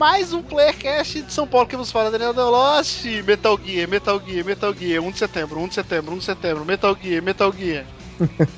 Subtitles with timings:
[0.00, 4.46] Mais um Playercast de São Paulo que vos fala Daniel Delost, Metal Gear, Metal Gear,
[4.46, 7.84] Metal Gear, 1 de setembro, 1 de setembro, 1 de setembro, Metal Gear, Metal Gear.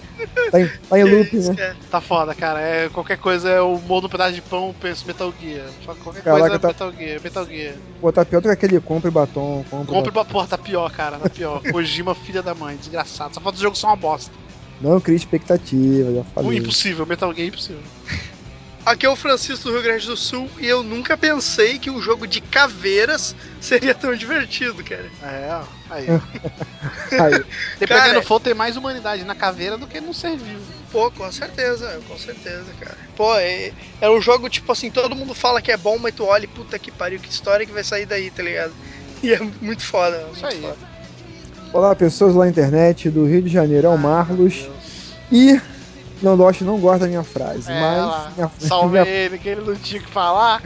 [0.52, 1.56] Tá em, tá em loop, Isso, né?
[1.56, 1.76] cara.
[1.90, 2.60] Tá foda, cara.
[2.60, 5.66] É, qualquer coisa é o modo um pedaço de pão, eu penso Metal Gear.
[5.84, 7.74] Só que Qualquer Caraca, coisa é tá- Metal Gear, Metal Gear.
[8.00, 9.64] Pô, tá pior do que aquele compre batom.
[9.68, 10.30] Compre Compre batom.
[10.30, 11.60] porra, tá pior, cara, tá pior.
[11.72, 13.34] Kojima, filha da mãe, desgraçado.
[13.34, 14.30] Só falta o jogo ser uma bosta.
[14.80, 16.58] Não cria expectativa, já Um falei.
[16.58, 17.82] impossível, Metal Gear é impossível.
[18.84, 22.02] Aqui é o Francisco do Rio Grande do Sul e eu nunca pensei que um
[22.02, 25.08] jogo de caveiras seria tão divertido, cara.
[25.22, 26.06] É, ó, aí.
[27.12, 27.44] Aí,
[27.78, 30.62] Dependendo Cara, do for, tem mais humanidade na caveira do que no ser vivo.
[30.90, 32.96] Pô, com certeza, com certeza, cara.
[33.14, 36.24] Pô, é, é um jogo tipo assim, todo mundo fala que é bom, mas tu
[36.24, 38.72] olha e puta que pariu, que história que vai sair daí, tá ligado?
[39.22, 40.60] E é muito foda, muito Isso aí.
[40.60, 40.76] foda.
[41.72, 44.54] Olá, pessoas lá na internet do Rio de Janeiro, é o Marlos.
[44.54, 44.72] Deus.
[45.30, 45.60] E
[46.22, 48.34] não gosto, não gosta da minha frase, É, mas.
[48.36, 50.62] minha- salve minha- ele, que ele não tinha o que falar.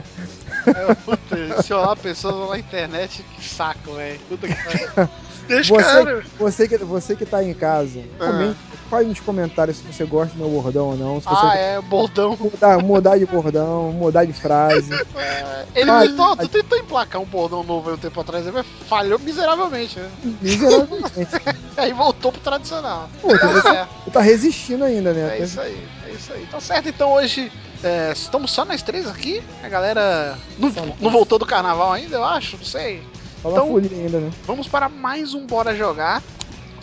[0.66, 4.18] É, puta, se olhar pessoas na internet, que saco, velho.
[4.28, 4.54] Puta que.
[5.46, 6.24] Deixa, Você, cara.
[6.38, 8.26] você, que, você que tá em casa, Ah.
[8.26, 11.22] comente, fale nos comentários se você gosta do meu bordão ou não.
[11.26, 12.36] Ah, é, bordão.
[12.38, 14.90] mudar, mudar de bordão, mudar de frase.
[15.16, 19.18] É, ele tentou, tu tentou emplacar um bordão novo aí um tempo atrás, mas falhou
[19.18, 20.10] miseravelmente, né?
[20.40, 21.10] Miseravelmente.
[21.76, 23.10] Aí voltou pro tradicional.
[23.20, 25.36] Pô, Tá você certo, tá resistindo ainda, né?
[25.38, 26.46] é isso aí, é isso aí.
[26.46, 27.52] Tá certo, então hoje
[27.84, 29.42] é, estamos só nós três aqui.
[29.62, 30.70] A galera não,
[31.00, 33.02] não voltou do carnaval ainda, eu acho, não sei.
[33.44, 34.30] Então- ainda, né?
[34.46, 36.22] Vamos para mais um Bora Jogar.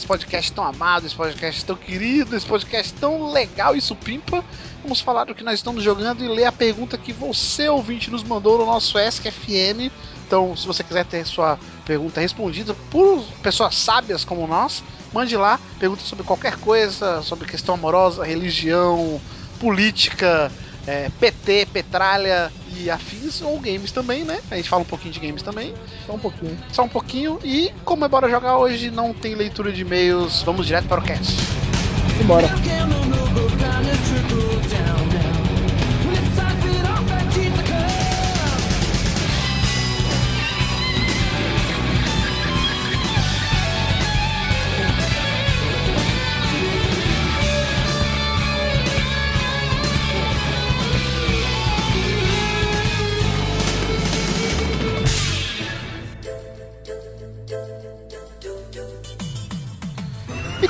[0.04, 4.44] Esse podcast tão amado, esse podcast tão querido, esse podcast tão legal e supimpa.
[4.82, 8.22] Vamos falar do que nós estamos jogando e ler a pergunta que você, ouvinte, nos
[8.22, 9.90] mandou no nosso ESC-FM.
[10.28, 15.58] Então, se você quiser ter sua pergunta respondida por pessoas sábias como nós, mande lá.
[15.80, 19.22] Pergunta sobre qualquer coisa, sobre questão amorosa, religião,
[19.58, 20.52] política,
[20.88, 24.40] é, PT, petralha e afins, ou games também, né?
[24.52, 25.74] A gente fala um pouquinho de games também
[26.06, 26.58] Só um pouquinho.
[26.72, 27.40] só um pouquinho.
[27.44, 31.04] E como é bora jogar hoje, não tem leitura de e-mails, vamos direto para o
[31.04, 31.36] cast.
[32.18, 32.48] Simbora.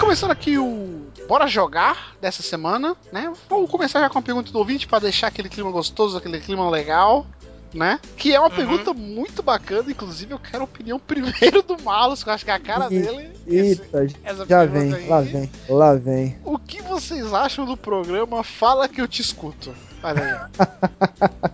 [0.03, 3.31] Começando aqui o Bora Jogar dessa semana, né?
[3.49, 6.69] Vamos começar já com a pergunta do ouvinte para deixar aquele clima gostoso, aquele clima
[6.69, 7.25] legal,
[7.73, 7.99] né?
[8.17, 8.55] Que é uma Uhum.
[8.55, 12.51] pergunta muito bacana, inclusive eu quero a opinião primeiro do Malus, que eu acho que
[12.51, 13.31] é a cara dele.
[13.47, 15.07] Eita, essa já vem, aí.
[15.07, 16.37] lá vem, lá vem.
[16.43, 19.73] O que vocês acham do programa Fala que eu te escuto?
[20.03, 20.67] Olha aí.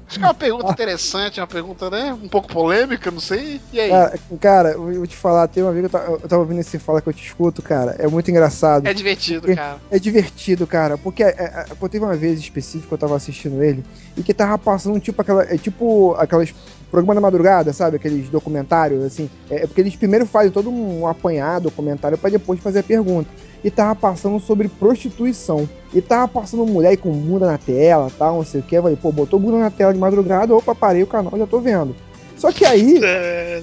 [0.07, 2.11] Acho que é uma pergunta interessante, uma pergunta, né?
[2.11, 3.61] Um pouco polêmica, não sei.
[3.71, 3.89] E aí?
[3.89, 7.09] Cara, cara, eu vou te falar, tem uma que eu tava, ouvindo esse Fala que
[7.09, 8.87] eu te escuto, cara, é muito engraçado.
[8.87, 9.77] É divertido, cara.
[9.91, 13.83] É divertido, cara, porque é, é, é, teve uma vez específica eu tava assistindo ele
[14.17, 16.53] e que tava passando tipo aquela, é, tipo aquelas
[16.89, 21.07] programa da madrugada, sabe, aqueles documentários assim, é, é porque eles primeiro fazem todo um
[21.07, 23.29] apanhado, documentário pra depois fazer a pergunta.
[23.63, 25.67] E tava passando sobre prostituição.
[25.93, 28.75] E tava passando mulher com bunda na tela, tal, não sei o que.
[28.75, 31.59] Eu falei, pô, botou bunda na tela de madrugada, opa, parei o canal, já tô
[31.59, 31.95] vendo.
[32.37, 33.61] Só que aí, É,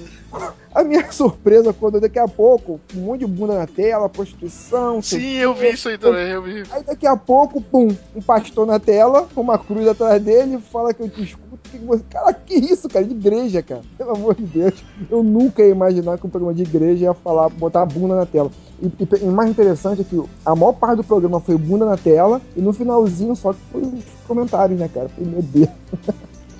[0.73, 5.37] a minha surpresa quando daqui a pouco, um monte de bunda na tela, prostituição, Sim,
[5.37, 6.63] eu vi isso aí também, eu vi.
[6.71, 11.01] Aí daqui a pouco, pum, um pastor na tela, uma cruz atrás dele, fala que
[11.01, 11.47] eu te escuto.
[11.63, 12.03] Que você...
[12.09, 13.03] Cara, que isso, cara?
[13.03, 13.81] De igreja, cara.
[13.97, 14.73] Pelo amor de Deus.
[15.09, 18.25] Eu nunca ia imaginar que um programa de igreja ia falar, botar a bunda na
[18.25, 18.49] tela.
[18.79, 21.85] E, e, e o mais interessante é que a maior parte do programa foi bunda
[21.85, 25.09] na tela, e no finalzinho só que foi os comentários, né, cara?
[25.09, 25.69] Falei, Meu Deus,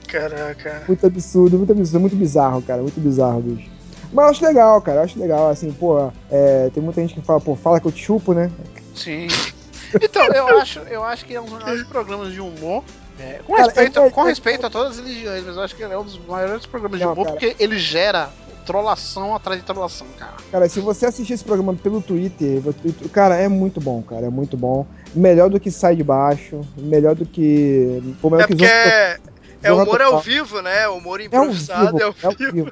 [0.07, 0.83] Caraca.
[0.87, 3.69] muito absurdo, muito absurdo, muito bizarro, cara, muito bizarro, bicho.
[4.11, 7.21] Mas eu acho legal, cara, eu acho legal, assim, pô, é, tem muita gente que
[7.21, 8.49] fala, pô, fala que eu te chupo, né?
[8.95, 9.27] Sim.
[10.01, 12.83] Então, eu acho, eu acho que é um dos programas de humor.
[13.19, 15.75] é, com, respeito, é- é- com é- respeito a todas as religiões, mas eu acho
[15.75, 17.37] que ele é um dos maiores programas de Não, humor cara.
[17.39, 18.29] porque ele gera
[18.67, 20.33] trollação atrás de trollação, cara.
[20.51, 22.61] Cara, se você assistir esse programa pelo Twitter,
[23.11, 24.85] cara, é muito bom, cara, é muito bom.
[25.15, 28.03] Melhor do que Sai de Baixo, melhor do que.
[28.21, 28.71] Pô, melhor É que os porque
[29.63, 30.13] É jogar humor total.
[30.15, 30.87] ao vivo, né?
[30.89, 32.51] Humor É ao improvisado, vivo, é ao é ao vivo.
[32.51, 32.71] vivo.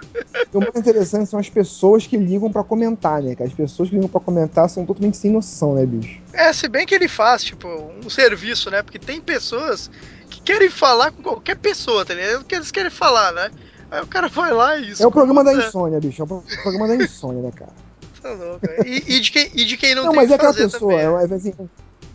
[0.53, 3.35] O mais interessante são as pessoas que ligam pra comentar, né?
[3.39, 6.19] As pessoas que ligam pra comentar são totalmente sem noção, né, bicho?
[6.33, 7.67] É, se bem que ele faz, tipo,
[8.05, 8.83] um serviço, né?
[8.83, 9.89] Porque tem pessoas
[10.29, 12.41] que querem falar com qualquer pessoa, tá ligado?
[12.41, 13.49] O que eles querem falar, né?
[13.91, 16.21] Aí o cara vai lá e É o programa da insônia, bicho.
[16.21, 16.27] É o
[16.63, 17.71] programa da insônia, né, cara?
[18.25, 18.77] Tá louco, né?
[18.87, 20.91] e, e de quem, e de quem não, Não, tem mas é que aquela pessoa,
[20.93, 20.97] também.
[20.97, 21.27] né?
[21.29, 21.53] é, é assim.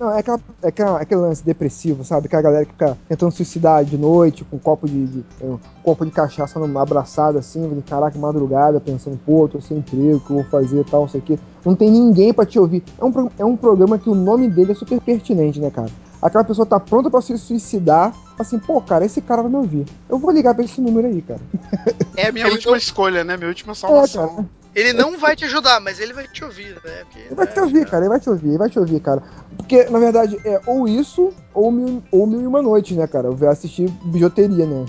[0.01, 2.27] Não, é, aquela, é aquela- aquele lance depressivo, sabe?
[2.27, 6.07] Aquela galera que fica tentando suicidar de noite com um copo de, de- um copo
[6.07, 10.31] de cachaça numa abraçada assim, vendo, caraca, madrugada, pensando, pô, tô sem emprego, o que
[10.31, 11.39] eu vou fazer tal, isso aqui.
[11.67, 12.83] Não tem ninguém pra te ouvir.
[12.99, 15.91] É um, é um programa que o nome dele é super pertinente, né, cara?
[16.23, 19.85] Aquela pessoa tá pronta pra se suicidar, assim, pô, cara, esse cara vai me ouvir.
[20.09, 21.41] Eu vou ligar pra esse número aí, cara.
[22.17, 23.37] É a minha última não- escolha, né?
[23.37, 24.29] Minha última É, salvação.
[24.37, 24.49] cara.
[24.75, 27.05] Ele não vai te ajudar, mas ele vai te ouvir, né?
[27.05, 28.79] Porque, Ele vai né, te ouvir, já- cara, ele vai te ouvir, ele vai te
[28.79, 29.23] ouvir, cara.
[29.57, 33.29] Porque, na verdade, é ou isso, ou mil, ou mil e uma noites, né, cara?
[33.29, 34.87] Eu vou assistir bijuteria, né?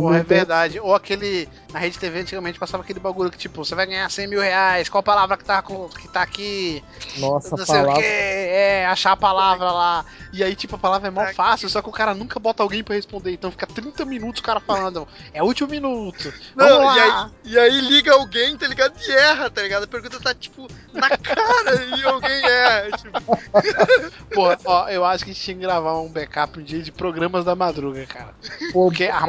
[0.00, 0.80] Porra, é verdade.
[0.80, 1.48] Ou aquele.
[1.72, 4.88] Na Rede TV antigamente passava aquele bagulho que, tipo, você vai ganhar 100 mil reais.
[4.88, 6.82] Qual palavra que tá, com- que tá aqui?
[7.18, 8.02] Nossa, não sei o palavra.
[8.02, 8.08] que.
[8.08, 10.04] É, achar a palavra lá.
[10.32, 11.72] E aí, tipo, a palavra é mó Tá fácil, aqui.
[11.72, 13.32] só que o cara nunca bota alguém pra responder.
[13.32, 15.06] Então fica 30 minutos o cara falando.
[15.32, 16.32] É o último minuto.
[16.56, 18.94] Não, Vamos e aí, e aí liga alguém, tá ligado?
[19.00, 19.84] E erra, tá ligado?
[19.84, 22.90] A pergunta tá, tipo, na cara e alguém erra.
[22.98, 23.38] Tipo,
[24.34, 26.92] Porra, ó, eu acho que a gente tinha que gravar um backup um dia de
[26.92, 28.34] programas da madruga, cara.
[28.72, 29.20] Pô, Porque a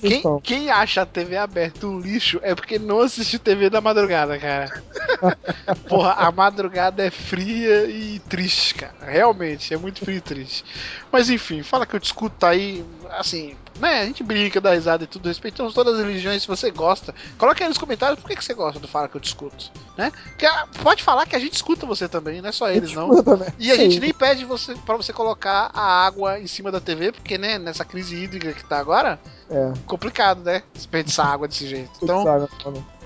[0.00, 4.38] Quem, quem acha a TV aberta um lixo é porque não assiste TV da madrugada,
[4.38, 4.82] cara.
[5.88, 9.10] Porra, a madrugada é fria e triste, cara.
[9.10, 10.64] Realmente, é muito fria e triste.
[11.10, 14.00] Mas enfim, fala que eu discuto aí, assim, né?
[14.00, 16.42] A gente brinca, dá risada e tudo, respeitamos todas as religiões.
[16.42, 19.16] Se você gosta, coloque aí nos comentários por que, que você gosta do Fala que
[19.16, 20.12] eu discuto, né?
[20.36, 20.46] Que,
[20.82, 23.22] pode falar que a gente escuta você também, não é só eles, não.
[23.22, 23.48] Também.
[23.58, 27.12] E a gente nem pede você para você colocar a água em cima da TV,
[27.12, 29.18] porque, né, nessa crise hídrica que tá agora,
[29.50, 30.62] É, complicado, né?
[30.74, 31.90] Desperdiçar água desse jeito.
[32.02, 32.24] então,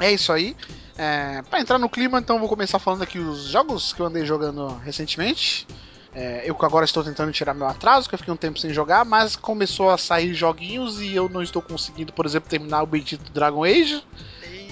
[0.01, 0.57] é isso aí.
[0.97, 4.27] É, para entrar no clima, então, vou começar falando aqui os jogos que eu andei
[4.27, 5.67] jogando recentemente.
[6.15, 9.05] É, eu agora estou tentando tirar meu atraso, que eu fiquei um tempo sem jogar,
[9.05, 13.33] mas começou a sair joguinhos e eu não estou conseguindo, por exemplo, terminar o bendito
[13.33, 14.05] Dragon Age.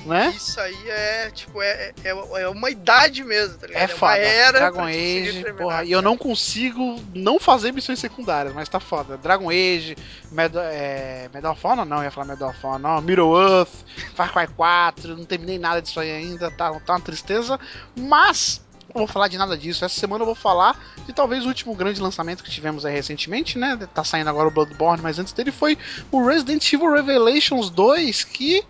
[0.04, 0.34] e Né?
[0.36, 2.10] isso aí é, tipo, é, é,
[2.42, 3.82] é uma idade mesmo, tá ligado?
[3.82, 4.18] É uma foda.
[4.18, 9.16] era Dragon Age, porra, e eu não consigo não fazer missões secundárias, mas tá foda.
[9.16, 9.96] Dragon Age,
[10.30, 13.72] Medal, é, Medal of Honor, não, ia falar Medal of Honor, não, Middle Earth,
[14.14, 17.58] Far Cry 4, não terminei nada disso aí ainda, tá, tá uma tristeza,
[17.96, 18.60] mas
[18.94, 19.84] não vou falar de nada disso.
[19.84, 23.58] Essa semana eu vou falar de talvez o último grande lançamento que tivemos aí recentemente,
[23.58, 23.78] né?
[23.94, 25.76] Tá saindo agora o Bloodborne, mas antes dele foi
[26.10, 28.64] o Resident Evil Revelations 2, que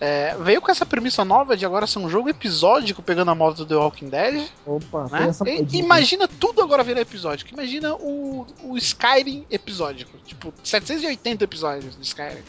[0.00, 3.56] é, veio com essa premissa nova de agora ser um jogo episódico pegando a moda
[3.56, 4.46] do The Walking Dead.
[4.66, 5.30] Opa, Né?
[5.46, 7.52] E- imagina tudo agora virar episódico.
[7.52, 10.16] Imagina o, o Skyrim episódico.
[10.26, 12.42] Tipo, 780 episódios de Skyrim.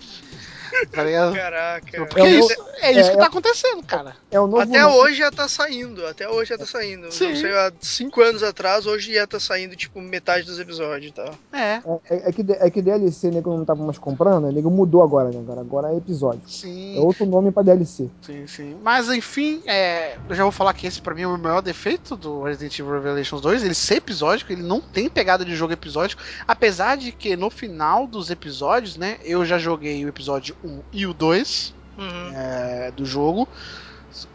[0.92, 1.32] Tá?
[1.34, 2.06] Caraca.
[2.06, 4.16] Porque É é isso, é isso é, que tá acontecendo, cara.
[4.30, 7.12] É o novo Até hoje já tá saindo, até hoje já tá saindo.
[7.12, 7.30] Sim.
[7.30, 11.14] Não sei, há cinco anos atrás, hoje já tá saindo, tipo, metade dos episódios e
[11.14, 11.34] tal.
[11.54, 11.82] É.
[12.10, 15.44] É, é que, é que DLC, nego não tava mais comprando, nego mudou agora, né,
[15.48, 15.62] cara?
[15.62, 16.42] Agora é episódio.
[16.46, 18.10] É Sim, outro nome pra DLC.
[18.22, 18.78] sim, sim.
[18.84, 22.16] Mas enfim, é, eu já vou falar que esse pra mim é o maior defeito
[22.16, 23.64] do Resident Evil Revelations 2.
[23.64, 26.22] Ele ser episódico, ele não tem pegada de jogo episódico.
[26.48, 31.06] Apesar de que no final dos episódios, né, eu já joguei o episódio 1 e
[31.06, 31.76] o 2.
[31.98, 32.32] Uhum.
[32.36, 33.48] é, do jogo.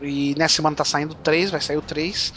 [0.01, 2.33] E nessa semana tá saindo o 3, vai sair o 3.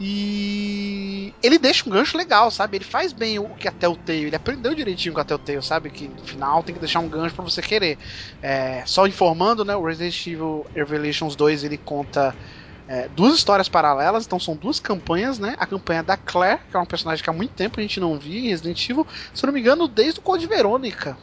[0.00, 2.76] E ele deixa um gancho legal, sabe?
[2.76, 5.90] Ele faz bem o que a Telltale, ele aprendeu direitinho com a Telltale, sabe?
[5.90, 7.98] Que no final tem que deixar um gancho pra você querer.
[8.40, 9.74] É, só informando, né?
[9.74, 12.34] O Resident Evil Revelations 2 ele conta
[12.86, 15.56] é, duas histórias paralelas, então são duas campanhas, né?
[15.58, 18.16] A campanha da Claire, que é um personagem que há muito tempo a gente não
[18.18, 21.18] via em Resident Evil, se eu não me engano, desde o Code Verônica.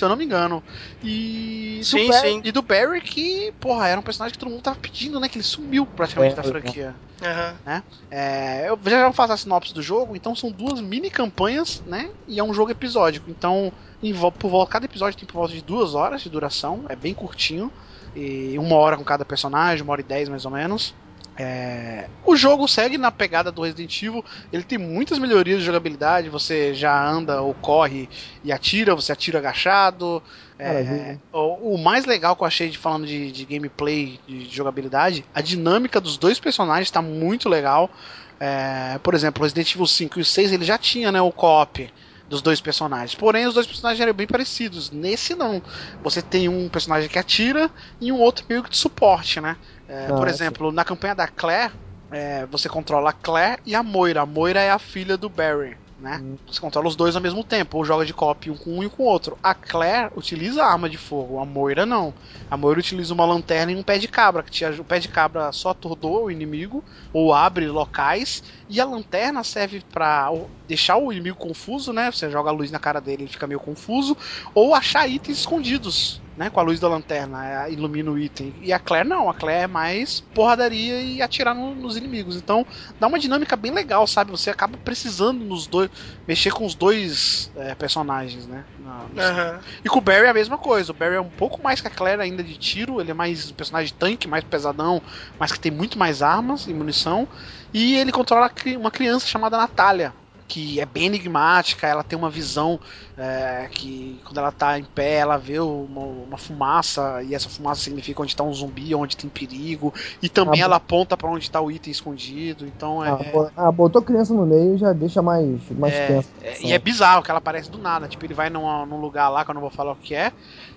[0.00, 0.64] Se eu não me engano.
[1.04, 1.82] E.
[1.84, 2.40] Sim, do Barry, sim.
[2.42, 5.28] E do Barry, que, porra, era um personagem que todo mundo tava pedindo, né?
[5.28, 6.50] Que ele sumiu praticamente É, da é.
[6.50, 6.96] franquia.
[7.22, 7.82] Aham.
[8.10, 12.08] É, eu já vou fazer a sinopse do jogo, então são duas mini campanhas, né?
[12.26, 13.28] E é um jogo episódico.
[13.28, 13.70] Então,
[14.02, 17.12] em por volta, cada episódio tem por volta de duas horas de duração, é bem
[17.12, 17.70] curtinho.
[18.16, 20.94] E uma hora com cada personagem, uma hora e dez mais ou menos.
[21.42, 26.28] É, o jogo segue na pegada do Resident Evil, ele tem muitas melhorias de jogabilidade.
[26.28, 28.10] Você já anda ou corre
[28.44, 30.22] e atira, você atira agachado.
[30.58, 35.24] É, o, o mais legal que eu achei de falando de, de gameplay, de jogabilidade,
[35.34, 37.90] a dinâmica dos dois personagens está muito legal.
[38.38, 41.32] É, por exemplo, o Resident Evil 5 e o 6 ele já tinha né, o
[41.32, 41.90] co-op
[42.30, 43.14] dos dois personagens.
[43.14, 44.90] Porém, os dois personagens eram bem parecidos.
[44.92, 45.60] Nesse não.
[46.04, 47.68] Você tem um personagem que atira
[48.00, 49.56] e um outro meio que de suporte, né?
[49.92, 50.34] É, Ah, por sim.
[50.34, 51.72] exemplo, na campanha da Claire,
[52.10, 54.22] é, você controla a Claire e a Moira.
[54.22, 55.76] A Moira é a filha do Barry.
[55.98, 56.18] né?
[56.46, 58.88] Você controla os dois ao mesmo tempo, ou joga de copy um com um e
[58.88, 59.36] com o outro.
[59.42, 62.14] A Claire utiliza arma de fogo, a Moira não.
[62.48, 65.52] A Moira utiliza uma lanterna e um pé de cabra, que o pé de cabra
[65.52, 66.82] só atordoa o inimigo,
[67.12, 70.30] ou abre locais, e a lanterna serve para
[70.66, 72.10] deixar o inimigo confuso, né?
[72.10, 74.16] Você joga a luz na cara dele, ele fica meio confuso,
[74.54, 76.48] ou achar itens escondidos né?
[76.48, 78.54] Com a luz da lanterna, é, ilumina o item.
[78.62, 82.34] E a Claire não, a Claire é mais porradaria e atirar no, nos inimigos.
[82.34, 82.66] Então
[82.98, 84.30] dá uma dinâmica bem legal, sabe?
[84.30, 85.90] Você acaba precisando nos dois.
[86.26, 88.64] mexer com os dois é, personagens, né?
[88.82, 89.60] uhum.
[89.84, 90.92] E com o Barry é a mesma coisa.
[90.92, 93.50] O Barry é um pouco mais que a Claire ainda de tiro, ele é mais
[93.50, 95.02] um personagem tanque, mais pesadão,
[95.38, 97.28] mas que tem muito mais armas e munição.
[97.70, 100.14] E ele controla uma criança chamada Natália
[100.50, 102.80] que é bem enigmática, ela tem uma visão
[103.16, 107.82] é, que quando ela tá em pé, ela vê uma, uma, fumaça, e essa fumaça
[107.82, 111.48] significa onde tá um zumbi, onde tem perigo, e também ah, ela aponta para onde
[111.48, 113.10] tá o item escondido, então é...
[113.10, 116.28] Ah, ah, botou criança no meio já deixa mais, mais é, tenso.
[116.42, 119.28] É, e é bizarro que ela aparece do nada, tipo, ele vai num, num lugar
[119.28, 120.32] lá, que eu não vou falar o que é,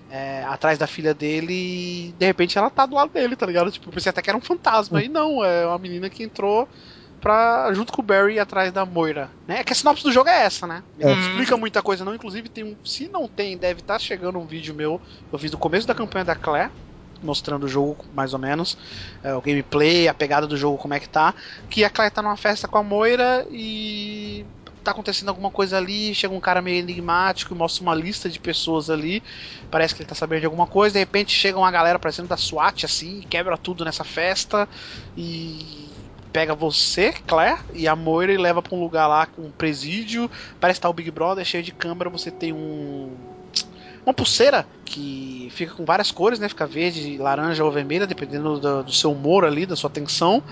[0.08, 3.72] é, atrás da filha dele e de repente ela tá do lado dele, tá ligado?
[3.72, 6.68] Tipo, eu pensei até que era um fantasma, e não, é uma menina que entrou
[7.24, 9.30] pra, junto com o Barry atrás da Moira.
[9.48, 9.60] Né?
[9.60, 10.82] É que a sinopse do jogo é essa, né?
[11.00, 11.06] É.
[11.06, 12.14] não explica muita coisa, não.
[12.14, 12.76] Inclusive, tem um.
[12.84, 15.00] Se não tem, deve estar tá chegando um vídeo meu.
[15.32, 16.70] Eu fiz no começo da campanha da Claire.
[17.22, 18.76] Mostrando o jogo, mais ou menos.
[19.22, 21.34] É, o gameplay, a pegada do jogo, como é que tá.
[21.70, 24.44] Que a Claire tá numa festa com a Moira e
[24.84, 28.38] tá acontecendo alguma coisa ali, chega um cara meio enigmático e mostra uma lista de
[28.38, 29.22] pessoas ali,
[29.70, 32.36] parece que ele tá sabendo de alguma coisa, de repente chega uma galera parecendo da
[32.36, 34.68] SWAT assim, quebra tudo nessa festa
[35.16, 35.83] e
[36.34, 40.28] pega você, Claire, e a Moira e leva pra um lugar lá com um presídio.
[40.58, 42.10] Parece que tá o Big Brother, cheio de câmera.
[42.10, 43.12] Você tem um.
[44.04, 46.48] Uma pulseira que fica com várias cores, né?
[46.48, 50.42] Fica verde, laranja ou vermelha, dependendo do, do seu humor ali, da sua tensão.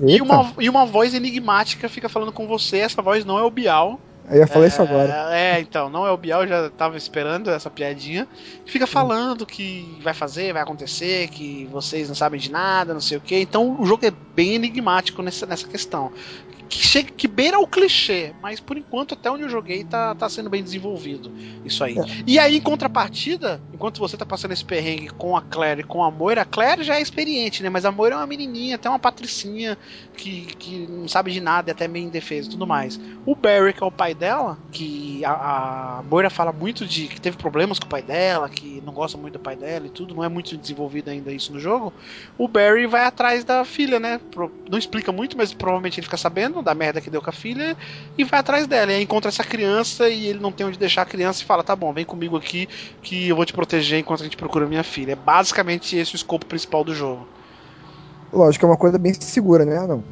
[0.00, 2.78] E uma, e uma voz enigmática fica falando com você.
[2.78, 4.00] Essa voz não é o Bial,
[4.32, 5.36] eu ia falar é, isso agora.
[5.36, 8.26] É, então, não é o Bial, já tava esperando essa piadinha.
[8.64, 13.18] Fica falando que vai fazer, vai acontecer, que vocês não sabem de nada, não sei
[13.18, 13.36] o que.
[13.36, 16.10] Então o jogo é bem enigmático nessa, nessa questão
[16.72, 20.26] que, chega, que beira o clichê, mas por enquanto, até onde eu joguei, tá, tá
[20.26, 21.30] sendo bem desenvolvido.
[21.66, 21.98] Isso aí.
[21.98, 22.04] É.
[22.26, 26.02] E aí, em contrapartida, enquanto você tá passando esse perrengue com a Claire e com
[26.02, 27.68] a Moira, a Claire já é experiente, né?
[27.68, 29.76] Mas a Moira é uma menininha, até uma patricinha
[30.16, 32.98] que, que não sabe de nada, é até meio indefesa e tudo mais.
[33.26, 37.20] O Barry, que é o pai dela, que a, a Moira fala muito de que
[37.20, 40.14] teve problemas com o pai dela, que não gosta muito do pai dela e tudo,
[40.14, 41.92] não é muito desenvolvido ainda isso no jogo.
[42.38, 44.18] O Barry vai atrás da filha, né?
[44.70, 47.76] Não explica muito, mas provavelmente ele fica sabendo da merda que deu com a filha
[48.16, 48.92] e vai atrás dela.
[48.92, 51.62] E aí encontra essa criança e ele não tem onde deixar a criança e fala:
[51.62, 52.68] tá bom, vem comigo aqui
[53.02, 55.12] que eu vou te proteger enquanto a gente procura minha filha.
[55.12, 57.26] É basicamente esse o escopo principal do jogo.
[58.32, 59.86] Lógico, é uma coisa bem segura, né?
[59.86, 60.02] Não.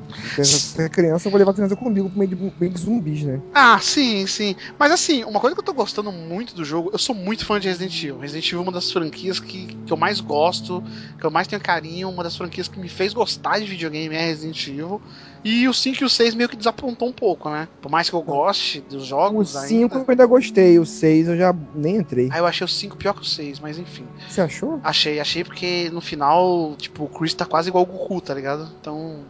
[0.45, 3.23] Se é criança, eu vou levar a criança comigo pro meio de, meio de zumbis,
[3.23, 3.41] né?
[3.55, 4.55] Ah, sim, sim.
[4.79, 7.59] Mas assim, uma coisa que eu tô gostando muito do jogo, eu sou muito fã
[7.59, 8.19] de Resident Evil.
[8.19, 10.85] Resident Evil é uma das franquias que, que eu mais gosto,
[11.19, 14.27] que eu mais tenho carinho, uma das franquias que me fez gostar de videogame é
[14.27, 15.01] Resident Evil.
[15.43, 17.67] E o 5 e o 6 meio que desapontou um pouco, né?
[17.81, 19.55] Por mais que eu goste dos jogos.
[19.55, 22.29] O 5 eu ainda gostei, o 6 eu já nem entrei.
[22.31, 24.07] Ah, eu achei o 5 pior que o 6, mas enfim.
[24.29, 24.81] Você achou?
[24.85, 28.69] Achei, achei porque no final, tipo, o Chris tá quase igual o Goku, tá ligado?
[28.81, 29.25] Então.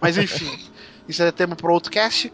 [0.00, 0.50] Mas enfim.
[1.06, 2.32] isso é tema para outro cast.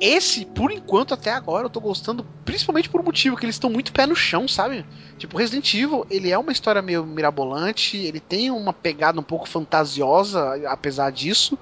[0.00, 3.70] Esse, por enquanto, até agora, eu tô gostando, principalmente por um motivo, que eles estão
[3.70, 4.84] muito pé no chão, sabe?
[5.16, 9.48] Tipo, Resident Evil, ele é uma história meio mirabolante, ele tem uma pegada um pouco
[9.48, 11.56] fantasiosa, apesar disso,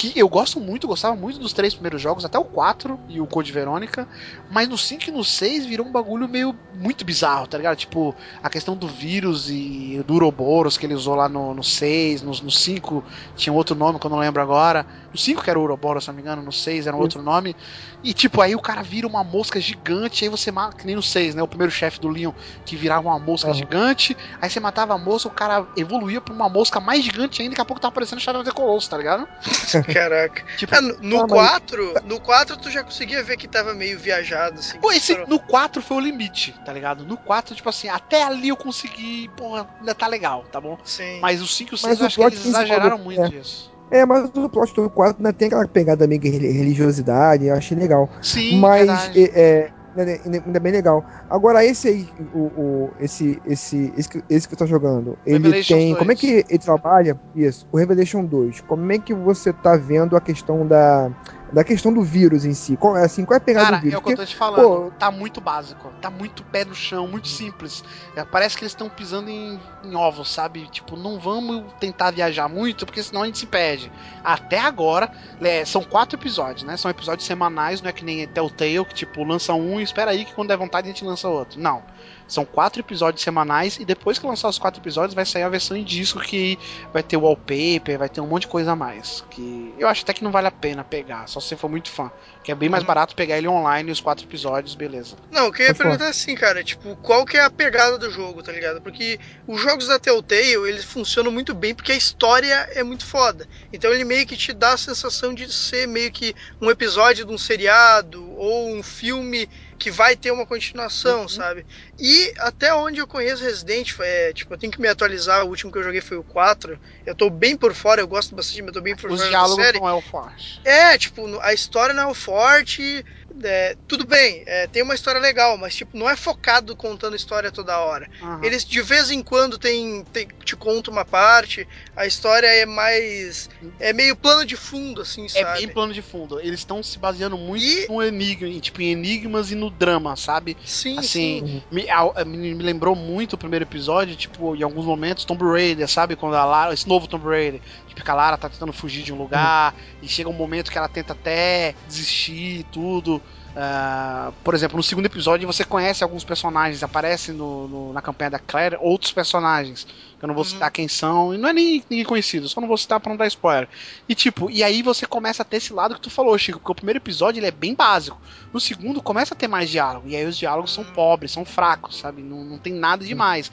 [0.00, 3.26] que eu gosto muito, gostava muito dos três primeiros jogos, até o 4 e o
[3.26, 4.08] Code Verônica,
[4.50, 7.76] mas no 5 e no 6 virou um bagulho meio muito bizarro, tá ligado?
[7.76, 12.22] Tipo, a questão do vírus e do Uroboros que ele usou lá no, no 6,
[12.22, 13.04] no, no 5
[13.36, 14.86] tinha outro nome que eu não lembro agora.
[15.12, 17.20] No 5 que era o Uroboros, se não me engano, no 6 era um outro
[17.20, 17.54] nome.
[18.02, 21.02] E tipo, aí o cara vira uma mosca gigante, aí você mata, que nem no
[21.02, 21.42] 6, né?
[21.42, 22.32] O primeiro chefe do Leon
[22.64, 23.54] que virava uma mosca uhum.
[23.54, 27.50] gigante, aí você matava a mosca, o cara evoluía pra uma mosca mais gigante ainda,
[27.50, 29.28] daqui a pouco tá aparecendo Shadow of the Colossus, tá ligado?
[29.92, 30.44] Caraca.
[30.56, 32.04] Tipo, é, no, 4, mas...
[32.04, 34.78] no 4 tu já conseguia ver que tava meio viajado, assim.
[34.78, 37.04] Pô, esse, no 4 foi o limite, tá ligado?
[37.04, 40.78] No 4, tipo assim, até ali eu consegui, porra, ainda tá legal, tá bom?
[40.84, 41.20] Sim.
[41.20, 43.28] Mas o 5 e o 6 eu acho que eles exageraram muito é.
[43.28, 43.70] isso.
[43.90, 48.08] É, mas o plot do 4 ainda tem aquela pegada meio religiosidade, eu achei legal.
[48.22, 51.04] Sim, mas é, é, ainda bem legal.
[51.28, 55.74] Agora, esse aí, o, o, esse, esse, esse, esse que você tá jogando, ele Revelation
[55.74, 55.88] tem.
[55.88, 55.98] 2.
[55.98, 57.20] Como é que ele trabalha?
[57.34, 58.60] Isso, o Revelation 2.
[58.62, 61.10] Como é que você tá vendo a questão da.
[61.52, 62.76] Da questão do vírus em si.
[62.76, 63.94] Qual, assim, qual é a pegada Cara, do vírus?
[63.94, 64.62] é o que eu tô te falando.
[64.62, 65.90] pô- tá muito básico.
[66.00, 67.82] Tá muito pé no chão, muito simples.
[68.16, 70.66] É, parece que eles estão pisando em, em ovos, sabe?
[70.68, 73.90] Tipo, não vamos tentar viajar muito, porque senão a gente se perde.
[74.22, 76.76] Até agora, é, são quatro episódios, né?
[76.76, 80.24] São episódios semanais, não é que nem Telltale, que tipo, lança um e espera aí
[80.24, 81.60] que quando der vontade a gente lança outro.
[81.60, 81.82] Não.
[82.30, 85.76] São quatro episódios semanais e depois que lançar os quatro episódios vai sair a versão
[85.76, 86.56] em disco que
[86.92, 89.24] vai ter wallpaper, vai ter um monte de coisa a mais.
[89.30, 91.90] Que eu acho até que não vale a pena pegar, só se você for muito
[91.90, 92.08] fã.
[92.44, 92.86] Que é bem mais Uhum.
[92.86, 95.16] barato pegar ele online, os quatro episódios, beleza.
[95.30, 97.98] Não, o que eu ia perguntar é assim, cara, tipo, qual que é a pegada
[97.98, 98.80] do jogo, tá ligado?
[98.80, 103.44] Porque os jogos da Telltale, eles funcionam muito bem porque a história é muito foda.
[103.72, 107.32] Então ele meio que te dá a sensação de ser meio que um episódio de
[107.32, 109.48] um seriado ou um filme
[109.80, 111.28] que vai ter uma continuação, Uhum.
[111.28, 111.66] sabe?
[111.98, 115.72] E até onde eu conheço Resident, é, tipo, eu tenho que me atualizar, o último
[115.72, 116.78] que eu joguei foi o 4.
[117.06, 119.24] Eu tô bem por fora, eu gosto bastante, mas eu tô bem por Os fora
[119.24, 120.60] da diálogos não é o forte.
[120.64, 123.02] É, tipo, a história não é o forte.
[123.44, 127.50] É, tudo bem, é, tem uma história legal, mas tipo, não é focado contando história
[127.50, 128.08] toda hora.
[128.20, 128.40] Aham.
[128.44, 133.48] Eles de vez em quando tem, tem- te conta uma parte, a história é mais.
[133.78, 135.58] é meio plano de fundo, assim, É sabe?
[135.60, 136.40] bem plano de fundo.
[136.40, 140.16] Eles estão se baseando muito E- no enigma, em, tipo, em enigmas e no drama,
[140.16, 140.56] sabe?
[140.64, 141.62] Sim, Assim, sim.
[141.70, 145.88] me, a- me- me lembrou muito o primeiro episódio, tipo, em alguns momentos, Tomb Raider,
[145.88, 146.16] sabe?
[146.16, 147.60] Quando a Lara, esse novo Tomb Raider,
[147.90, 150.78] tipo, que a Lara tá tentando fugir de um lugar, e chega um momento que
[150.78, 153.20] ela tenta até desistir e tudo.
[153.54, 158.30] Ah, por exemplo, no segundo episódio você conhece alguns personagens, aparecem no, no- na campanha
[158.30, 159.84] da Claire outros personagens,
[160.18, 160.50] que eu não vou Uhum.
[160.50, 163.16] citar quem são, e não é nem ninguém conhecido, só não vou citar pra não
[163.16, 163.68] dar spoiler.
[164.08, 166.70] E tipo, e aí você começa a ter esse lado que tu falou, Chico, porque
[166.70, 168.20] o primeiro episódio ele é bem básico.
[168.52, 171.98] No segundo começa a ter mais diálogo, e aí os diálogos são pobres, são fracos,
[171.98, 172.22] sabe?
[172.22, 173.50] Não, não tem nada demais.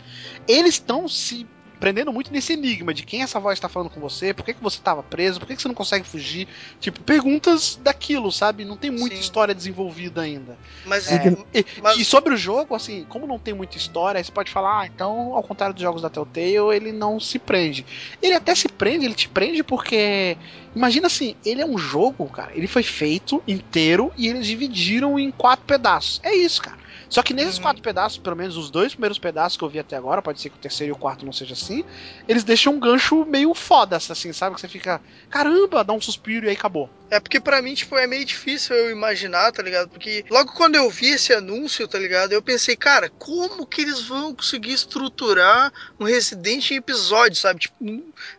[0.48, 1.48] Eles estão se
[1.80, 4.64] prendendo muito nesse enigma de quem essa voz está falando com você, por que, que
[4.64, 6.48] você estava preso, por que, que você não consegue fugir.
[6.80, 8.66] Tipo, perguntas daquilo, sabe?
[8.66, 9.22] Não tem muita Sim.
[9.22, 10.58] história desenvolvida ainda.
[10.86, 14.32] Mas, É, e, mas- e sobre o jogo, assim, como não tem muita história, você
[14.32, 17.86] pode falar, ah, então, ao contrário dos jogos da Telltale, ele não se prende.
[18.22, 20.38] Ele até se prende, ele te prende porque.
[20.76, 22.52] Imagina assim, ele é um jogo, cara.
[22.56, 26.20] Ele foi feito inteiro e eles dividiram em quatro pedaços.
[26.24, 26.78] É isso, cara.
[27.10, 27.62] Só que nesses Uhum.
[27.64, 30.50] quatro pedaços, pelo menos os dois primeiros pedaços que eu vi até agora, pode ser
[30.50, 31.84] que o terceiro e o quarto não seja assim,
[32.28, 34.56] eles deixam um gancho meio foda, assim, sabe?
[34.56, 36.90] Que você fica, caramba, dá um suspiro e aí acabou.
[37.10, 39.90] É porque pra mim, tipo, é meio difícil eu imaginar, tá ligado?
[39.90, 42.34] Porque logo quando eu vi esse anúncio, tá ligado?
[42.34, 47.62] Eu pensei, cara, como que eles vão conseguir estruturar um Resident em episódio, sabe?
[47.62, 47.76] Tipo,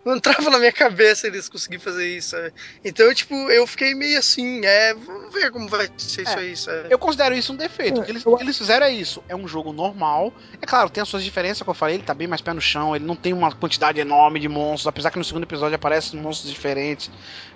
[0.04, 2.52] não, entrava na minha cabeça eles conseguirem fazer isso, sabe?
[2.84, 6.56] Então, tipo, eu fiquei meio assim, é, vamos ver como vai ser isso É, aí,
[6.56, 6.88] sabe?
[6.92, 8.02] Eu considero isso um defeito.
[8.02, 9.22] O que eles, Eu- eles fizeram é isso.
[9.28, 10.32] É um jogo normal.
[10.60, 12.60] É claro, tem as suas diferenças, como eu falei, ele tá bem mais pé no
[12.60, 16.20] chão, ele não tem uma quantidade enorme de monstros, apesar que no segundo episódio aparecem
[16.20, 17.10] monstros diferentes,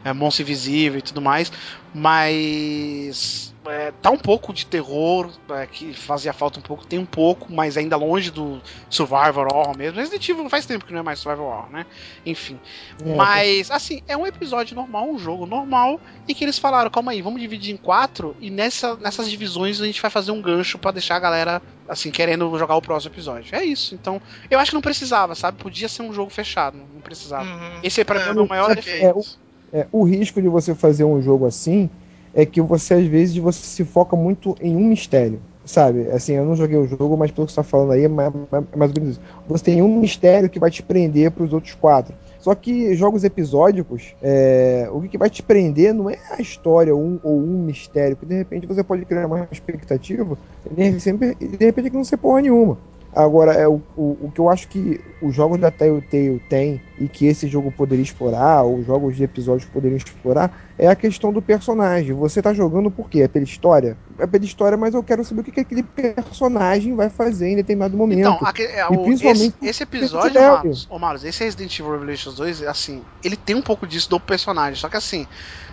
[0.05, 1.53] é, monstro invisível e tudo mais.
[1.95, 7.07] Mas é, tá um pouco de terror, é, que fazia falta um pouco, tem um
[7.07, 9.99] pouco, mas ainda longe do Survivor Horror mesmo.
[9.99, 11.87] Resident Evil faz tempo que não é mais Survivor Horror, né?
[12.27, 12.59] Enfim.
[13.05, 17.13] É, Mas, assim, é um episódio normal, um jogo normal, e que eles falaram, calma
[17.13, 20.79] aí, vamos dividir em quatro, e nessa, nessas divisões a gente vai fazer um gancho
[20.79, 23.55] pra deixar a galera, assim, querendo jogar o próximo episódio.
[23.55, 23.95] É isso.
[23.95, 24.21] Então,
[24.51, 25.59] eu acho que não precisava, sabe?
[25.63, 27.45] Podia ser um jogo fechado, não precisava.
[27.45, 27.81] Uhum.
[27.83, 29.05] Esse pra É, mim é o meu maior é, defeito.
[29.05, 29.25] é, o-
[29.75, 31.89] É, o risco de você fazer um jogo assim
[32.35, 35.41] é que você, às vezes, você se foca muito em um mistério.
[35.65, 36.09] Sabe?
[36.11, 38.33] Assim, eu não joguei o jogo, mas pelo que você tá falando aí, é mais,
[38.35, 39.21] é mais ou menos isso.
[39.49, 42.15] Você tem um mistério que vai te prender para os outros quatro.
[42.41, 47.21] Só que jogos episódicos, é, o que vai te prender não é a história um,
[47.23, 50.37] ou um mistério, que de repente você pode criar uma expectativa
[50.69, 52.77] e de repente, que não ser porra nenhuma.
[53.15, 57.07] Agora, é, o, o, o que eu acho que os jogos da Telltale têm e
[57.07, 61.43] que esse jogo poderia explorar, ou jogos de episódios poderiam explorar, é a questão do
[61.43, 62.13] personagem.
[62.15, 63.21] Você tá jogando por quê?
[63.23, 63.99] É pela história?
[64.19, 67.57] É pela história, mas eu quero saber o que, que aquele personagem vai fazer em
[67.57, 68.19] determinado momento.
[68.19, 70.43] Então, é, o- esse, esse episódio.
[70.43, 74.79] Marlos, Marlos, esse Resident Evil Revelations 2, assim, ele tem um pouco disso do personagem,
[74.79, 75.27] só que assim,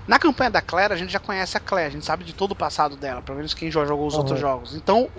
[0.08, 2.54] na campanha da Claire, a gente já conhece a Claire, a gente sabe de todo
[2.54, 4.18] o passado dela, pelo menos quem já jogou os Uhum.
[4.18, 4.74] outros jogos.
[4.76, 5.12] Então,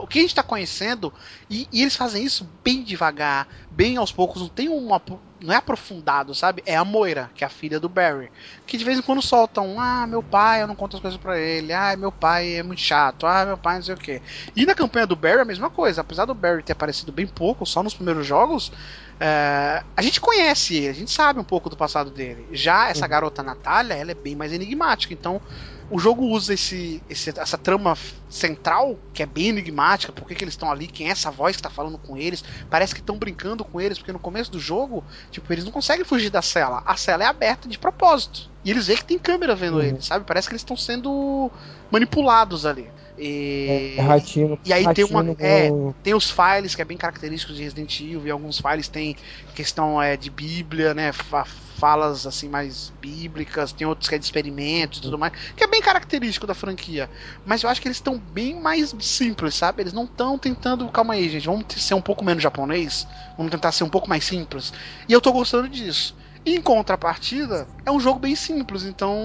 [0.00, 1.12] o que a gente tá conhecendo,
[1.48, 5.02] e, e eles fazem isso bem devagar, bem aos poucos, não tem uma.
[5.42, 6.62] Não é aprofundado, sabe?
[6.66, 8.30] É a Moira, que é a filha do Barry.
[8.66, 11.38] Que de vez em quando soltam, ah, meu pai, eu não conto as coisas pra
[11.38, 14.22] ele, ah, meu pai é muito chato, ah, meu pai não sei o que.
[14.54, 17.64] E na campanha do Barry a mesma coisa, apesar do Barry ter aparecido bem pouco,
[17.64, 18.70] só nos primeiros jogos,
[19.18, 22.48] é, a gente conhece ele, a gente sabe um pouco do passado dele.
[22.52, 23.10] Já essa Uhum.
[23.10, 25.40] garota Natália, ela é bem mais enigmática, então
[25.90, 27.96] o jogo usa esse, esse- essa trama
[28.28, 31.56] central, que é bem enigmática, por que, que eles estão ali, quem é essa voz
[31.56, 34.60] que tá falando com eles, parece que estão brincando com eles, porque no começo do
[34.60, 38.48] jogo, tipo, eles não conseguem fugir da cela, a cela é aberta de propósito.
[38.64, 39.82] E eles veem que tem câmera vendo Uhum.
[39.82, 40.24] eles, sabe?
[40.24, 41.50] Parece que eles estão sendo
[41.90, 42.90] manipulados ali.
[43.22, 44.58] E, É, ratinho.
[44.64, 48.26] e aí tem uma- é, tem os files que é bem característico de Resident Evil,
[48.26, 49.16] e alguns files tem
[49.54, 51.12] questão é, de Bíblia, né?
[51.12, 55.64] fa- falas assim mais bíblicas, tem outros que é de experimentos e tudo mais, que
[55.64, 57.10] é bem característico da franquia.
[57.44, 59.82] Mas eu acho que eles estão bem mais simples, sabe?
[59.82, 60.88] Eles não estão tentando.
[60.90, 63.06] Calma aí, gente, vamos ser um pouco menos japonês,
[63.36, 64.72] vamos tentar ser um pouco mais simples.
[65.08, 66.14] E eu tô gostando disso.
[66.50, 69.16] Em contrapartida, é um jogo bem simples, então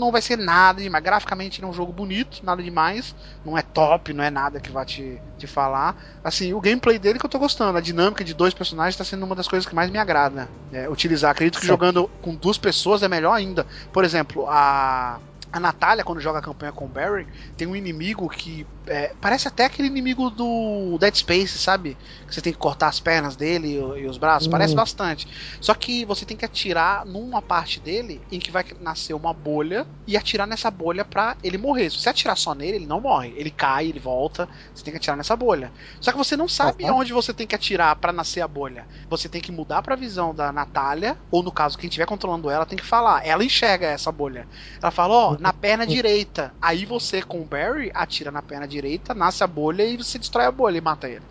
[0.00, 1.04] não vai ser nada demais.
[1.04, 3.14] Graficamente ele é um jogo bonito, nada demais.
[3.44, 5.94] Não é top, não é nada que vai te, te falar.
[6.22, 9.26] Assim, o gameplay dele que eu tô gostando, a dinâmica de dois personagens tá sendo
[9.26, 10.48] uma das coisas que mais me agrada.
[10.72, 11.32] é, utilizar.
[11.32, 11.78] Acredito que Certo.
[11.78, 13.66] jogando com duas pessoas é melhor ainda.
[13.92, 15.18] Por exemplo, a.
[15.52, 19.48] A Natália, quando joga a campanha com o Barry, tem um inimigo que é, parece
[19.48, 21.96] até aquele inimigo do Dead Space, sabe?
[22.26, 24.46] Que você tem que cortar as pernas dele e, e os braços.
[24.46, 24.50] Hum.
[24.50, 25.26] Parece bastante.
[25.60, 29.86] Só que você tem que atirar numa parte dele em que vai nascer uma bolha
[30.06, 31.90] e atirar nessa bolha pra ele morrer.
[31.90, 33.32] Se você atirar só nele, ele não morre.
[33.36, 34.48] Ele cai, ele volta.
[34.74, 35.72] Você tem que atirar nessa bolha.
[36.00, 36.96] Só que você não sabe Aham.
[36.96, 38.86] onde você tem que atirar pra nascer a bolha.
[39.08, 42.66] Você tem que mudar pra visão da Natália, ou no caso, quem estiver controlando ela
[42.66, 43.26] tem que falar.
[43.26, 44.46] Ela enxerga essa bolha.
[44.82, 46.54] Ela fala, ó, na perna direita.
[46.60, 48.73] Aí você, com o Barry, atira na perna direita,
[49.14, 51.26] nasce a bolha e você destrói a bolha e mata ele.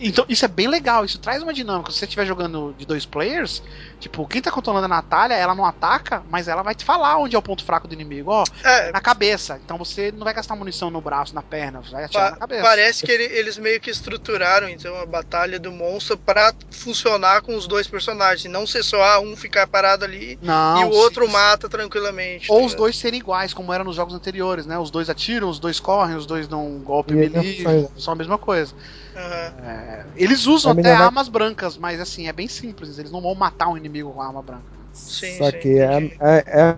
[0.00, 1.90] Então, isso é bem legal, isso traz uma dinâmica.
[1.92, 3.62] Se você estiver jogando de dois players,
[3.98, 7.36] tipo, quem tá controlando a Natália, ela não ataca, mas ela vai te falar onde
[7.36, 9.58] é o ponto fraco do inimigo, ó, É, na cabeça.
[9.62, 12.62] Então você não vai gastar munição no braço, na perna, você vai atirar na cabeça.
[12.62, 17.54] Parece que ele- eles meio que estruturaram então a batalha do monstro pra funcionar com
[17.54, 20.90] os dois personagens, e não ser só ah, um ficar parado ali Não, e o
[20.90, 22.50] outro sim, mata tranquilamente.
[22.50, 22.78] Ou tá os ligado?
[22.78, 24.78] dois serem iguais, como era nos jogos anteriores, né?
[24.78, 27.64] Os dois atiram, os dois correm, os dois dão um golpe melee,
[27.96, 28.74] são a mesma coisa.
[29.16, 29.54] Aham.
[29.64, 32.98] É, eles usam até vai- armas brancas, mas assim, é bem simples.
[32.98, 34.64] Eles não vão matar um inimigo com arma branca.
[34.92, 36.76] Sim, Só sim, que é, é, é-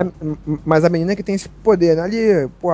[0.65, 2.03] Mas a menina que tem esse poder, né?
[2.03, 2.71] Ali, pô,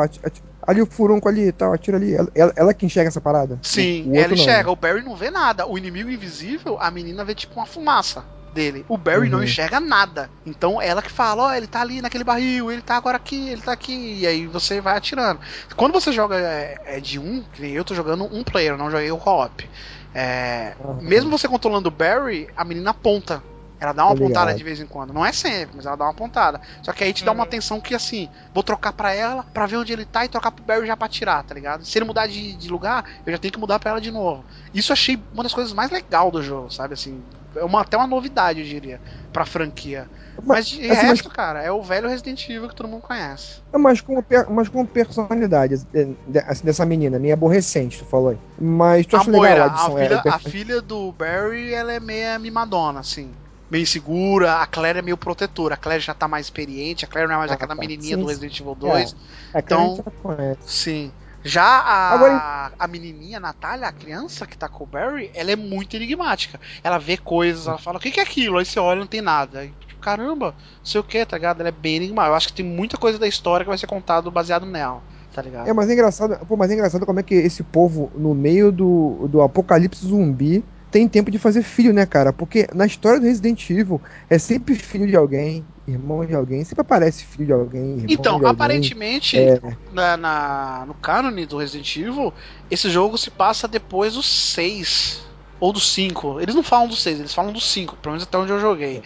[0.66, 2.14] ali o furunco ali e tal, atira ali.
[2.14, 3.59] Ela, ela, ela que enxerga essa parada.
[3.62, 4.64] Sim, O- o outro ela não, enxerga.
[4.64, 4.70] né?
[4.70, 5.66] O Barry não vê nada.
[5.66, 8.85] O inimigo invisível, a menina vê tipo uma fumaça dele.
[8.88, 9.45] O Barry não Uhum.
[9.45, 10.31] enxerga nada.
[10.45, 13.62] Então ela que fala, ó, ele tá ali naquele barril, ele tá agora aqui, ele
[13.62, 14.21] tá aqui.
[14.21, 15.41] E aí você vai atirando.
[15.77, 19.19] Quando você joga é, é de um, eu tô jogando um player, não joguei o
[19.19, 19.69] co-op.
[20.15, 20.99] É, Aham.
[21.01, 23.43] mesmo você controlando o Barry, a menina aponta.
[23.83, 24.55] Ela dá uma Tô pontada ligado.
[24.55, 25.12] de vez em quando.
[25.12, 26.61] Não é sempre, mas ela dá uma pontada.
[26.83, 27.45] Só que aí te dá uma Uhum.
[27.45, 30.64] atenção que assim, vou trocar pra ela pra ver onde ele tá e trocar pro
[30.64, 31.85] Barry já pra tirar, tá ligado?
[31.85, 34.47] Se ele mudar de, de lugar, eu já tenho que mudar pra ela de novo.
[34.73, 36.95] Isso eu achei uma das coisas mais legais do jogo, sabe?
[36.95, 39.01] Assim, é uma, até uma novidade, eu diria,
[39.33, 40.09] pra franquia.
[40.45, 43.62] Mas de assim, resto, cara, é o velho Resident Evil que todo mundo conhece.
[43.75, 44.14] Mas com,
[44.51, 46.07] mas com personalidade é,
[46.47, 48.38] assim, dessa menina, meio aborrecente, tu falou aí.
[48.61, 49.99] Mas tu A acha legal Moira, a a adição?
[49.99, 53.38] é, filha, o a filha do Barry, ela é meio mimadona, assim.
[53.73, 55.75] Meio insegura, a Claire é meio protetora.
[55.75, 57.81] A Claire já tá mais experiente, a Claire não é mais Ah, aquela tá.
[57.81, 58.29] menininha Sim, do.
[58.29, 59.17] Resident Evil 2.
[59.55, 60.59] É, então- já conhece.
[60.67, 61.13] Sim.
[61.43, 65.51] Já a, Agora- a menininha, a Natália, a criança que tá com o Barry, ela
[65.51, 66.61] é muito enigmática.
[66.85, 68.59] Ela vê coisas, ela fala, o que, que é aquilo?
[68.59, 69.61] Aí você olha não tem nada.
[69.61, 71.61] Aí, tipo, caramba, não sei o que, tá ligado?
[71.61, 72.31] Ela é bem enigmática.
[72.31, 75.01] Eu acho que tem muita coisa da história que vai ser contado baseado nela,
[75.35, 75.67] tá ligado?
[75.67, 78.71] É, mas é engraçado, pô, mas é engraçado como é que esse povo, no meio
[78.71, 82.33] do, do apocalipse zumbi, tem tempo de fazer filho, né, cara?
[82.33, 86.83] Porque na história do Resident Evil é sempre filho de alguém, irmão de alguém, sempre
[86.83, 88.50] aparece filho de alguém, irmão Então, de alguém.
[88.50, 89.59] aparentemente, É.
[89.90, 92.33] na, na- no cânone do Resident Evil,
[92.70, 95.32] esse jogo se passa depois do 6.
[95.62, 96.40] Ou do 5.
[96.40, 99.01] Eles não falam do 6, eles falam do 5, pelo menos até onde eu joguei.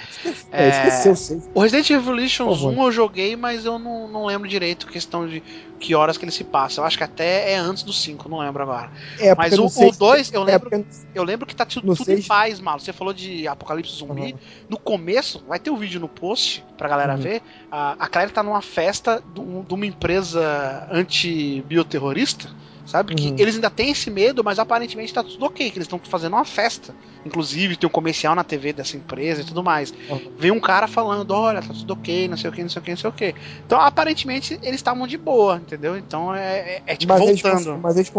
[0.51, 1.43] É, esqueceu, sei.
[1.55, 2.79] O Resident Evil Evolutions Por favor.
[2.79, 5.43] 1 eu joguei, mas eu não, não lembro direito questão de
[5.79, 6.81] que horas que ele se passa.
[6.81, 8.91] Eu acho que até é antes do 5, não lembro agora.
[9.19, 11.67] É, Mas o- no o seis- dois, eu é, lembro- porque- Eu lembro que tá
[11.67, 12.81] tu- No tudo em paz, mano.
[12.81, 14.23] Você falou de Apocalipse Zumbi.
[14.33, 14.39] Aham.
[14.69, 17.21] No começo, vai ter o vídeo no post pra galera Uhum.
[17.21, 17.43] ver.
[17.71, 22.49] A, a Claire tá numa festa de um- de uma empresa anti-bioterrorista.
[22.87, 23.13] Sabe?
[23.15, 23.37] Que Uhum.
[23.37, 26.45] eles ainda têm esse medo, mas aparentemente tá tudo ok, que eles estão fazendo uma
[26.45, 26.97] festa.
[27.27, 29.93] Inclusive, tem um comercial na TV dessa empresa e tudo mais.
[30.09, 30.21] Uhum.
[30.39, 32.85] Vem um cara falando, olha, tá tudo ok, não sei o que, não sei o
[32.85, 33.35] que, não sei o que.
[33.67, 35.97] Então, aparentemente, eles estavam de boa, entendeu?
[35.97, 37.65] Então é, é- é tipo Mas eles, voltando.
[37.73, 38.13] cons- mas, eles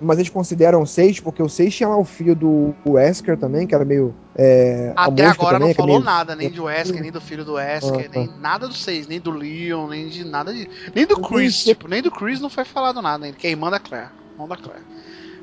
[0.00, 3.66] mas eles consideram o 6, porque o 6 tinha lá o filho do Wesker também,
[3.66, 4.14] que era meio.
[4.36, 7.44] É, Até agora também, não é falou meio- nada, nem de Wesker, nem do filho
[7.44, 10.68] do Wesker, Ah, nem nada do 6, nem do Leon, nem de nada de.
[10.94, 13.70] Nem do Chris, tipo, nem do Chris não foi falado nada, ele que é irmã
[13.70, 14.08] da Claire.
[14.32, 14.82] Irmão da Claire.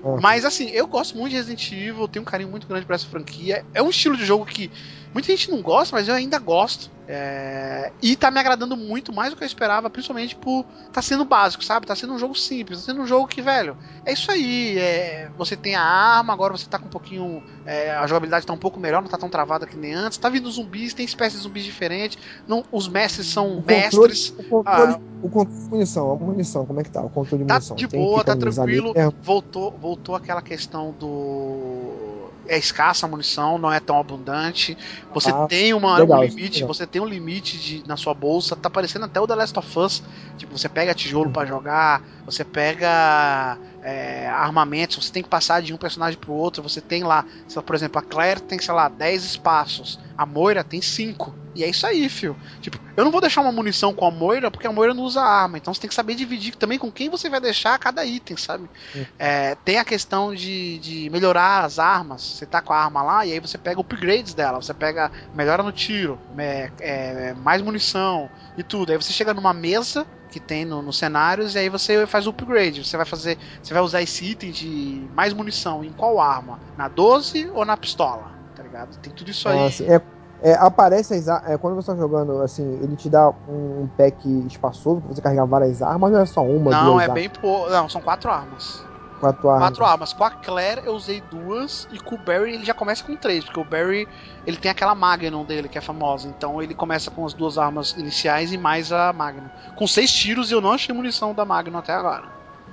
[0.03, 0.17] Ah.
[0.21, 3.05] Mas assim, eu gosto muito de Resident Evil, tenho um carinho muito grande por essa
[3.05, 3.65] franquia.
[3.73, 4.71] É um estilo de jogo que
[5.13, 6.89] muita gente não gosta, mas eu ainda gosto.
[7.13, 11.26] É, e tá me agradando muito mais do que eu esperava, principalmente por tá sendo
[11.26, 11.86] básico, sabe?
[11.86, 14.78] Tá sendo um jogo simples, tá sendo um jogo que, velho, é isso aí.
[14.78, 17.43] É, você tem a arma, agora você tá com um pouquinho.
[17.65, 20.17] É, a jogabilidade tá um pouco melhor, não tá tão travada que nem antes.
[20.17, 22.17] Tá vindo zumbis, tem espécies de zumbis diferentes.
[22.47, 24.30] Não, os mestres são O mestres.
[24.30, 25.00] controle, o controle, Ah.
[25.21, 27.02] o controle de munição, a munição, como é que tá?
[27.02, 27.76] O controle de Tá munição.
[27.76, 28.93] de Tem que boa, tá tranquilo.
[28.95, 29.13] mesmo.
[29.21, 32.00] Voltou, voltou aquela questão do.
[32.47, 34.77] É escassa a munição, não é tão abundante.
[35.13, 36.67] Você Ah, tem uma, legal, um limite, legal.
[36.73, 38.56] você tem um limite de, na sua bolsa.
[38.56, 40.04] Tá parecendo até o The Last of Us.
[40.38, 45.73] Tipo, você pega tijolo pra jogar, você pega é, armamentos, você tem que passar de
[45.73, 46.63] um personagem pro outro.
[46.63, 47.25] Você tem lá,
[47.65, 49.99] por exemplo, a Claire tem, sei lá, 10 espaços.
[50.21, 51.36] A Moira tem 5.
[51.53, 52.38] E é isso aí, fio.
[52.62, 55.21] Tipo, eu não vou deixar uma munição com a Moira porque a Moira não usa
[55.21, 55.57] arma.
[55.57, 58.69] Então você tem que saber dividir também com quem você vai deixar cada item, sabe?
[58.95, 59.05] Hum.
[59.17, 62.21] É, tem a questão de, de melhorar as armas.
[62.21, 64.62] Você tá com a arma lá e aí você pega upgrades dela.
[64.62, 68.91] Você pega, melhora no tiro, é, é, mais munição e tudo.
[68.91, 72.29] Aí você chega numa mesa que tem no- nos cenários e aí você faz o
[72.29, 72.86] upgrade.
[72.86, 76.60] Você vai fazer, você vai usar esse item de mais munição em qual arma?
[76.77, 78.40] Na 12 ou na pistola?
[78.71, 78.95] Ligado?
[78.95, 79.60] Tem tudo isso aí.
[79.60, 80.01] Ah, assim, é,
[80.41, 85.01] é, aparece as é, quando você tá jogando, assim, ele te dá um pack espaçoso
[85.01, 87.13] pra você carregar várias armas, ou é só uma, Não, é armas?
[87.13, 87.69] bem pouco.
[87.69, 88.81] Não, são quatro armas.
[89.19, 89.67] Quatro armas.
[89.67, 90.13] Quatro armas.
[90.13, 93.43] Com a Claire eu usei duas e com o Barry ele já começa com três,
[93.43, 94.07] porque o Barry
[94.47, 97.91] ele tem aquela Magnum dele que é famosa, então ele começa com as duas armas
[97.91, 99.49] iniciais e mais a Magnum.
[99.75, 102.23] Com seis tiros e eu não achei munição da Magnum até agora.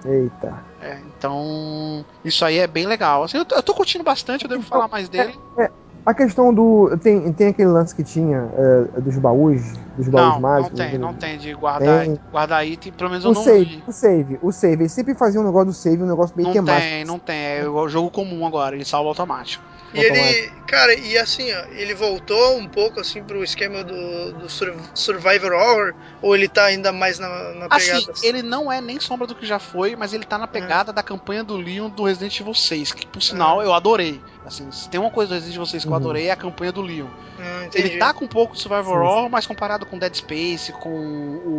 [0.05, 0.65] Eita.
[0.81, 3.25] É, então isso aí é bem legal.
[3.25, 5.35] Assim, eu, tô, eu tô curtindo bastante, eu devo falar mais dele.
[6.09, 6.97] A questão do.
[7.03, 8.49] Tem, tem aquele lance que tinha
[8.97, 9.61] é, dos baús,
[9.95, 10.79] dos baús Não, não mágicos.
[10.79, 10.99] tem, né?
[10.99, 12.19] não tem de guardar, Tem.
[12.33, 13.85] guardar item, pelo menos eu O não save, vi.
[13.87, 14.83] o save, o save.
[14.85, 16.81] Eles sempre faziam um negócio do save, um negócio bem Não temático.
[16.89, 17.37] tem, não tem.
[17.59, 19.63] É o jogo comum agora, ele salva automático.
[19.95, 24.47] E ele, cara, e assim, ó, ele voltou um pouco assim pro esquema do, do
[24.47, 28.13] Sur- Survivor Horror, ou ele tá ainda mais na, na pegada?
[28.13, 30.93] Assim, ele não é nem sombra do que já foi, mas ele tá na pegada
[30.93, 33.65] da campanha do Leon do Resident Evil 6, que por sinal Ah.
[33.65, 34.21] eu adorei.
[34.49, 35.97] Assim, se tem uma coisa do Resident Evil 6 que eu Uhum.
[35.99, 37.07] adorei é a campanha do Leon.
[37.67, 37.87] Entendi.
[37.89, 39.07] Ele tá com um pouco de Survivor sim.
[39.07, 40.89] Horror, mas comparado com Dead Space, com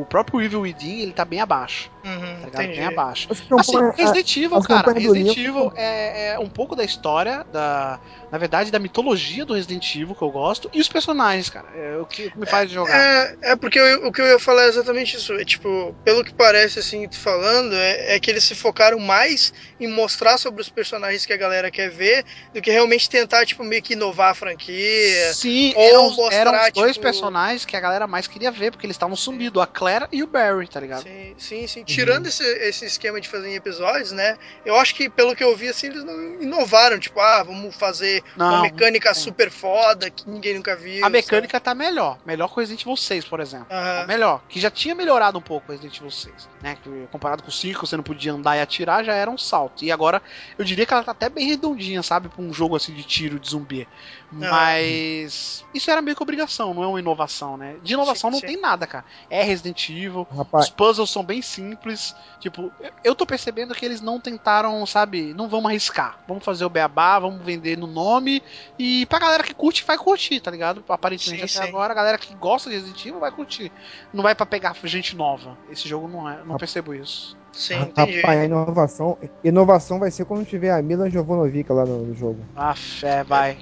[0.02, 1.90] o próprio Evil Within, ele tá bem abaixo.
[2.04, 2.64] Uhum, Tá ligado?
[2.64, 2.78] entendi.
[2.80, 3.28] Bem abaixo.
[3.32, 8.00] Assim, Resident Evil, as cara, Resident Evil é, é um pouco da história, da,
[8.32, 11.68] na verdade, da mitologia do Resident Evil que eu gosto, e os personagens, cara.
[11.76, 12.98] É o que me faz jogar.
[12.98, 15.34] É, é porque eu- o que eu ia falar é exatamente isso.
[15.34, 19.54] É tipo, pelo que parece, assim, tu falando, é, é que eles se focaram mais
[19.80, 23.64] em mostrar sobre os personagens que a galera quer ver do que realmente tentar, tipo,
[23.64, 25.34] meio que inovar a franquia.
[25.34, 28.52] Sim, ou eram, os- mostrar, eram os dois tipo- personagens que a galera mais queria
[28.52, 31.04] ver, porque eles estavam sumidos, a Claire e o Barry, tá ligado?
[31.04, 31.84] Sim, sim, sim.
[31.84, 34.38] Tirando esse, esse esquema de fazer em episódios, né?
[34.66, 37.00] Eu acho que, pelo que eu vi, assim, eles não inovaram.
[37.00, 39.22] Tipo, ah, vamos fazer uma Não, mecânica sim.
[39.22, 41.06] super foda que ninguém nunca viu.
[41.06, 43.68] a mecânica tá melhor, melhor o Resident Evil 6, por exemplo.
[43.70, 44.02] sabe?
[44.02, 46.78] Tá melhor, que já tinha melhorado um pouco o Resident Evil 6, né?
[46.84, 49.84] Que, comparado com o 5, você não podia andar e atirar, já era um salto.
[49.84, 50.22] E agora,
[50.58, 52.30] eu diria que ela tá até bem redondinha, sabe?
[52.30, 53.88] Pra um jogo assim de tiro de zumbi.
[54.32, 55.66] Mas.
[55.74, 57.76] Isso era meio que obrigação, não é uma inovação, né?
[57.84, 58.48] De inovação Sim, não sim.
[58.48, 59.06] tem nada, cara.
[59.30, 62.16] É Resident Evil, Rapaz, Os puzzles são bem simples.
[62.40, 62.72] Tipo,
[63.04, 65.34] eu- tô percebendo que eles não tentaram, sabe?
[65.34, 66.20] Não vamos arriscar.
[66.28, 68.42] Vamos fazer o beabá, vamos vender no nome.
[68.78, 70.84] E pra galera que curte, vai curtir, tá ligado?
[70.88, 71.70] Aparentemente Sim, até sim.
[71.70, 73.72] agora, a galera que gosta de Resident Evil vai curtir.
[74.14, 75.58] Não vai pra pegar gente nova.
[75.70, 76.44] Esse jogo não é.
[76.44, 77.38] Não percebo isso.
[77.52, 78.18] Sim, entendi.
[78.22, 82.38] rapaz, a inovação, inovação vai ser quando tiver a Mila Jovanovic lá no, no jogo.
[82.56, 83.58] Ah, fé, vai.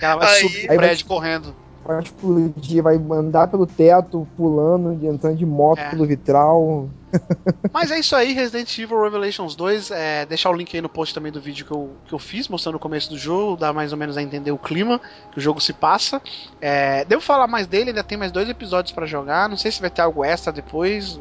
[0.00, 1.54] Ela vai Aí- subir Aí o vai- prédio correndo.
[1.84, 5.90] Vai explodir, vai andar pelo teto, pulando, entrando de moto É.
[5.90, 6.88] pelo vitral.
[7.74, 9.90] Mas é isso aí, Resident Evil Revelations 2.
[9.90, 12.46] É, deixar o link aí no post também do vídeo que eu, que eu fiz,
[12.46, 15.00] mostrando o começo do jogo, dá mais ou menos a entender o clima
[15.32, 16.22] que o jogo se passa.
[16.60, 19.48] É, devo falar mais dele, ainda tem mais dois episódios pra jogar.
[19.48, 21.18] Não sei se vai ter algo extra depois.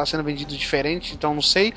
[0.00, 1.74] Tá sendo vendido diferente, então não sei.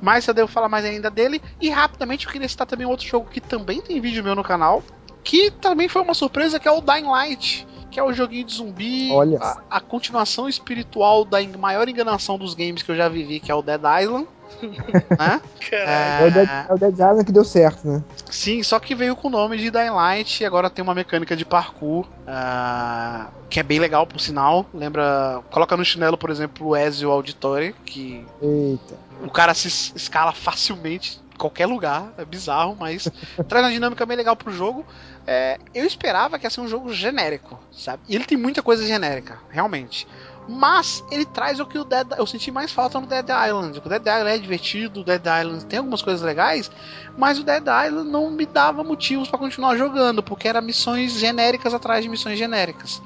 [0.00, 1.42] Mas eu devo falar mais ainda dele.
[1.60, 4.82] E rapidamente eu queria citar também outro jogo que também tem vídeo meu no canal.
[5.24, 7.66] Que também foi uma surpresa, que é o Dying Light.
[7.90, 9.10] Que é o joguinho de zumbi.
[9.10, 9.38] Olha.
[9.40, 13.54] A, a continuação espiritual da maior enganação dos games que eu já vivi, que é
[13.54, 14.28] o Dead Island.
[15.18, 15.40] né?
[15.72, 18.02] É, o Dead, é o Dead Island que deu certo, né?
[18.30, 21.36] Sim, só que veio com o nome de Dying Light e agora tem uma mecânica
[21.36, 24.66] de parkour ah, que é bem legal, por sinal.
[24.72, 25.42] Lembra.
[25.50, 28.96] Coloca no chinelo, por exemplo, o Ezio Auditore, que Eita.
[29.22, 33.06] o cara se es- escala facilmente em qualquer lugar, é bizarro, mas
[33.46, 34.84] traz uma dinâmica bem legal pro jogo.
[35.26, 38.02] É, eu esperava que ia ser um jogo genérico, sabe?
[38.08, 40.06] E ele tem muita coisa genérica, realmente.
[40.48, 43.78] Mas ele traz o que o Dead, eu senti mais falta no Dead Island.
[43.84, 46.70] O Dead Island é divertido, o Dead Island tem algumas coisas legais,
[47.18, 51.74] mas o Dead Island não me dava motivos para continuar jogando, porque era missões genéricas
[51.74, 53.02] atrás de missões genéricas.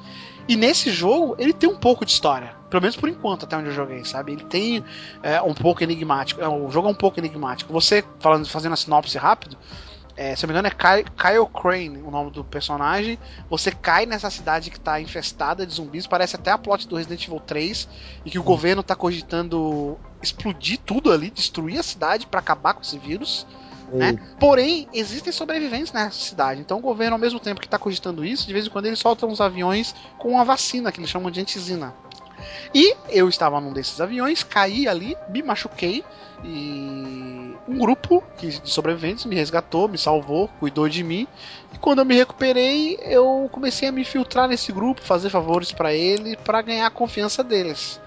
[0.47, 2.55] E nesse jogo, ele tem um pouco de história.
[2.69, 4.33] Pelo menos por enquanto, até onde eu joguei, sabe?
[4.33, 4.83] Ele tem
[5.21, 6.41] é, um pouco enigmático.
[6.41, 7.71] É, o jogo é um pouco enigmático.
[7.73, 9.57] Você, falando, fazendo a sinopse rápido,
[10.21, 13.17] é, se eu me engano, é Kyle Crane o nome do personagem.
[13.49, 16.05] Você cai nessa cidade que está infestada de zumbis.
[16.05, 17.89] Parece até a plot do Resident Evil 3.
[18.23, 22.81] E que o governo está cogitando explodir tudo ali, destruir a cidade para acabar com
[22.81, 23.47] esse vírus.
[23.91, 24.15] Né?
[24.39, 26.61] Porém, existem sobreviventes nessa cidade.
[26.61, 28.95] Então o governo, ao mesmo tempo que está cogitando isso, de vez em quando ele
[28.95, 31.95] solta uns aviões com uma vacina que eles chamam de antizina.
[32.75, 36.03] E eu estava num desses aviões, caí ali, me machuquei
[36.43, 41.27] e um grupo de sobreviventes me resgatou, me salvou, cuidou de mim.
[41.73, 45.93] E quando eu me recuperei, eu comecei a me filtrar nesse grupo, fazer favores para
[45.93, 47.99] ele, para ganhar a confiança deles.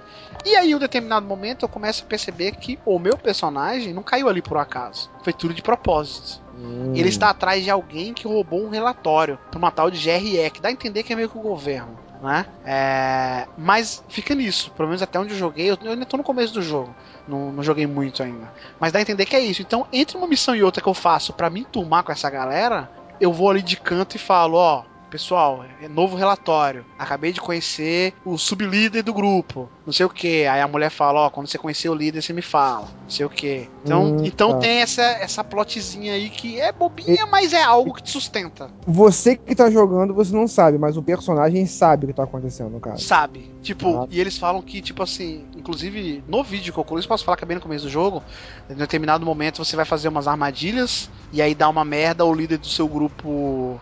[0.44, 4.02] E aí, em um determinado momento, eu começo a perceber que o meu personagem não
[4.02, 5.10] caiu ali por acaso.
[5.22, 6.42] Foi tudo de propósito.
[6.58, 6.92] Hum.
[6.94, 10.60] Ele está atrás de alguém que roubou um relatório para uma tal de GRE, que
[10.60, 12.03] dá a entender que é meio que o governo.
[12.24, 12.46] Né?
[12.64, 13.46] É...
[13.58, 16.62] Mas fica nisso, pelo menos até onde eu joguei, eu ainda tô no começo do
[16.62, 16.94] jogo,
[17.28, 18.50] não, não, joguei muito ainda.
[18.80, 19.60] Mas dá a entender que é isso.
[19.60, 22.90] Então, entre uma missão e outra que eu faço para me enturmar com essa galera,
[23.20, 26.84] eu vou ali de canto e falo, ó, pessoal, é novo relatório.
[26.98, 29.68] Acabei de conhecer o sublíder do grupo.
[29.86, 30.44] Não sei o que.
[30.44, 32.88] Aí a mulher fala, ó, quando você conhecer o líder, você me fala.
[33.04, 33.68] Não sei o que.
[33.84, 34.58] Então, hum, então tá.
[34.58, 37.30] tem essa, essa plotzinha aí que é bobinha, e...
[37.30, 38.68] mas é algo que te sustenta.
[38.88, 42.80] Você que tá jogando, você não sabe, mas o personagem sabe o que tá acontecendo,
[42.80, 42.98] cara.
[42.98, 43.52] Sabe.
[43.62, 44.08] Tipo, ah.
[44.10, 47.44] e eles falam que, tipo assim, inclusive no vídeo que eu coloquei, posso falar que
[47.44, 48.20] é bem no começo do jogo,
[48.68, 52.58] em determinado momento você vai fazer umas armadilhas e aí dá uma merda, o líder
[52.58, 53.80] do seu grupo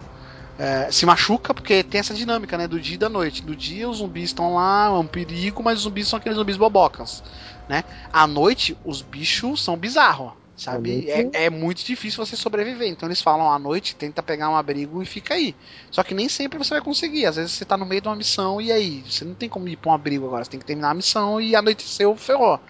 [0.58, 2.68] é, se machuca, porque tem essa dinâmica, né?
[2.68, 3.44] Do dia e da noite.
[3.46, 6.56] No dia os zumbis estão lá, é um perigo, mas os zumbis são aqueles zumbis
[6.56, 7.22] bobocas,
[7.68, 7.84] né?
[8.12, 11.08] À noite, os bichos são bizarros, sabe?
[11.10, 12.88] É, é, muito difícil você sobreviver.
[12.88, 15.56] Então eles falam à noite, tenta pegar um abrigo e fica aí.
[15.90, 17.26] Só que nem sempre você vai conseguir.
[17.26, 19.68] Às vezes você tá no meio de uma missão e aí, você não tem como
[19.68, 20.44] ir pra um abrigo agora.
[20.44, 22.60] Você tem que terminar a missão e anoiteceu, ferrou.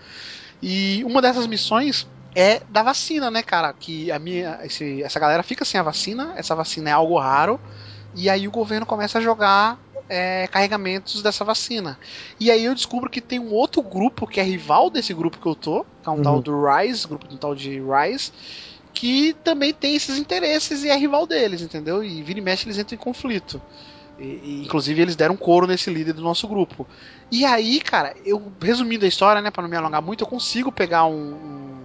[0.63, 3.73] E uma dessas missões é da vacina, né, cara?
[3.73, 7.61] Que a minha, esse, essa galera fica sem a vacina, essa vacina é algo raro,
[8.15, 11.99] e aí o governo começa a jogar é, carregamentos dessa vacina.
[12.39, 15.47] E aí eu descubro que tem um outro grupo que é rival desse grupo que
[15.47, 16.23] eu tô, que é um uhum.
[16.23, 18.33] tal do Rise, grupo do tal de Rise,
[18.93, 22.05] que também tem esses interesses e é rival deles, entendeu?
[22.05, 23.61] E vira e mexe eles entram em conflito.
[24.19, 26.87] E, e, inclusive eles deram couro nesse líder do nosso grupo.
[27.31, 30.71] E aí, cara, eu resumindo a história, né, para não me alongar muito, eu consigo
[30.71, 31.82] pegar um, um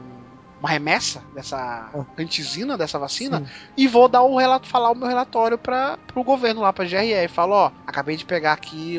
[0.60, 2.06] uma remessa dessa ah.
[2.18, 3.48] antizina dessa vacina Sim.
[3.76, 7.28] e vou dar o relato, falar o meu relatório para o governo lá, para GRE.
[7.28, 8.98] Falo, ó, acabei de pegar aqui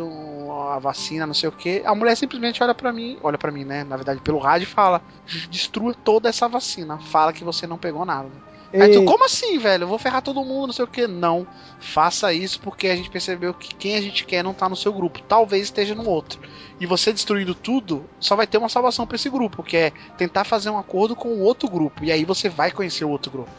[0.73, 1.83] a vacina, não sei o que.
[1.85, 3.85] A mulher simplesmente olha para mim, olha para mim, né?
[3.85, 5.03] Na verdade, pelo rádio fala:
[5.51, 6.99] destrua toda essa vacina.
[6.99, 8.31] Fala que você não pegou nada.
[8.73, 9.85] Aí tu, como assim, velho?
[9.85, 11.07] Eu vou ferrar todo mundo, não sei o que.
[11.07, 11.47] Não.
[11.81, 14.93] Faça isso porque a gente percebeu que quem a gente quer não tá no seu
[14.93, 15.23] grupo.
[15.23, 16.41] Talvez esteja no outro.
[16.79, 20.45] E você destruindo tudo, só vai ter uma salvação para esse grupo, que é tentar
[20.45, 22.05] fazer um acordo com o outro grupo.
[22.05, 23.51] E aí você vai conhecer o outro grupo.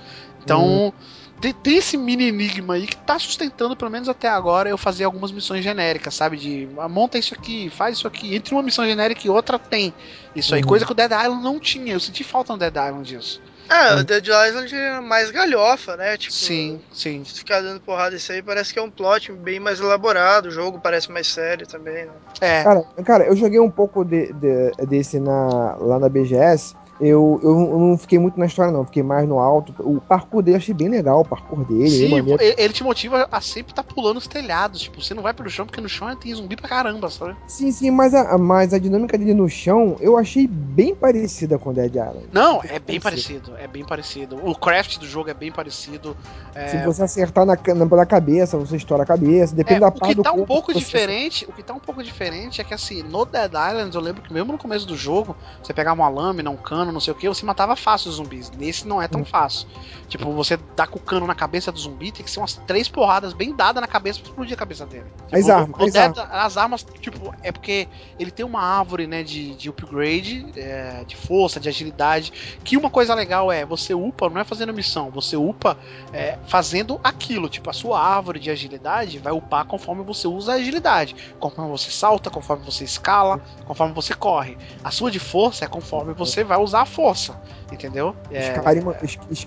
[0.44, 0.88] Então.
[0.88, 0.92] Hum
[1.40, 5.06] tem, tem, esse mini enigma aí que tá sustentando, pelo menos até agora, eu fazer
[5.06, 6.36] algumas missões genéricas, sabe?
[6.36, 8.36] De ah, monta isso aqui, faz isso aqui.
[8.36, 9.94] Entre uma missão genérica e outra tem
[10.36, 10.62] isso aí.
[10.62, 10.68] Uhum.
[10.68, 11.94] Coisa que o Dead Island não tinha.
[11.94, 13.42] Eu senti falta no Dead Island disso.
[13.70, 16.18] É, o Dead Island é mais galhofa, né?
[16.18, 17.24] Tipo, sim, sim.
[17.24, 20.80] Ficar dando porrada isso aí parece que é um plot bem mais elaborado, o jogo
[20.82, 22.12] parece mais sério também, né?
[22.42, 22.64] É.
[22.64, 26.76] Cara, cara eu joguei um pouco de, de, desse na, lá na BGS.
[27.00, 28.86] Eu, eu, não fiquei muito na história, não.
[28.86, 29.74] Fiquei mais no alto.
[29.80, 31.90] O parkour dele achei bem legal, o parkour dele.
[31.90, 34.82] Sim, ele, ele te motiva a sempre estar tá pulando os telhados.
[34.82, 37.36] Tipo, você não vai pelo chão, porque no chão tem zumbi pra caramba, sabe?
[37.48, 41.74] Sim, sim, mas a, mas a dinâmica dele no chão eu achei bem parecida com
[41.74, 42.28] Dead Island.
[42.34, 43.56] Não, é bem parecido.
[43.58, 44.36] É bem parecido.
[44.46, 46.18] O craft do jogo é bem parecido.
[46.54, 46.68] É...
[46.68, 49.56] Se você acertar na, na, na cabeça, você estoura a cabeça.
[49.56, 51.80] Depende é, da parte do O que tá um pouco diferente, o que tá um
[51.80, 54.98] pouco diferente é que assim, no Dead Island, eu lembro que mesmo no começo do
[54.98, 58.10] jogo, você pegava uma lâmina, um cano, cano, não sei o que, você matava fácil
[58.10, 58.52] os zumbis.
[58.52, 59.26] Nesse não é tão hum.
[59.26, 59.68] fácil.
[60.08, 62.90] Tipo, você dá com o cano na cabeça do zumbi, tem que ser umas três
[62.90, 65.06] porradas bem dadas na cabeça pra explodir a cabeça dele.
[65.26, 65.82] Tipo, as armas.
[65.82, 66.20] As, armas.
[66.32, 67.88] as armas, tipo, é porque
[68.20, 72.60] ele tem uma árvore, né, de, de upgrade, é, de força, de agilidade.
[72.64, 75.78] Que uma coisa legal é, você upa, não é fazendo missão, você upa
[76.12, 77.48] é, fazendo aquilo.
[77.48, 81.16] Tipo, a sua árvore de agilidade vai upar conforme você usa a agilidade.
[81.40, 84.58] Conforme você salta, conforme você escala, conforme você corre.
[84.84, 87.42] A sua de força é conforme você vai usar usar a força.
[87.72, 88.16] Entendeu?
[88.32, 88.54] É...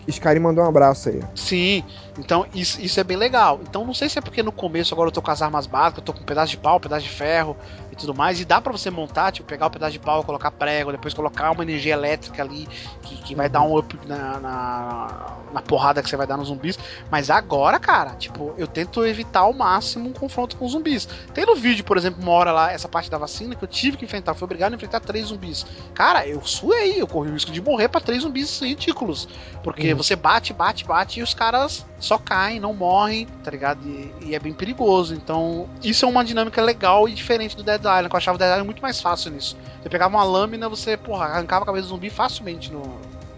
[0.06, 1.20] Skyrim, mandou um abraço aí.
[1.34, 1.84] Sim,
[2.18, 3.60] então isso, isso é bem legal.
[3.62, 5.98] Então não sei se é porque no começo agora eu tô com as armas básicas,
[5.98, 7.56] eu tô com um pedaço de pau, um pedaço de ferro
[7.90, 10.24] e tudo mais, e dá para você montar, tipo, pegar o um pedaço de pau,
[10.24, 12.66] colocar prego, depois colocar uma energia elétrica ali
[13.02, 16.48] que, que vai dar um up na, na, na, porrada que você vai dar nos
[16.48, 16.78] zumbis.
[17.10, 21.06] Mas agora, cara, tipo, eu tento evitar ao máximo um confronto com zumbis.
[21.34, 23.96] Tem no vídeo, por exemplo, uma hora lá, essa parte da vacina que eu tive
[23.96, 25.66] que enfrentar, fui obrigado a enfrentar três zumbis.
[25.94, 29.28] Cara, eu suei, eu corri o risco de morrer pra três zumbis ridículos.
[29.62, 33.80] Porque você bate, bate, bate e os caras só caem, não morrem, tá ligado?
[33.86, 35.14] E, e, é bem perigoso.
[35.14, 38.38] Então, isso é uma dinâmica legal e diferente do Dead Island, que eu achava o
[38.38, 39.56] Dead Island muito mais fácil nisso.
[39.80, 42.82] Você pegava uma lâmina, você, porra, arrancava a cabeça do zumbi facilmente no,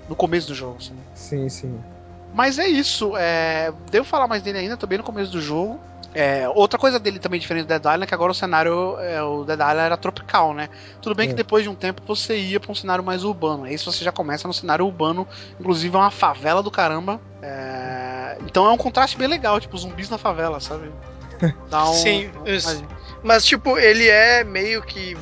[0.08, 0.76] no começo do jogo.
[0.78, 0.94] Assim.
[1.14, 1.80] Sim, sim.
[2.32, 3.16] Mas é isso.
[3.16, 3.72] É...
[3.90, 5.78] Devo falar mais dele ainda, tô bem no começo do jogo.
[6.14, 9.20] É, outra coisa dele também diferente do Dead Island é que agora o cenário, é,
[9.20, 10.68] o Dead Island era tropical, né?
[11.02, 11.28] Tudo bem é.
[11.30, 13.64] que depois de um tempo você ia para um cenário mais urbano.
[13.64, 15.26] Aí você já começa no cenário urbano,
[15.58, 17.20] inclusive é uma favela do caramba.
[17.42, 20.90] É, então é um contraste bem legal, tipo zumbis na favela, sabe?
[21.74, 22.30] Um, Sim,
[23.22, 25.16] mas tipo, ele é meio que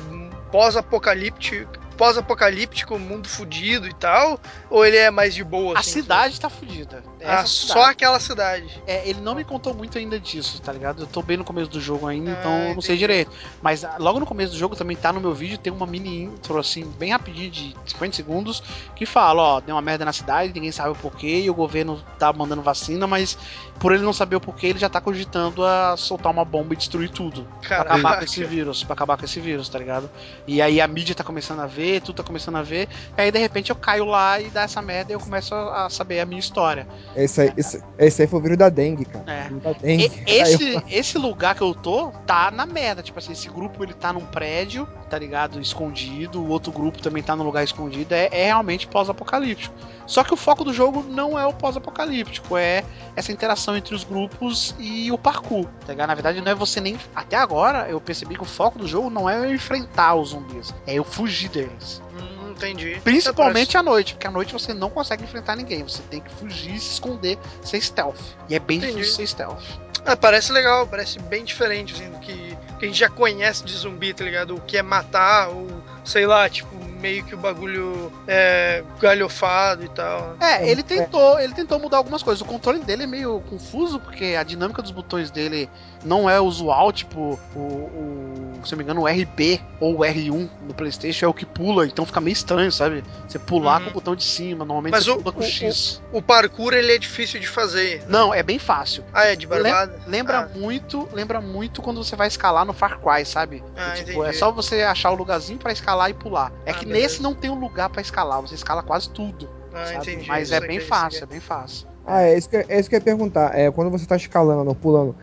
[0.51, 4.39] pós-apocalíptico pós-apocalíptico, mundo fudido e tal?
[4.69, 5.75] Ou ele é mais de boa?
[5.75, 7.03] A assim, cidade tá fudida.
[7.25, 8.81] Ah, só aquela cidade.
[8.85, 11.03] É, ele não me contou muito ainda disso, tá ligado?
[11.03, 13.31] Eu tô bem no começo do jogo ainda, ah, então eu não sei direito.
[13.61, 16.23] Mas ah, logo no começo do jogo também tá no meu vídeo, tem uma mini
[16.23, 18.63] intro, assim, bem rapidinho, de 50 segundos,
[18.95, 22.03] que fala, ó, deu uma merda na cidade, ninguém sabe o porquê, e o governo
[22.17, 23.37] tá mandando vacina, mas
[23.79, 26.77] por ele não saber o porquê, ele já tá cogitando a soltar uma bomba e
[26.77, 27.47] destruir tudo.
[27.61, 27.85] Caraca.
[27.85, 30.09] Pra acabar com esse vírus, pra acabar com esse vírus, tá ligado?
[30.47, 33.31] E aí a mídia tá começando a ver, tudo tá começando a ver, e aí
[33.31, 36.25] de repente eu caio lá e dá essa merda e eu começo a saber a
[36.25, 36.87] minha história.
[37.15, 39.31] Esse aí, esse, esse aí foi o vírus da dengue, cara.
[39.31, 39.49] É.
[39.49, 40.11] Da dengue.
[40.27, 43.01] E, esse, esse lugar que eu tô tá na merda.
[43.03, 45.59] Tipo assim, esse grupo ele tá num prédio, tá ligado?
[45.59, 48.13] Escondido, o outro grupo também tá num lugar escondido.
[48.13, 49.75] É, é realmente pós-apocalíptico.
[50.05, 52.83] Só que o foco do jogo não é o pós-apocalíptico, é
[53.15, 55.65] essa interação entre os grupos e o parkour.
[55.85, 56.07] Tá ligado?
[56.07, 56.97] Na verdade, não é você nem.
[57.15, 60.73] Até agora eu percebi que o foco do jogo não é eu enfrentar os zumbis,
[60.85, 62.01] é eu fugir deles.
[62.13, 62.99] Hum, entendi.
[63.03, 65.83] Principalmente à noite, porque à noite você não consegue enfrentar ninguém.
[65.83, 68.19] Você tem que fugir, se esconder, ser stealth.
[68.49, 68.93] E é bem entendi.
[68.93, 69.63] difícil ser stealth.
[70.05, 73.73] Ah, parece legal, parece bem diferente assim, do que, que a gente já conhece de
[73.73, 74.55] zumbi, tá ligado?
[74.55, 75.67] O que é matar, ou
[76.03, 80.35] sei lá, tipo, meio que o bagulho é galhofado e tal.
[80.39, 82.41] É, ele tentou, ele tentou mudar algumas coisas.
[82.41, 85.69] O controle dele é meio confuso, porque a dinâmica dos botões dele
[86.03, 90.49] não é usual, tipo, o, o se eu me engano, o RB ou o R1
[90.67, 93.03] no Playstation é o que pula, então fica meio estranho, sabe?
[93.27, 93.85] Você pular uhum.
[93.85, 96.01] com o botão de cima, normalmente Mas você o, pula com o, X.
[96.11, 98.03] O, o, parkour, ele é difícil de fazer.
[98.07, 99.03] Não, é bem fácil.
[99.13, 99.99] Ah, é de barbada?
[100.07, 100.57] Lembra ah.
[100.57, 103.63] muito, lembra muito quando você vai escalar no Far Cry, sabe?
[103.75, 106.51] Ah, tipo, é só você achar o lugarzinho para escalar e pular.
[106.65, 107.03] É ah, que beleza.
[107.03, 109.49] nesse não tem um lugar para escalar, você escala quase tudo.
[109.73, 110.27] Ah, entendi.
[110.27, 111.87] Mas é bem fácil, é bem fácil.
[112.05, 113.57] Ah, é isso que, é isso que eu ia perguntar.
[113.57, 115.15] É, quando você tá escalando, pulando,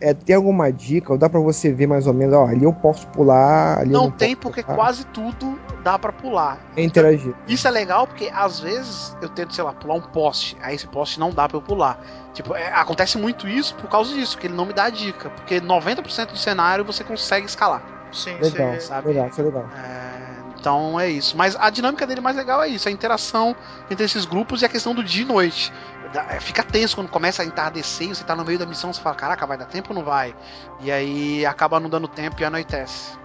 [0.00, 1.12] é, tem alguma dica?
[1.12, 4.04] Ou dá pra você ver mais ou menos, ó, ali eu posso pular, ali não,
[4.04, 4.76] não tem, porque pular.
[4.76, 6.58] quase tudo dá para pular.
[6.76, 7.28] É interagir.
[7.28, 10.74] Então, isso é legal porque às vezes eu tento, sei lá, pular um poste, aí
[10.74, 11.98] esse poste não dá para eu pular.
[12.32, 15.30] Tipo, é, acontece muito isso por causa disso, que ele não me dá a dica,
[15.30, 17.82] porque 90% do cenário você consegue escalar.
[18.12, 19.08] Sim, legal, sim, sabe?
[19.08, 19.68] Legal, isso é legal.
[19.76, 20.24] É...
[20.64, 21.36] Então é isso.
[21.36, 23.54] Mas a dinâmica dele mais legal é isso: a interação
[23.90, 25.70] entre esses grupos e a questão do dia e noite.
[26.14, 29.00] É, fica tenso quando começa a entardecer e você tá no meio da missão, você
[29.00, 30.34] fala, caraca, vai dar tempo ou não vai?
[30.80, 33.24] E aí acaba não dando tempo e anoitece.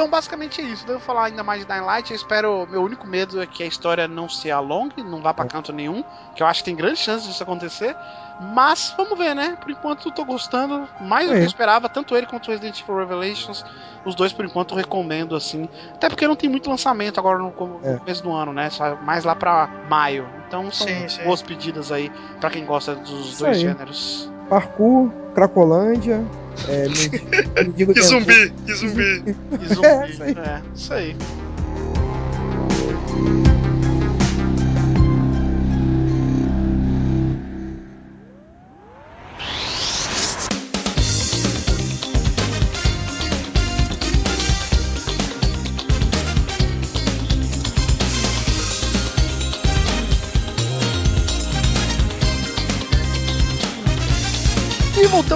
[0.00, 0.86] Então, basicamente é isso.
[0.86, 2.10] Devo falar ainda mais de Dying Light.
[2.10, 2.66] Eu espero.
[2.70, 6.02] Meu único medo é que a história não se alongue, não vá para canto nenhum.
[6.34, 7.94] Que eu acho que tem grandes chances disso acontecer.
[8.40, 9.58] Mas vamos ver, né?
[9.60, 12.96] Por enquanto tô gostando mais do que eu esperava, tanto ele quanto o Resident Evil
[12.96, 13.62] Revelations.
[14.02, 15.68] Os dois, por enquanto, eu recomendo, assim.
[15.92, 17.48] Até porque não tem muito lançamento agora no,
[17.84, 17.98] é.
[17.98, 18.70] começo do ano, né?
[18.70, 20.39] Só mais lá pra maio.
[20.50, 21.22] Então são sim, sim.
[21.22, 23.62] boas pedidas aí para quem gosta dos Isso dois aí.
[23.62, 24.28] gêneros.
[24.48, 26.24] Parkour, Cracolândia.
[26.66, 29.36] É, mendigo e zumbi, e zumbi.
[29.62, 31.16] E zumbi, é, isso aí.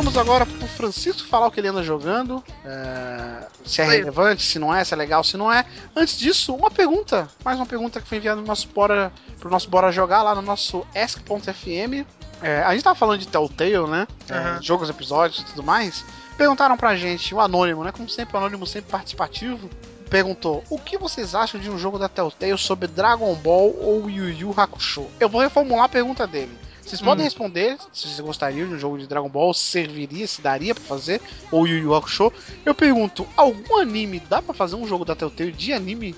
[0.04, 2.44] Voltamos agora pro Francisco falar o que ele anda jogando.
[2.62, 5.64] É, se é relevante, se não é, se é legal, se não é.
[5.96, 7.26] Antes disso, uma pergunta.
[7.42, 10.42] Mais uma pergunta que foi enviada no nosso Bora, pro nosso Bora Jogar lá no
[10.42, 12.04] nosso Ask.fm.
[12.42, 14.06] É, a gente tava falando de Telltale, né?
[14.30, 14.36] Uhum.
[14.36, 16.04] É, jogos, episódios e tudo mais.
[16.36, 17.90] Perguntaram pra gente, o Anônimo, né?
[17.90, 19.70] Como sempre, o Anônimo sempre participativo
[20.10, 24.28] perguntou: O que vocês acham de um jogo da Telltale sobre Dragon Ball ou Yu
[24.28, 25.06] Yu Hakusho?
[25.18, 26.58] Eu vou reformular a pergunta dele.
[26.84, 27.04] Vocês Hum.
[27.06, 30.74] podem responder se vocês gostariam de um jogo de Dragon Ball, se serviria, se daria
[30.74, 31.20] pra fazer,
[31.50, 32.32] ou Yu Yu Hakusho.
[32.64, 36.14] Eu pergunto: algum anime dá pra fazer um jogo da Telltale de anime?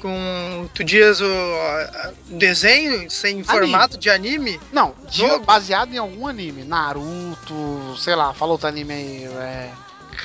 [0.00, 1.26] Com tu dias o
[2.28, 4.60] desenho sem formato de anime?
[4.72, 6.64] Não, de- baseado em algum anime.
[6.64, 9.24] Naruto, sei lá, fala outro anime aí.
[9.24, 9.70] É,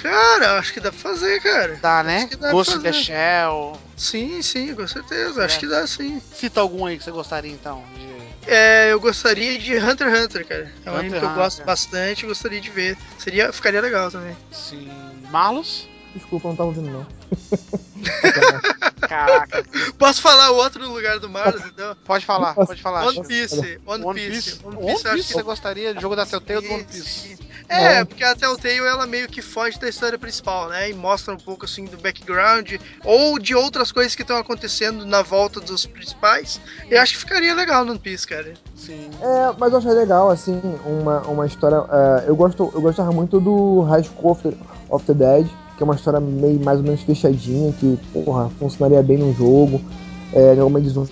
[0.02, 1.78] Cara, acho que dá pra fazer, cara.
[1.82, 2.24] dá, né?
[2.30, 2.94] Acho dá Ghost in the.
[2.94, 3.78] Shell.
[3.98, 5.44] Sim, sim, com certeza.
[5.46, 5.60] Acho É.
[5.60, 6.22] que dá sim.
[6.34, 7.84] Cita algum aí que você gostaria então.
[7.96, 10.72] de- É, eu gostaria de Hunter x Hunter, cara.
[10.86, 11.66] É um Hunter anime que eu gosto Hunter.
[11.66, 12.98] bastante, gostaria de ver.
[13.18, 14.36] Seria, ficaria legal também.
[14.52, 14.90] Sim.
[15.30, 15.88] Marlos?
[16.16, 17.08] Desculpa, não tava ouvindo, não.
[19.08, 19.64] Caraca.
[19.98, 21.96] Posso falar o outro no lugar do Marlos, então?
[22.06, 23.06] Pode falar, pode falar.
[23.06, 23.28] One.
[23.28, 23.80] Piece.
[23.86, 24.32] One, One Piece.
[24.32, 24.66] Piece.
[24.66, 27.38] One One Piece, eu acho Piece você gostaria de jogo da Telltale do One Piece?
[27.68, 30.90] É, porque a Telltale ela meio que foge da história principal, né?
[30.90, 32.74] E mostra um pouco assim do background
[33.06, 36.60] ou de outras coisas que estão acontecendo na volta dos principais.
[36.90, 38.54] Eu acho que ficaria legal no One Piece, cara.
[38.76, 39.10] Sim.
[39.22, 41.78] É, mas eu achei legal, assim, uma, uma história.
[41.78, 44.58] é, eu, gosto, eu gostava muito do High School of the,
[44.90, 45.48] of the Dead,
[45.82, 49.82] que é uma história meio mais ou menos fechadinha, que, porra, funcionaria bem no jogo.
[50.32, 51.12] É, de zumbi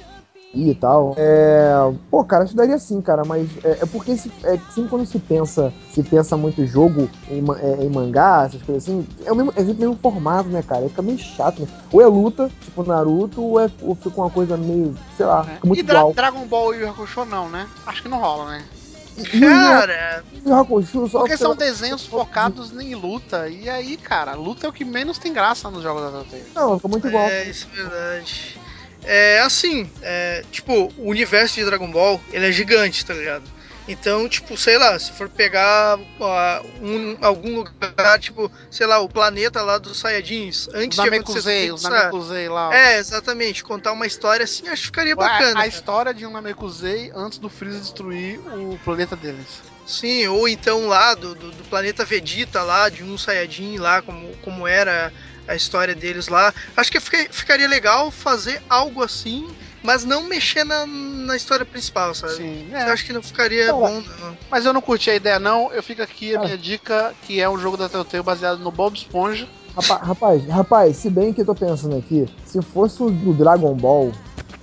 [0.54, 1.14] e tal.
[1.18, 1.72] É,
[2.10, 5.06] pô, cara, acho que daria sim, cara, mas é, é porque se, é, sempre quando
[5.06, 9.36] se pensa, se pensa muito jogo em, é, em mangá, essas coisas assim, é, o
[9.36, 10.88] mesmo, é sempre o mesmo formato, né, cara?
[10.88, 11.68] Fica meio chato, né?
[11.92, 15.66] Ou é luta, tipo Naruto, ou, é, ou fica uma coisa meio, sei lá, É.
[15.68, 16.14] muito E Dra igual.
[16.14, 17.68] Dragon Ball e Hakusho não, né?
[17.86, 18.64] Acho que não rola, né?
[19.40, 20.24] Cara,
[21.22, 23.48] Porque são desenhos focados em luta.
[23.50, 26.44] E aí, cara, luta é o que menos tem graça nos jogos da Telltale.
[26.56, 27.28] Não, ficou muito igual.
[27.30, 28.60] é, isso é verdade.
[29.04, 33.44] É assim, é, tipo, o universo de Dragon Ball, ele é gigante, tá ligado?
[33.90, 39.10] Então, tipo, sei lá, se for pegar ah, um- algum lugar, tipo, sei lá, o
[39.10, 42.74] planeta lá dos Saiyajins, antes Os de acontecer os isso, Namekusei lá.
[42.74, 43.64] É, exatamente.
[43.64, 45.50] Contar uma história assim, acho que ficaria a, bacana.
[45.52, 45.68] a cara.
[45.68, 49.64] história de um Namekusei antes do Freeza destruir o planeta deles.
[49.88, 54.38] Sim, ou então lá do, do, do planeta Vegeta lá, de um Saiyajin lá, como,
[54.44, 55.12] como era
[55.48, 56.54] a história deles lá.
[56.78, 59.48] Acho que fica- ficaria legal fazer algo assim,
[59.84, 62.34] mas não mexer na, na história principal, sabe?
[62.34, 62.92] Sim, Eu é.
[62.92, 64.38] acho que não ficaria bom, não.
[64.50, 65.72] Mas eu não curti a ideia, não.
[65.72, 66.46] Eu fico aqui a Cara.
[66.46, 69.48] minha dica, que é um jogo da Telltale baseado no Bob Esponja.
[69.76, 73.74] Rapa- Rapaz, rapaz, se bem que eu tô pensando aqui, se fosse o do Dragon
[73.76, 74.12] Ball,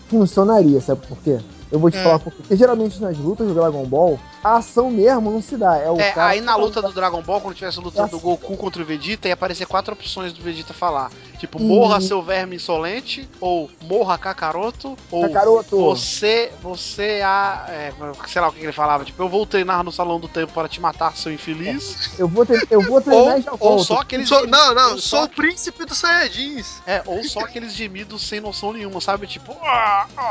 [0.09, 1.39] funcionaria, sabe por quê?
[1.71, 2.03] Eu vou te Hum.
[2.03, 2.19] falar.
[2.21, 5.77] Porque geralmente nas lutas do Dragon Ball, a ação mesmo não se dá.
[5.79, 8.11] É, o É, cara aí na luta do Dragon Ball, quando tivesse a luta Essa.
[8.13, 11.11] do Goku contra o Vegeta, ia aparecer quatro opções do Vegeta falar.
[11.39, 15.77] Tipo, morra seu verme insolente, ou morra Kakaroto, ou Kakaroto.
[15.79, 17.67] você, você a.
[17.69, 17.93] é,
[18.27, 20.67] sei lá o que ele falava, tipo, eu vou treinar no salão do tempo para
[20.69, 22.11] te matar, seu infeliz.
[22.19, 23.85] Eu vou, tre- eu vou treinar Ou, e já ou volto.
[23.85, 24.29] só aqueles.
[24.29, 26.81] Gemidos- não, não, ou sou só, o príncipe dos Saiyajins.
[26.87, 29.27] é, ou só aqueles gemidos sem noção nenhuma, sabe?
[29.27, 29.55] Tipo.
[29.63, 30.23] ah, ah,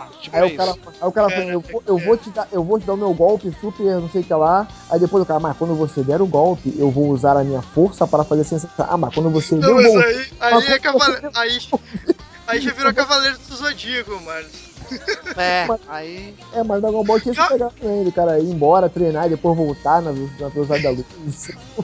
[0.00, 0.80] ah, tipo, Aí é o cara, isso.
[1.00, 2.96] aí o cara fala, eu, vou- eu vou te dar, eu vou te dar o
[2.96, 4.66] meu golpe super, não sei o que lá.
[4.90, 7.62] Aí depois o cara, mas quando você der o golpe, eu vou usar a minha
[7.62, 8.70] força para fazer sensação.
[8.88, 9.99] Ah, mas quando você Não, deu o golpe.
[10.00, 11.16] Aí, aí, é cavale...
[11.34, 11.58] aí,
[12.46, 14.70] aí já virou Cavaleiro do Zodíaco, Marlos.
[15.36, 16.34] É, Mas- aí.
[16.52, 19.30] É, mas o Dragon Ball tinha que pegar também, do cara ir embora, treinar e
[19.30, 21.06] depois voltar na, na velocidade da luz.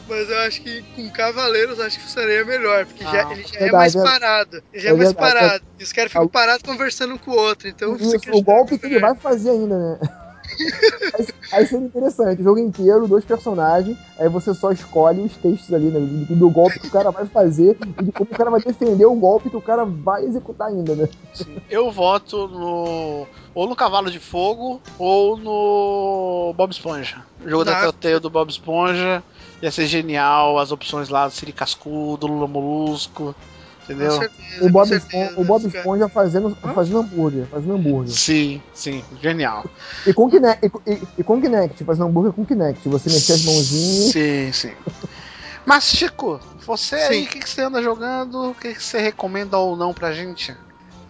[0.08, 3.56] Mas eu acho que com Cavaleiros acho que seria melhor, porque já, Não, ele já
[3.56, 4.62] é verdade, mais é- parado.
[4.72, 5.64] Ele já é, é mais verdade, parado.
[5.78, 7.68] E os caras ficam Ah, parados conversando um com o outro.
[7.68, 9.98] Então Isso, fica o golpe que ele vai fazer ainda, né?
[11.14, 15.72] Aí, aí seria interessante, o jogo inteiro, dois personagens, aí você só escolhe os textos
[15.72, 16.00] ali, né?
[16.00, 19.06] Do, do golpe que o cara vai fazer e de como o cara vai defender
[19.06, 21.08] o golpe que o cara vai executar ainda, né?
[21.34, 21.56] Sim.
[21.68, 23.26] Eu voto no.
[23.54, 27.24] Ou no Cavalo de Fogo, ou no Bob Esponja.
[27.44, 27.80] O jogo da Não.
[27.80, 29.22] Telltale do Bob Esponja.
[29.62, 33.34] Ia ser genial, as opções lá do Siri Cascudo, Lula Molusco.
[33.86, 34.12] Com Entendeu?
[34.18, 35.06] certeza, O com Bob, certeza.
[35.06, 38.12] Esponja, o Bob Esponja fazendo, fazendo hambúrguer, fazendo hambúrguer.
[38.12, 39.64] Sim, sim, genial.
[40.06, 42.88] E com Kinect, e, com- e, e com Kinect, fazendo hambúrguer com Kinect.
[42.88, 44.12] Você mexer as mãozinhas.
[44.12, 44.72] Sim, sim.
[45.64, 47.24] Mas, Chico, você aí, Sim.
[47.24, 48.50] o que, que você anda jogando?
[48.50, 50.54] O que, que você recomenda ou não pra gente?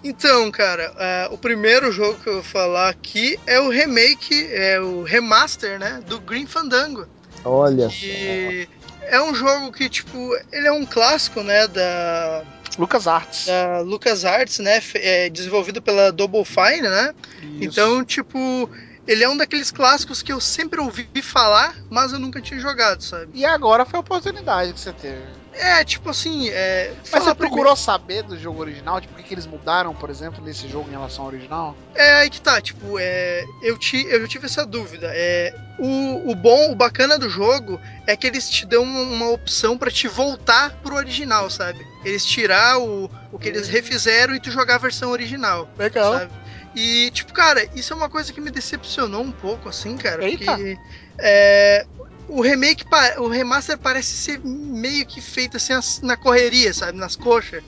[0.03, 4.81] Então, cara, é, o primeiro jogo que eu vou falar aqui é o remake, é
[4.81, 7.07] o remaster, né, do Green Fandango.
[7.45, 7.89] Olha.
[7.89, 8.69] Que
[9.09, 10.19] é um jogo que, tipo,
[10.53, 12.45] ele é um clássico, né, da,
[12.79, 13.47] Lucas Arts.
[13.47, 17.15] da LucasArts, né, fe- é, desenvolvido pela Double Fine, né?
[17.61, 18.69] Então, tipo,
[19.07, 23.01] ele é um daqueles clássicos que eu sempre ouvi falar, mas eu nunca tinha jogado,
[23.03, 23.31] sabe?
[23.35, 25.25] E agora foi a oportunidade que você teve.
[25.59, 26.93] É, tipo assim, é.
[26.97, 29.01] Mas você primeiro- procurou saber do jogo original?
[29.01, 31.77] Tipo, o que, eles mudaram, por exemplo, nesse jogo em relação ao original?
[31.95, 35.11] É aí que tá, tipo, é, eu, ti, eu tive essa dúvida.
[35.15, 39.77] É, o, o bom, o bacana do jogo é que eles te dão uma opção
[39.79, 41.87] pra te voltar pro original, sabe?
[42.05, 46.13] Eles tirar o, o que eles refizeram e tu jogar a versão original, Legal.
[46.19, 46.33] sabe?
[46.75, 50.45] E, tipo, cara, isso é uma coisa que me decepcionou um pouco, assim, cara, Eita.
[50.45, 50.79] porque
[51.19, 51.87] é,
[52.29, 52.85] o remake,
[53.19, 56.99] o remaster parece ser meio que feito assim as- na correria, sabe?
[56.99, 57.63] Nas coxas.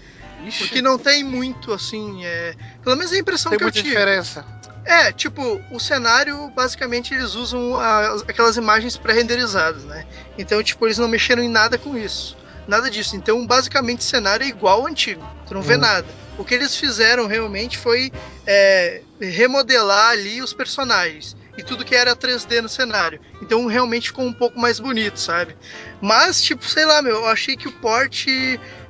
[0.47, 3.89] Ixi, Porque não tem muito, assim, é, pelo menos a impressão tem que eu tive.
[3.89, 4.45] diferença.
[4.85, 10.05] É, tipo, o cenário, basicamente, eles usam a- aquelas imagens pré-renderizadas, né?
[10.39, 12.37] Então, tipo, eles não mexeram em nada com isso.
[12.67, 13.17] Nada disso.
[13.17, 15.23] Então, basicamente, o cenário é igual ao antigo.
[15.47, 15.81] Tu não vê Hum.
[15.81, 16.07] nada.
[16.39, 18.13] O que eles fizeram realmente foi
[18.47, 21.37] é, remodelar ali os personagens.
[21.59, 23.21] E tudo que era 3D no cenário.
[23.43, 25.57] Então, realmente ficou um pouco mais bonito, sabe?
[26.01, 28.27] Mas, tipo, sei lá, meu, eu achei que o port.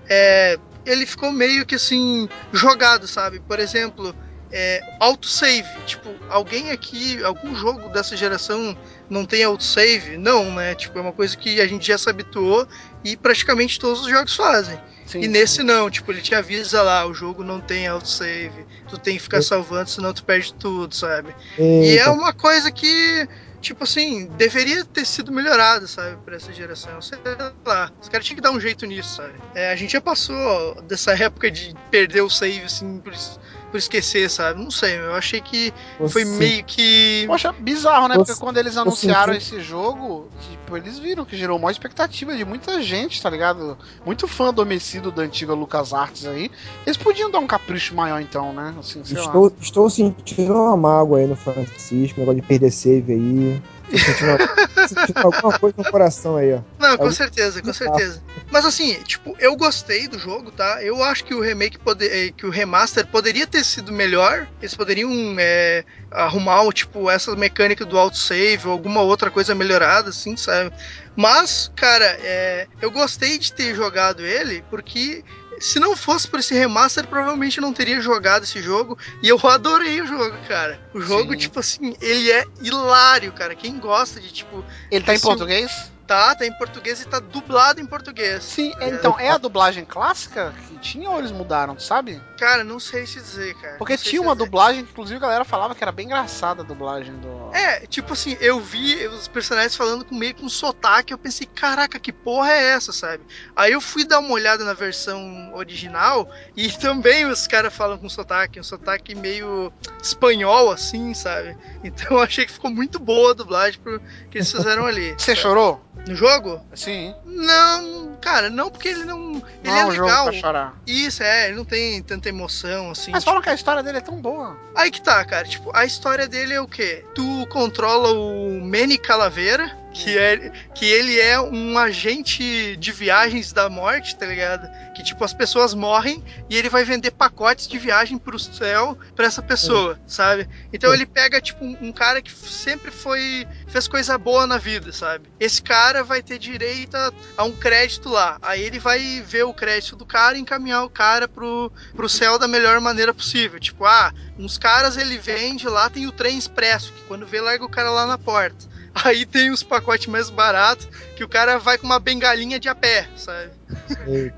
[0.08, 2.28] É, ele ficou meio que assim.
[2.52, 3.40] jogado, sabe?
[3.40, 4.14] Por exemplo
[4.50, 5.68] é, autosave.
[5.86, 8.76] Tipo, alguém aqui, algum jogo dessa geração
[9.08, 10.16] não tem autosave?
[10.16, 10.74] Não, né?
[10.74, 12.66] Tipo, é uma coisa que a gente já se habituou
[13.04, 14.78] e praticamente todos os jogos fazem.
[15.09, 18.98] Sim, e nesse não, tipo, ele te avisa lá, o jogo não tem autosave, tu
[18.98, 19.42] tem que ficar É.
[19.42, 21.34] salvando, senão tu perde tudo, sabe?
[21.59, 22.12] E é Eita.
[22.12, 23.26] uma coisa que,
[23.62, 27.00] tipo assim, deveria ter sido melhorada, sabe, pra essa geração.
[27.00, 27.18] Sei
[27.66, 29.34] lá, os caras tinham que dar um jeito nisso, sabe?
[29.54, 33.38] É, a gente já passou dessa época de perder o save, assim, por, es-
[33.70, 34.62] por esquecer, sabe?
[34.62, 35.72] Não sei, eu achei que
[36.08, 37.24] foi Você- meio que.
[37.26, 38.14] Poxa, bizarro, né?
[38.16, 41.70] Você- Porque quando eles você anunciaram sentiu- esse jogo, tipo, eles viram que gerou uma
[41.70, 43.76] expectativa de muita gente, tá ligado?
[44.04, 46.50] Muito fã adormecido da antiga LucasArts aí.
[46.86, 48.74] Eles podiam dar um capricho maior então, né?
[48.78, 49.24] Assim, sei lá.
[49.26, 53.62] Estou, estou sentindo uma mágoa aí no Francisco, negócio de perder save aí.
[53.91, 56.61] Sentindo, alguma coisa no coração aí, ó.
[56.78, 58.22] Não, com Algum- certeza, com certeza.
[58.51, 60.82] Mas assim, tipo, eu gostei do jogo, tá?
[60.82, 64.47] Eu acho que o remake, pode, eh, que o remaster poderia ter sido melhor.
[64.61, 70.36] Eles poderiam é, arrumar, tipo, essa mecânica do autosave ou alguma outra coisa melhorada, assim,
[70.36, 70.72] sabe?
[71.16, 75.24] Mas, cara, é, eu gostei de ter jogado ele porque
[75.61, 78.98] se não fosse por esse remaster, provavelmente eu não teria jogado esse jogo.
[79.22, 80.78] E eu adorei o jogo, cara.
[80.94, 81.38] O jogo, Sim.
[81.38, 83.54] tipo assim, ele é hilário, cara.
[83.54, 85.92] Quem gosta de, tipo, Ele tá em esse- português?
[86.09, 88.42] Tá, tá em português e tá dublado em português.
[88.42, 88.88] Sim, É.
[88.88, 92.18] então é a dublagem clássica que tinha ou eles mudaram, tu sabe?
[92.38, 93.76] Cara, não sei se dizer, cara.
[93.76, 94.46] Porque tinha uma dizer.
[94.46, 97.50] dublagem que inclusive a galera falava que era bem engraçada a dublagem do.
[97.52, 101.98] É, tipo assim, eu vi os personagens falando com meio com sotaque, eu pensei, caraca,
[102.00, 103.22] que porra é essa, sabe?
[103.54, 108.09] Aí eu fui dar uma olhada na versão original e também os caras falam com
[108.09, 109.70] sotaque, um sotaque meio
[110.02, 111.54] espanhol, assim, sabe?
[111.84, 114.00] Então eu achei que ficou muito boa a dublagem pro
[114.30, 115.14] que eles fizeram ali.
[115.18, 115.84] Você chorou?
[116.09, 116.61] No jogo?
[116.74, 117.14] Sim.
[117.26, 119.32] Não, cara, não, porque ele não.
[119.36, 120.24] Ele Não é é um jogo legal.
[120.24, 120.74] pra chorar.
[120.86, 123.11] Isso, é, ele não tem tanta emoção, assim.
[123.11, 124.56] Mas tipo, falam que a história dele é tão boa.
[124.74, 125.46] Aí que tá, cara.
[125.46, 127.04] Tipo, a história dele é o quê?
[127.14, 133.68] Tu controla o Manny Calaveira, que, é, que ele é um agente de viagens da
[133.68, 134.68] morte, tá ligado?
[134.94, 139.26] Que, tipo, as pessoas morrem e ele vai vender pacotes de viagem pro céu pra
[139.26, 140.49] essa pessoa, sabe?
[140.72, 143.46] Então ele pega, tipo, um, um cara que sempre foi.
[143.66, 145.28] fez coisa boa na vida, sabe?
[145.40, 148.38] Esse cara vai ter direito a, a um crédito lá.
[148.40, 152.38] Aí ele vai ver o crédito do cara e encaminhar o cara pro, pro céu
[152.38, 153.59] da melhor maneira possível.
[153.59, 157.64] Tipo, ah, uns caras ele vende lá, tem o trem expresso, que quando vê, larga
[157.64, 158.78] o cara lá na porta.
[158.95, 162.74] Aí tem os pacotes mais baratos, que o cara vai com uma bengalinha de a
[162.74, 163.53] pé, sabe?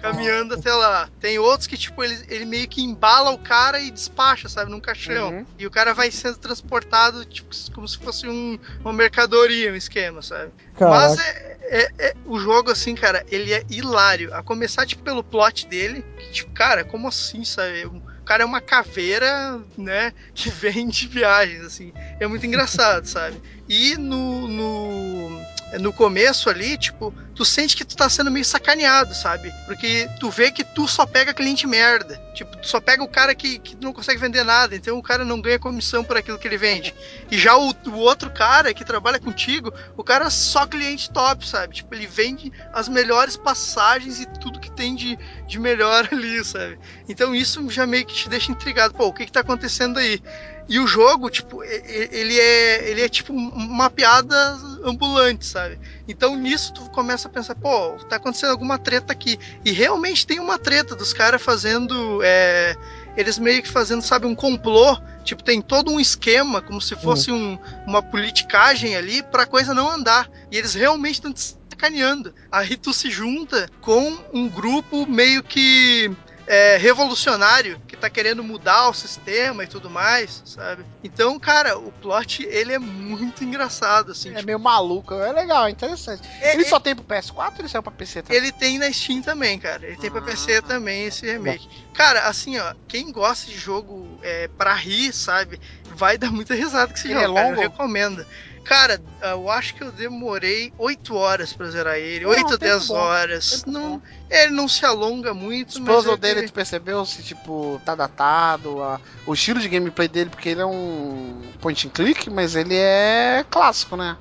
[0.01, 1.09] Caminhando até lá.
[1.20, 4.70] Tem outros que, tipo, ele, ele meio que embala o cara e despacha, sabe?
[4.70, 5.30] Num caixão.
[5.30, 5.46] Uhum.
[5.59, 10.20] E o cara vai sendo transportado, tipo, como se fosse um, uma mercadoria, um esquema,
[10.22, 10.53] sabe?
[10.78, 11.22] Mas Caraca.
[11.22, 14.34] é, é- é- o jogo, assim, cara, ele é hilário.
[14.34, 17.86] A começar, tipo, pelo plot dele, que, tipo, cara, como assim, sabe?
[17.86, 21.92] O cara é uma caveira, né, que vende viagens, assim.
[22.20, 23.42] É muito engraçado, sabe?
[23.68, 25.30] E no, no,
[25.78, 29.52] no começo ali, tipo, tu sente que tu tá sendo meio sacaneado, sabe?
[29.66, 32.20] Porque tu vê que tu só pega cliente merda.
[32.34, 35.24] Tipo, tu só pega o cara que, que não consegue vender nada, então o cara
[35.24, 36.94] não ganha comissão por aquilo que ele vende.
[37.30, 41.46] E já o, o outro cara que trabalha contigo, o cara é só cliente top,
[41.46, 41.76] sabe?
[41.76, 46.78] Tipo, ele vende as melhores passagens e tudo que tem de, de melhor ali, sabe?
[47.08, 48.94] Então isso já meio que te deixa intrigado.
[48.94, 50.22] Pô, o que que tá acontecendo aí?
[50.68, 54.36] E o jogo, tipo, ele é, ele é tipo uma piada
[54.84, 55.78] ambulante, sabe?
[56.06, 59.38] Então nisso tu começa a pensar, pô, tá acontecendo alguma treta aqui.
[59.64, 62.20] E realmente tem uma treta dos caras fazendo.
[62.22, 62.76] é,
[63.16, 64.96] eles meio que fazendo, sabe, um complô.
[65.24, 69.90] Tipo, tem todo um esquema, como se fosse um- uma politicagem ali, pra coisa não
[69.90, 70.30] andar.
[70.50, 71.32] E eles realmente estão
[71.68, 72.32] sacaneando.
[72.52, 76.11] Aí tu se junta com um grupo meio que
[76.53, 80.84] é, revolucionário que tá querendo mudar o sistema e tudo mais, sabe?
[81.05, 84.30] Então, cara, o plot ele é muito engraçado, assim.
[84.30, 86.28] É tipo, meio maluco, é legal, é interessante.
[86.40, 88.36] É- ele é- só tem pro PS4 ou ele saiu pra PC também?
[88.36, 89.86] Ele tem na Steam também, cara.
[89.86, 90.24] Ele tem pra Ah.
[90.24, 91.68] PC também esse remake.
[91.94, 96.88] Cara, assim, ó, quem gosta de jogo é, pra rir, sabe, vai dar muita risada
[96.92, 97.26] com esse Ele jogo.
[97.30, 97.62] é cara, longo?
[97.62, 98.26] Eu recomendo.
[98.64, 102.24] Cara, eu acho que eu demorei 8 horas pra zerar ele.
[102.24, 103.64] Não, 8 ou tempo 10 bom, horas.
[103.66, 104.00] Não,
[104.30, 105.88] ele não se alonga muito, Os mas.
[105.96, 110.06] puzzles é que- dele, tu percebeu se, tipo, tá datado, a- o estilo de gameplay
[110.06, 114.16] dele, porque ele é um point and click, mas ele é clássico, né?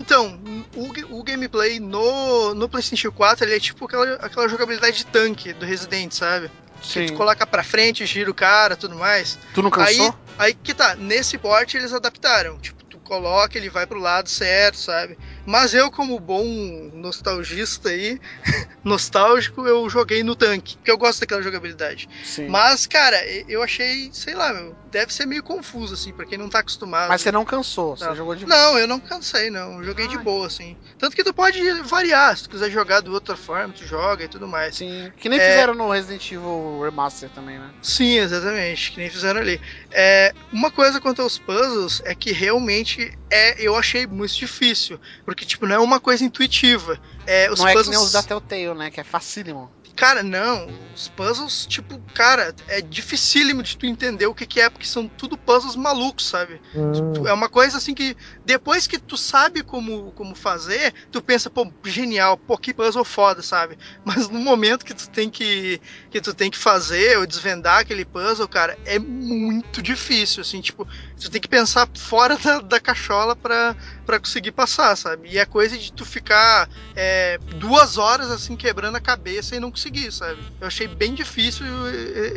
[0.00, 0.40] Então,
[0.74, 5.52] o, o gameplay no, no PlayStation 4 ele é tipo aquela, aquela jogabilidade de tanque
[5.52, 6.50] do Resident, sabe?
[6.82, 9.38] Que tu coloca pra frente, gira o cara tudo mais.
[9.54, 10.06] Tu não cansou?
[10.38, 12.58] Aí, aí que tá, nesse port eles adaptaram.
[12.58, 15.16] Tipo, coloca, ele vai pro lado certo, sabe?
[15.46, 16.44] Mas eu, como bom
[16.92, 18.18] nostalgista aí,
[18.82, 22.08] nostálgico, eu joguei no tanque, porque eu gosto daquela jogabilidade.
[22.24, 22.48] Sim.
[22.48, 23.16] Mas, cara,
[23.48, 27.08] eu achei, sei lá, meu, deve ser meio confuso, assim, pra quem não tá acostumado.
[27.08, 29.78] Mas você não cansou, você jogou de Não, eu não cansei, não.
[29.78, 30.22] Eu Joguei de Ah.
[30.22, 30.76] boa, assim.
[30.98, 34.28] Tanto que tu pode variar, se tu quiser jogar de outra forma, tu joga e
[34.28, 34.76] tudo mais.
[34.76, 35.12] Sim.
[35.16, 35.50] Que nem É.
[35.50, 37.70] fizeram no Resident Evil Remaster também, né?
[37.82, 39.60] Sim, exatamente, que nem fizeram ali.
[39.90, 42.93] É, uma coisa quanto aos puzzles é que realmente
[43.30, 46.98] é, eu achei muito difícil, porque tipo não é uma coisa intuitiva.
[47.26, 48.90] É, os não é que puzzles, nem os da Telltale, né?
[48.90, 49.70] Que é facílimo.
[49.96, 54.68] cara, não, os puzzles tipo, cara, é dificílimo de tu entender o que que é,
[54.68, 56.60] porque são tudo puzzles malucos, sabe?
[56.74, 61.48] Hum, É uma coisa assim que depois que tu sabe como, como fazer, tu pensa,
[61.48, 63.78] pô, genial, pô, que puzzle foda, sabe?
[64.04, 65.80] Mas no momento que tu tem que
[66.14, 70.86] que tu tem que fazer ou desvendar aquele puzzle, cara, é muito difícil, assim, tipo,
[71.20, 73.74] tu tem que pensar fora da, da cachola pra,
[74.06, 75.30] pra conseguir passar, sabe?
[75.30, 79.72] E é coisa de tu ficar é, duas horas assim quebrando a cabeça e não
[79.72, 80.40] conseguir, sabe?
[80.60, 81.66] Eu achei bem difícil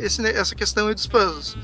[0.00, 1.56] esse, essa questão dos puzzles.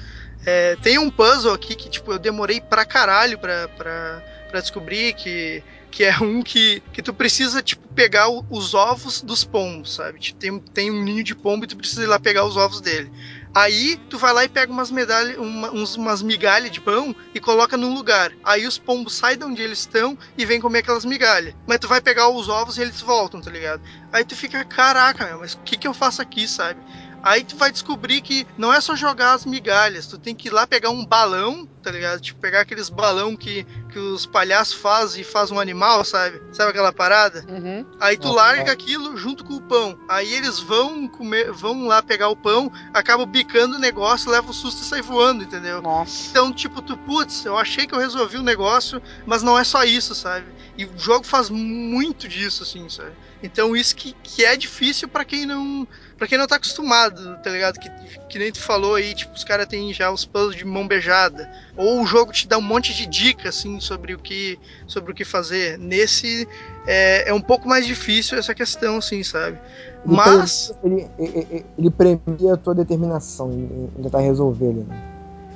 [0.46, 5.14] É, tem um puzzle aqui que, tipo, eu demorei pra caralho pra, pra, pra descobrir
[5.14, 9.94] que, que é um que, que tu precisa, tipo, pegar o- os ovos dos pombos,
[9.94, 10.18] sabe?
[10.18, 12.80] Tipo, Tem, tem um ninho de pombo e tu precisa ir lá pegar os ovos
[12.80, 13.12] dele.
[13.54, 17.38] Aí tu vai lá e pega umas medalhas, uma, uns, umas migalhas de pão e
[17.38, 18.32] coloca num lugar.
[18.42, 21.54] Aí os pombos saem de onde eles estão e vêm comer aquelas migalhas.
[21.64, 23.80] Mas tu vai pegar os ovos e eles voltam, tá ligado?
[24.12, 26.80] Aí tu fica, caraca, meu, mas o que, que eu faço aqui, sabe?
[27.22, 30.50] Aí tu vai descobrir que não é só jogar as migalhas, tu tem que ir
[30.50, 32.20] lá pegar um balão, tá ligado?
[32.20, 33.64] Tipo, pegar aqueles balão que,
[33.94, 36.42] que os palhaços fazem e faz um animal, sabe?
[36.50, 37.44] Sabe aquela parada?
[37.48, 37.86] Uhum.
[38.00, 39.96] Aí tu larga aquilo junto com o pão.
[40.08, 44.52] Aí eles vão comer, vão lá pegar o pão, acabam bicando o negócio, leva o
[44.52, 45.80] susto e sai voando, entendeu?
[45.80, 46.28] Nossa.
[46.28, 49.84] Então, tipo, tu, putz, eu achei que eu resolvi o negócio, mas não é só
[49.84, 50.46] isso, sabe?
[50.76, 53.12] E o jogo faz muito disso, assim, sabe?
[53.44, 55.86] Então isso que, que é difícil pra quem não
[56.16, 57.78] para quem não tá acostumado, tá ligado?
[57.78, 57.90] Que,
[58.28, 61.50] que nem tu falou aí, tipo, os caras têm já os puzzles de mão beijada.
[61.76, 65.14] Ou o jogo te dá um monte de dicas, assim, sobre o que, sobre o
[65.14, 65.78] que fazer.
[65.78, 66.48] Nesse
[66.86, 69.58] é, é um pouco mais difícil essa questão, assim, sabe?
[70.06, 70.72] Ele Mas...
[70.84, 74.84] Ele, ele, ele, ele premia a tua determinação em, tentar resolver ele.
[74.84, 75.02] Né?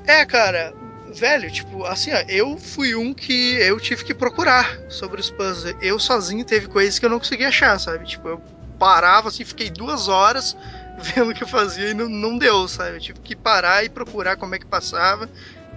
[0.07, 0.75] É, cara,
[1.15, 5.77] velho, tipo, assim, ó, eu fui um que eu tive que procurar sobre os puzzles.
[5.81, 8.05] Eu sozinho teve coisas que eu não conseguia achar, sabe?
[8.07, 8.43] Tipo, eu
[8.79, 10.57] parava assim, fiquei duas horas
[10.99, 12.97] vendo o que eu fazia e não, não deu, sabe?
[12.97, 15.29] Eu tive que parar e procurar como é que passava.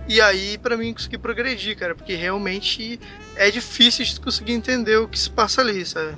[0.08, 3.00] E aí, pra mim, conseguir progredir, cara, porque realmente
[3.36, 6.16] é difícil de conseguir entender o que se passa ali, sabe?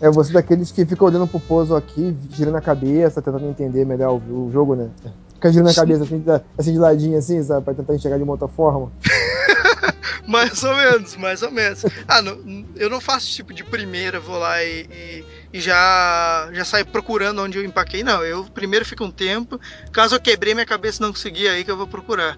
[0.00, 4.14] É você daqueles que fica olhando pro puzzle aqui, girando a cabeça, tentando entender melhor
[4.14, 4.90] o, o jogo, né?
[5.34, 6.24] Fica girando a cabeça assim,
[6.58, 7.64] assim de ladinho, assim, sabe?
[7.64, 8.92] Pra tentar enxergar de uma outra forma.
[10.26, 11.84] Mais ou menos, mais ou menos.
[12.06, 12.38] Ah, não,
[12.76, 17.42] eu não faço tipo de primeira, vou lá e, e, e já, já saio procurando
[17.42, 18.24] onde eu empaquei, não.
[18.24, 19.60] Eu primeiro fico um tempo,
[19.92, 22.36] caso eu quebrei minha cabeça e não consegui, aí que eu vou procurar.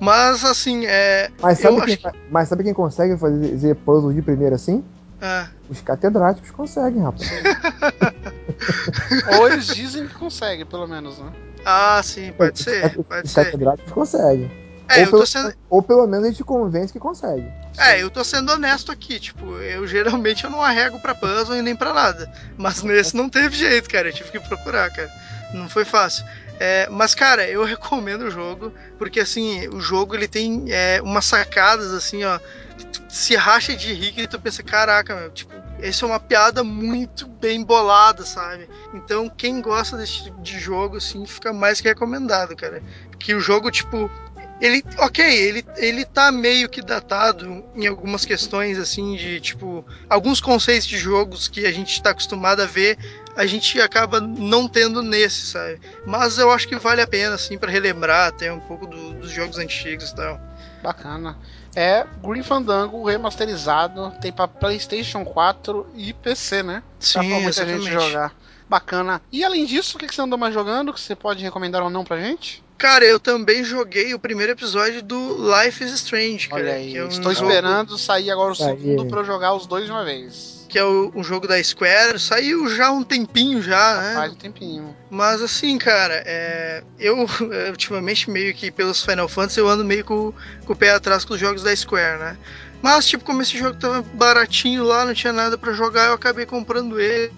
[0.00, 1.30] Mas assim, é.
[1.40, 4.84] Mas sabe, quem, acho mas sabe quem consegue fazer puzzle de primeira assim?
[5.20, 7.30] Ah, Os catedráticos conseguem, rapaz.
[9.38, 11.32] Ou eles dizem que consegue, pelo menos, né?
[11.64, 13.44] ah, sim, pode ser, Os pode ser.
[13.46, 14.50] catedráticos conseguem.
[14.88, 17.46] É, ou, pelo, sendo, ou pelo menos a gente convence que consegue.
[17.78, 21.62] é, eu tô sendo honesto aqui, tipo, eu geralmente eu não arrego pra puzzle e
[21.62, 22.30] nem pra nada.
[22.56, 24.08] Mas nesse não teve jeito, cara.
[24.08, 25.10] Eu tive que procurar, cara.
[25.52, 26.24] Não foi fácil.
[26.58, 31.26] É, mas, cara, eu recomendo o jogo, porque assim, o jogo ele tem é, umas
[31.26, 32.38] sacadas assim, ó.
[32.38, 36.64] que Se racha de rir que tu pensa, caraca, meu, tipo, essa é uma piada
[36.64, 38.68] muito bem bolada, sabe?
[38.94, 42.82] Então, quem gosta desse tipo de jogo, assim, fica mais que recomendado, cara.
[43.10, 44.10] Porque o jogo, tipo,
[44.60, 50.40] Ele, ok, ele, ele tá meio que datado em algumas questões, assim, de tipo, alguns
[50.40, 52.96] conceitos de jogos que a gente tá acostumado a ver,
[53.36, 55.78] a gente acaba não tendo nesse, sabe?
[56.06, 59.30] Mas eu acho que vale a pena, assim, para relembrar até um pouco do, dos
[59.30, 60.40] jogos antigos e tal.
[60.82, 61.36] Bacana.
[61.74, 66.82] É Green Fandango remasterizado, tem pra PlayStation 4 e PC, né?
[66.98, 67.84] Sim, pra muita exatamente.
[67.84, 68.32] gente jogar.
[68.68, 69.20] Bacana.
[69.30, 71.90] E além disso, o que que você andou mais jogando que você pode recomendar ou
[71.90, 72.64] não pra gente?
[72.78, 76.62] Cara, eu também joguei o primeiro episódio do Life is Strange, cara.
[76.62, 79.54] Olha aí, que é um estou jogo- esperando sair agora o segundo pra eu jogar
[79.54, 80.54] os dois de uma vez.
[80.68, 82.18] Que é o, um jogo da Square.
[82.18, 84.14] Saiu já há um tempinho já, né?
[84.14, 84.96] Faz um tempinho.
[85.08, 87.24] Mas assim, cara, é, eu
[87.70, 90.32] ultimamente meio que pelos Final Fantasy eu ando meio com,
[90.66, 92.36] com o pé atrás com os jogos da Square, né?
[92.82, 96.46] Mas, tipo, como esse jogo tava baratinho lá, não tinha nada pra jogar, eu acabei
[96.46, 97.32] comprando ele.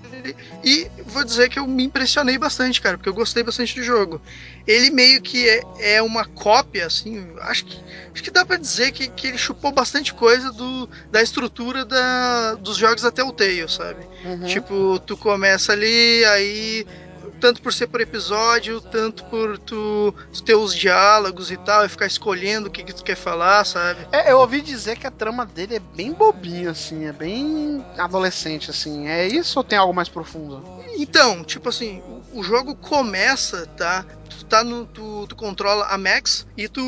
[0.63, 4.21] E vou dizer que eu me impressionei bastante, cara, porque eu gostei bastante do jogo.
[4.67, 7.83] Ele meio que é, é uma cópia, assim, acho que,
[8.13, 12.55] acho que dá pra dizer que, que ele chupou bastante coisa do, da estrutura da,
[12.55, 14.07] dos jogos da Telltale, sabe?
[14.25, 14.47] Uhum.
[14.47, 16.87] Tipo, tu começa ali, aí
[17.39, 21.89] tanto por ser por episódio, tanto por tu, tu ter os diálogos e tal, e
[21.89, 24.07] ficar escolhendo o que, que tu quer falar, sabe?
[24.13, 28.71] É, eu ouvi dizer que a trama dele é bem bobinha, assim, é bem adolescente,
[28.71, 29.09] assim.
[29.09, 30.63] É isso ou tem algo mais profundo?
[30.99, 34.05] Então, tipo assim, o, o jogo começa, tá?
[34.49, 34.87] Tu tá no.
[34.87, 36.81] Tu, tu controla a Max e tu.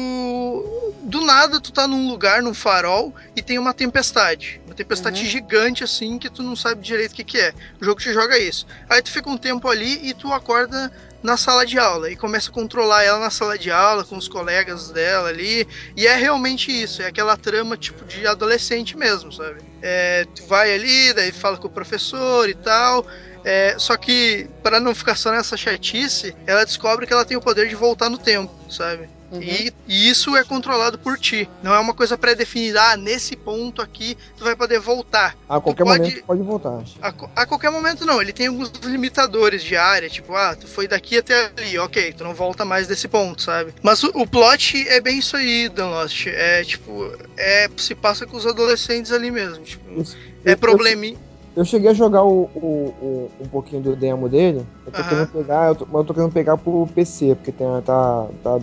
[1.02, 4.60] Do nada tu tá num lugar, num farol, e tem uma tempestade.
[4.64, 5.28] Uma tempestade Uhum.
[5.28, 7.52] gigante, assim, que tu não sabe direito o que, que é.
[7.80, 8.66] O jogo te joga isso.
[8.88, 10.90] Aí tu fica um tempo ali e tu acorda
[11.22, 14.26] na sala de aula e começa a controlar ela na sala de aula com os
[14.26, 19.60] colegas dela ali e é realmente isso é aquela trama tipo de adolescente mesmo sabe
[19.82, 23.06] é, tu vai ali daí fala com o professor e tal
[23.44, 27.40] é, só que para não ficar só nessa chatice ela descobre que ela tem o
[27.40, 29.40] poder de voltar no tempo sabe Uhum.
[29.40, 31.48] e, e isso é controlado por ti.
[31.62, 32.82] Não é uma coisa pré-definida.
[32.82, 35.36] Ah, nesse ponto aqui tu vai poder voltar.
[35.48, 36.82] A qualquer pode- momento pode voltar.
[37.00, 38.20] A, a qualquer momento não.
[38.20, 40.08] Ele tem alguns limitadores de área.
[40.08, 41.78] Tipo, ah, tu foi daqui até ali.
[41.78, 43.72] Ok, tu não volta mais desse ponto, sabe?
[43.84, 46.26] Mas o, o plot é bem isso aí, Dan Lost.
[46.26, 49.62] É tipo, é se passa com os adolescentes ali mesmo.
[49.62, 50.16] Tipo, Isso.
[50.44, 51.16] é probleminha.
[51.56, 54.62] Eu cheguei a jogar o, o- o- um pouquinho do demo dele.
[54.86, 58.26] Eu tô querendo pegar, eu tô, eu tô querendo pegar pro PC, porque tem, tá,
[58.42, 58.58] tá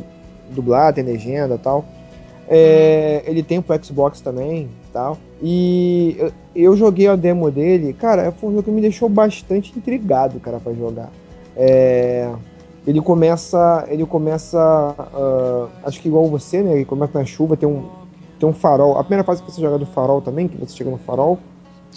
[0.51, 1.83] dublado, tem legenda e tal.
[2.47, 5.17] É, Ele tem pro Xbox também e tal.
[5.41, 9.77] E eu, eu joguei a demo dele, cara, foi um jogo que me deixou bastante
[9.77, 11.09] intrigado, cara, pra jogar.
[11.57, 12.31] É,
[12.85, 13.85] ele começa.
[13.89, 14.57] Ele começa.
[14.97, 16.73] ah, acho que igual você, né?
[16.75, 17.83] Ele começa na chuva, tem um.
[18.39, 18.97] Tem um farol.
[18.97, 21.37] A primeira fase que você joga do farol também, que você chega no farol.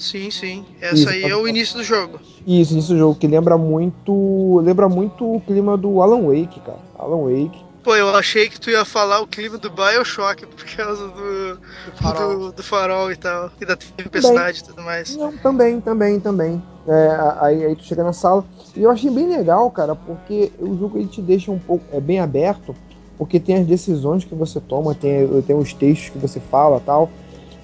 [0.00, 0.64] Sim, sim.
[0.80, 2.18] Essa Isso, aí é o início do jogo.
[2.46, 4.58] Isso, isso jogo que lembra muito.
[4.64, 6.78] Lembra muito o clima do Alan Wake, cara.
[6.98, 7.62] Alan Wake.
[7.84, 11.58] Pô, eu achei que tu ia falar o clima do Bioshock por causa do,
[11.96, 12.38] farol.
[12.38, 13.50] do, do farol e tal.
[13.60, 15.14] E da tempestade e tudo mais.
[15.14, 16.62] Não, também, também, também.
[16.88, 18.42] É, aí, aí tu chega na sala.
[18.74, 21.84] E eu achei bem legal, cara, porque o jogo ele te deixa um pouco.
[21.92, 22.74] É bem aberto,
[23.18, 27.10] porque tem as decisões que você toma, tem, tem os textos que você fala tal.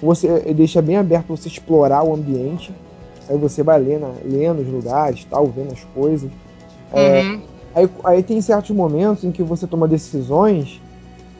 [0.01, 2.73] Você ele deixa bem aberto você explorar o ambiente.
[3.29, 6.29] Aí você vai lendo, lendo os lugares, tal, vendo as coisas.
[6.93, 7.41] É, Uhum.
[7.77, 10.81] Aí, aí tem certos momentos em que você toma decisões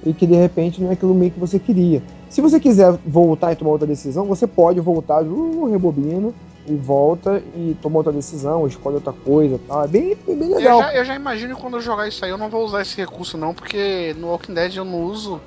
[0.06, 2.04] e que de repente não é aquilo meio que você queria.
[2.30, 6.32] Se você quiser voltar e tomar outra decisão, você pode voltar, uh, rebobina
[6.68, 9.84] e volta e toma outra decisão, escolhe outra coisa e tal.
[9.86, 10.82] É bem, é bem Eu legal.
[10.82, 12.96] já, eu já imagino que quando eu jogar isso aí eu não vou usar esse
[12.98, 15.42] recurso não, porque no Walking Dead eu não uso.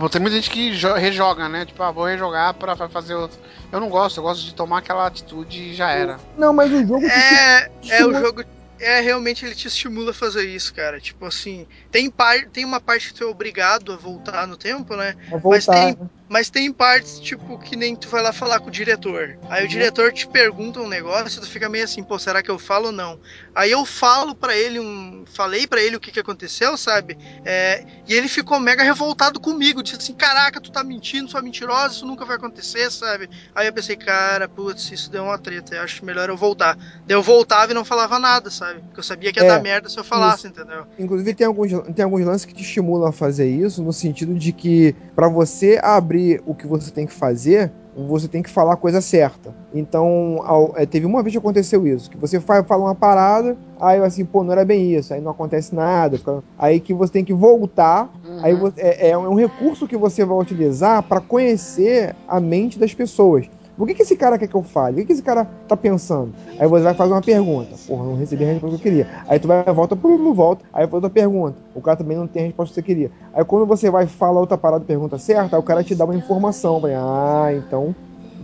[0.00, 1.66] Tipo, tem muita gente que jo- rejoga, né?
[1.66, 3.38] Tipo, ah, vou rejogar pra fa- fazer outro.
[3.70, 6.18] Eu não gosto, eu gosto de tomar aquela atitude e já era.
[6.38, 8.42] Não, mas o jogo te- É, é o jogo.
[8.78, 10.98] É, realmente ele te estimula a fazer isso, cara.
[10.98, 14.96] Tipo assim, tem, par, tem uma parte que tu é obrigado a voltar no tempo,
[14.96, 15.14] né?
[15.42, 15.74] voltar.
[15.74, 16.08] tem- né?
[16.30, 19.36] Mas tem partes, tipo, que nem tu vai lá falar com o diretor.
[19.48, 22.56] Aí o diretor te pergunta um negócio tu fica meio assim, pô, será que eu
[22.56, 23.18] falo ou não?
[23.52, 25.24] Aí eu falo pra ele um.
[25.26, 27.18] Falei pra ele o que, que aconteceu, sabe?
[27.44, 29.82] É, e ele ficou mega revoltado comigo.
[29.82, 33.28] Disse assim, caraca, tu tá mentindo, sua mentirosa, isso nunca vai acontecer, sabe?
[33.52, 36.76] Aí eu pensei, cara, putz, isso deu uma treta, eu acho melhor eu voltar.
[37.06, 38.82] Daí eu voltava e não falava nada, sabe?
[38.82, 40.86] Porque eu sabia que ia É, dar merda se eu falasse, entendeu?
[40.96, 44.52] Inclusive tem alguns, tem alguns lances que te estimulam a fazer isso, no sentido de
[44.52, 47.70] que pra você abrir o que você tem que fazer,
[48.08, 49.52] você tem que falar a coisa certa.
[49.74, 53.56] Então, ao- é, teve uma vez que aconteceu isso, que você fa- fala uma parada,
[53.80, 57.12] aí assim, pô, não era bem isso, aí não acontece nada, fica- aí que você
[57.12, 58.38] tem que voltar, Uhum.
[58.42, 62.94] aí vo- é, é um recurso que você vai utilizar pra conhecer a mente das
[62.94, 63.46] pessoas.
[63.80, 64.96] Por que, que esse cara quer que eu fale?
[64.96, 66.34] O que, que esse cara tá pensando?
[66.58, 67.74] Aí você vai fazer uma pergunta.
[67.88, 69.08] Porra, não recebi a resposta que eu queria.
[69.26, 70.66] Aí tu vai volta, pum, não volta.
[70.70, 71.56] Aí faz outra pergunta.
[71.74, 73.10] O cara também não tem a resposta que você queria.
[73.32, 76.14] Aí quando você vai falar outra parada pergunta certa, aí o cara te dá uma
[76.14, 76.78] informação.
[76.78, 77.94] Vai, ah, então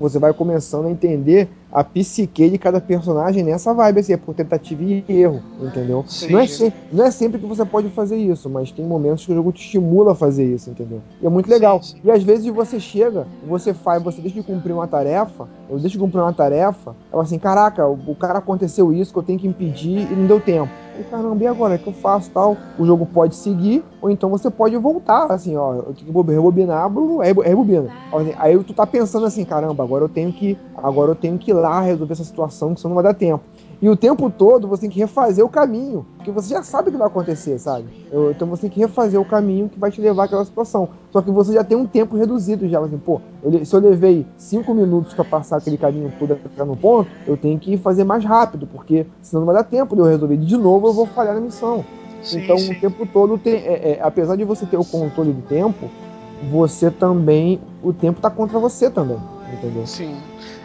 [0.01, 4.35] você vai começando a entender a psique de cada personagem nessa vibe, assim, é por
[4.35, 6.05] tentativa e erro, entendeu?
[6.09, 6.31] Sim.
[6.33, 9.33] Não, é se- não é sempre que você pode fazer isso, mas tem momentos que
[9.33, 11.03] o jogo te estimula a fazer isso, entendeu?
[11.21, 11.83] E é muito legal.
[11.83, 12.07] Sim, sim.
[12.09, 15.93] E às vezes você chega, você faz, você deixa de cumprir uma tarefa, eu deixo
[15.93, 19.39] de cumprir uma tarefa, ela assim, caraca, o, o cara aconteceu isso que eu tenho
[19.39, 20.73] que impedir e não deu tempo.
[20.95, 21.77] E caramba, e agora?
[21.77, 22.63] O que eu faço tal?
[22.77, 26.87] O jogo pode seguir, ou então você pode voltar, assim, ó, eu tenho que rebobinar,
[27.23, 27.93] aí aí rebobina.
[28.13, 31.51] Aí- Aí tu tá pensando assim, caramba, agora eu tenho que, agora eu tenho que
[31.51, 33.45] ir lá resolver essa situação, que senão não vai dar tempo.
[33.81, 36.93] E o tempo todo você tem que refazer o caminho, porque você já sabe o
[36.93, 37.87] que vai acontecer, sabe?
[38.31, 40.89] Então você tem que refazer o caminho que vai te levar àquela situação.
[41.13, 44.27] Só que você já tem um tempo reduzido já, assim, pô, eu se eu levei
[44.39, 48.05] cinco minutos pra passar aquele caminho todo até chegar no ponto, eu tenho que fazer
[48.05, 50.37] mais rápido, porque senão não vai dar tempo de eu resolver.
[50.39, 51.85] De novo eu vou falhar na missão.
[52.23, 52.73] Sim, então sim.
[52.73, 55.89] o tempo todo tem, é- é, apesar de você ter o controle do tempo,
[56.51, 59.19] você também, o tempo tá contra você também,
[59.53, 59.87] entendeu?
[59.87, 60.17] Sim.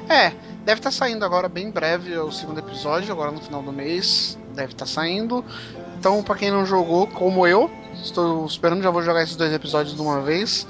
[0.10, 0.34] É,
[0.66, 4.38] deve estar saindo agora bem breve o segundo episódio, agora no final do mês.
[4.54, 5.44] Deve estar saindo.
[5.98, 7.70] Então, pra quem não jogou, como eu,
[8.04, 10.68] estou esperando, já vou jogar esses dois episódios de uma vez.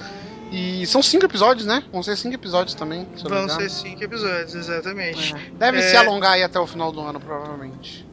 [0.51, 1.81] E são cinco episódios, né?
[1.93, 5.33] Vão ser cinco episódios também, se Vão ser cinco episódios, exatamente.
[5.33, 5.51] É.
[5.57, 5.81] Deve É.
[5.81, 8.05] se alongar aí até o final do ano, provavelmente.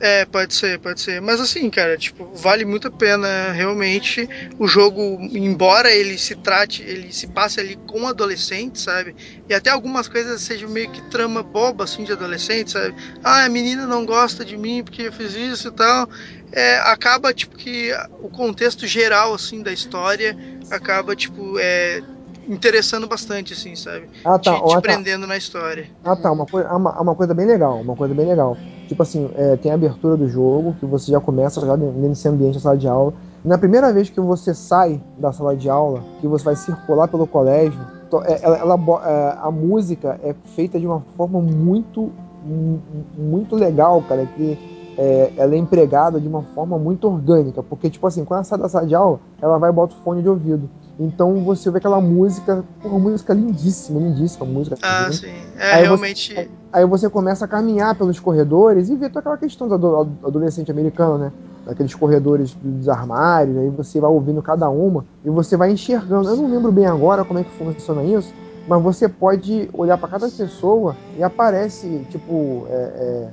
[0.00, 1.20] É, pode ser, pode ser.
[1.20, 4.26] Mas assim, cara, tipo, vale muito a pena realmente
[4.58, 5.00] o jogo,
[5.32, 9.14] embora ele se trate, ele se passe ali com adolescentes, sabe?
[9.48, 12.94] E até algumas coisas sejam meio que trama boba, assim, de adolescente, sabe?
[13.22, 16.08] Ah, a menina não gosta de mim porque eu fiz isso e tal.
[16.50, 17.92] É, acaba, tipo, que
[18.22, 20.34] o contexto geral, assim, da história
[20.70, 22.00] acaba, tipo, é,
[22.48, 24.08] interessando bastante, assim, sabe?
[24.24, 24.52] Ah, Te, tá.
[24.54, 24.80] te ó, tá.
[24.80, 25.90] prendendo na história.
[26.02, 26.32] Ah, tá.
[26.32, 27.80] Uma, coi- uma, uma coisa bem legal.
[27.82, 28.56] Uma coisa bem legal.
[28.88, 32.54] Tipo assim, é, tem a abertura do jogo, que você já começa já desse ambiente
[32.54, 33.12] da sala de aula.
[33.44, 37.26] Na primeira vez que você sai da sala de aula, que você vai circular pelo
[37.26, 37.78] colégio,
[38.24, 38.74] é, ela, ela
[39.04, 42.10] é, a música é feita de uma forma muito,
[42.42, 42.80] mu-
[43.16, 44.58] muito legal, cara, que
[44.96, 47.62] é, ela é empregada de uma forma muito orgânica.
[47.62, 50.02] Porque, tipo assim, quando ela sai da sala de aula, ela vai e bota o
[50.02, 50.68] fone de ouvido.
[50.98, 54.76] Então você vê aquela música, porra, música lindíssima, lindíssima música.
[54.82, 55.12] Ah, né?
[55.12, 55.46] sim.
[55.56, 56.50] É, Aí você- realmente...
[56.70, 60.70] Aí você começa a caminhar pelos corredores e vê toda aquela questão do ado- adolescente
[60.70, 61.32] americano, né?
[61.66, 66.28] Aqueles corredores dos armários, aí você vai ouvindo cada uma e você vai enxergando.
[66.28, 68.34] Eu não lembro bem agora como é que funciona isso,
[68.66, 73.32] mas você pode olhar para cada pessoa e aparece, tipo, é, é,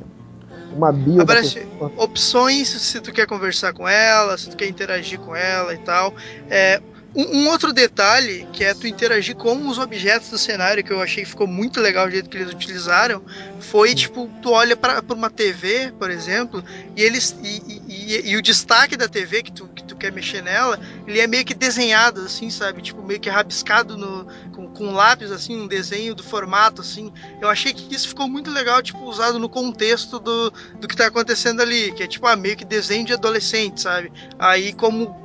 [0.75, 5.35] uma bio Aparece opções se tu quer conversar com ela, se tu quer interagir com
[5.35, 6.13] ela e tal.
[6.49, 6.81] É,
[7.15, 11.01] um, um outro detalhe que é tu interagir com os objetos do cenário, que eu
[11.01, 13.23] achei que ficou muito legal o jeito que eles utilizaram,
[13.59, 13.95] foi Sim.
[13.95, 16.63] tipo, tu olha para uma TV, por exemplo,
[16.95, 17.35] e eles.
[17.41, 20.79] E, e- e- e o destaque da TV que tu, que tu quer mexer nela,
[21.07, 22.81] ele é meio que desenhado, assim, sabe?
[22.81, 27.11] Tipo, meio que rabiscado no, com, com lápis, assim, um desenho do formato, assim.
[27.41, 31.07] Eu achei que isso ficou muito legal, tipo, usado no contexto do, do que tá
[31.07, 34.11] acontecendo ali, que é tipo, ah, meio que desenho de adolescente, sabe?
[34.37, 35.15] Aí como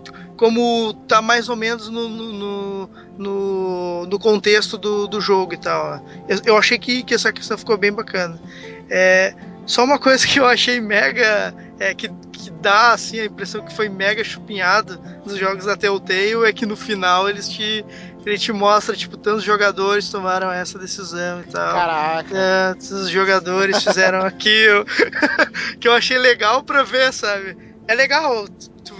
[0.41, 2.89] como tá mais ou menos no, no,
[3.19, 5.91] no, no- contexto do, do jogo e tal.
[5.91, 6.03] né?
[6.31, 8.41] Eu, eu achei que, que essa questão ficou bem bacana.
[8.89, 9.35] É,
[9.67, 11.55] só uma coisa que eu achei mega.
[11.79, 16.47] É, que, que dá assim, a impressão que foi mega chupinhado nos jogos da Telltale
[16.47, 17.85] é que no final eles te,
[18.25, 21.75] ele te mostra, tipo, tantos jogadores tomaram essa decisão e tal.
[21.75, 22.35] Caraca.
[22.35, 24.87] É, os jogadores fizeram aquilo
[25.79, 27.59] que eu achei legal pra ver, sabe?
[27.87, 28.47] É legal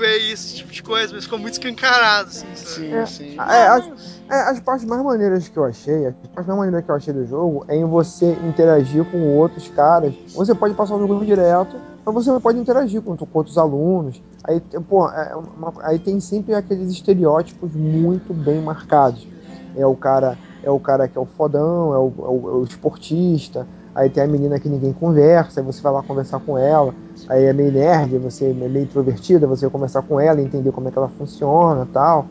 [0.01, 2.75] ver esse tipo de coisa, mas ficou muito escancarado, assim, sabe?
[2.89, 3.33] Sim, É, sim.
[3.35, 6.91] é, Mas- É, as partes mais maneiras que eu achei, as partes mais maneiras que
[6.91, 10.15] eu achei do jogo é em você interagir com outros caras.
[10.35, 11.77] Você pode passar o jogo direto,
[12.07, 14.23] mas você pode interagir com, com outros alunos.
[14.45, 19.29] Aí, pô, é uma- aí tem sempre aqueles estereótipos muito bem marcados.
[19.75, 22.53] É o cara, é o cara que é o fodão, é o, é o- é
[22.55, 23.67] o esportista.
[23.95, 26.95] Aí tem a menina que ninguém conversa, aí você vai lá conversar com ela.
[27.29, 30.89] Aí é meio nerd, você é meio introvertida, você vai conversar com ela, entender como
[30.89, 32.29] é que ela funciona, tal.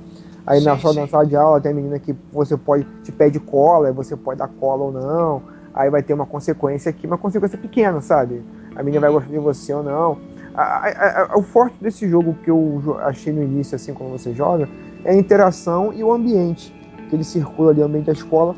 [0.47, 1.01] Aí na Sim, sala, sim.
[1.01, 4.15] na sala de aula tem a menina que você pode te pede cola, aí você
[4.15, 5.41] pode dar cola ou não.
[5.73, 8.43] Aí vai ter uma consequência aqui, uma consequência pequena, sabe?
[8.75, 10.17] A menina vai gostar de você ou não.
[10.55, 14.33] A- a- a- o forte desse jogo que eu achei no início, assim, quando você
[14.33, 14.67] joga,
[15.05, 16.73] é a interação e o ambiente.
[17.09, 18.55] Que ele circula ali, o ambiente da escola.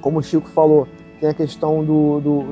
[0.00, 0.86] Como o Chico falou,
[1.20, 2.44] tem a questão do, do,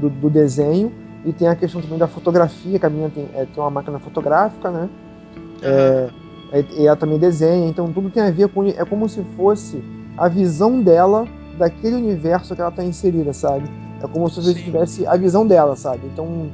[0.00, 0.92] do- do desenho
[1.24, 3.98] e tem a questão também da fotografia, que a menina tem, é, tem uma máquina
[3.98, 4.88] fotográfica, né?
[6.52, 8.64] É, e ela também desenha, então tudo tem a ver com.
[8.66, 9.82] É como se fosse
[10.16, 11.26] a visão dela
[11.58, 13.68] daquele universo que ela tá inserida, sabe?
[14.02, 16.00] É como se você tivesse a visão dela, sabe?
[16.12, 16.46] Então,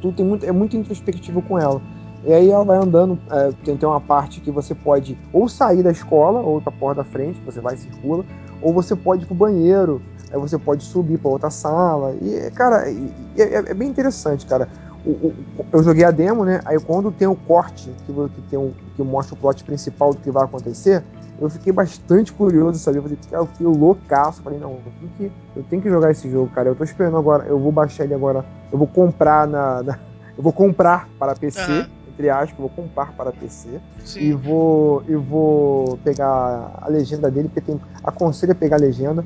[0.00, 1.80] tudo tem muito, é muito introspectivo com ela.
[2.24, 5.82] E aí ela vai andando, é, tem, tem uma parte que você pode ou sair
[5.82, 8.24] da escola, ou pra porta da frente, você vai e circula,
[8.60, 10.00] ou você pode ir pro banheiro,
[10.30, 12.14] aí você pode subir para outra sala.
[12.20, 12.94] E, cara, é,
[13.36, 14.68] é, é, bem interessante, cara.
[15.04, 15.34] O, o,
[15.72, 16.60] eu joguei a demo, né?
[16.64, 20.20] Aí quando tem o corte que, que, tem um, que mostra o plot principal do
[20.20, 21.04] que vai acontecer,
[21.40, 22.98] eu fiquei bastante curioso, sabe?
[22.98, 24.42] Eu falei, cara, eu fiquei loucaço.
[24.42, 26.70] Falei, não, eu tenho, que, eu tenho que jogar esse jogo, cara.
[26.70, 28.44] Eu tô esperando agora, eu vou baixar ele agora.
[28.72, 29.82] Eu vou comprar na.
[29.82, 29.98] na
[30.36, 31.60] eu vou comprar para PC.
[31.60, 34.20] Uhum entre aspas, vou comprar para PC Sim.
[34.20, 39.22] e vou e vou pegar a legenda dele, porque tem aconselho a pegar a legenda,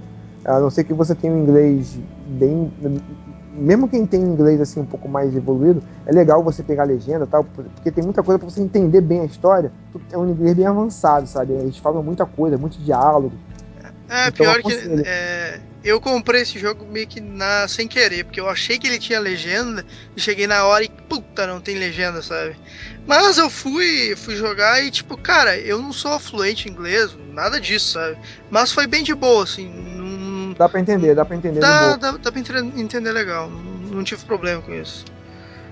[0.57, 2.71] a não ser que você tenha um inglês bem
[3.53, 7.27] mesmo quem tem inglês assim um pouco mais evoluído, é legal você pegar a legenda,
[7.27, 9.71] tal, porque tem muita coisa para você entender bem a história.
[10.11, 11.53] É um inglês bem avançado, sabe?
[11.53, 13.33] Eles falam muita coisa, muito diálogo.
[14.09, 14.73] É, então, pior que
[15.05, 18.99] é, eu comprei esse jogo meio que na, sem querer, porque eu achei que ele
[18.99, 19.85] tinha legenda
[20.17, 22.57] e cheguei na hora e puta, não tem legenda, sabe?
[23.07, 27.61] Mas eu fui, fui jogar e tipo, cara, eu não sou fluente em inglês, nada
[27.61, 28.19] disso, sabe?
[28.51, 29.69] Mas foi bem de boa, assim.
[30.61, 31.59] Dá pra entender, dá pra entender.
[31.59, 35.07] Dá, dá, dá pra entender legal, não, tive problema com isso.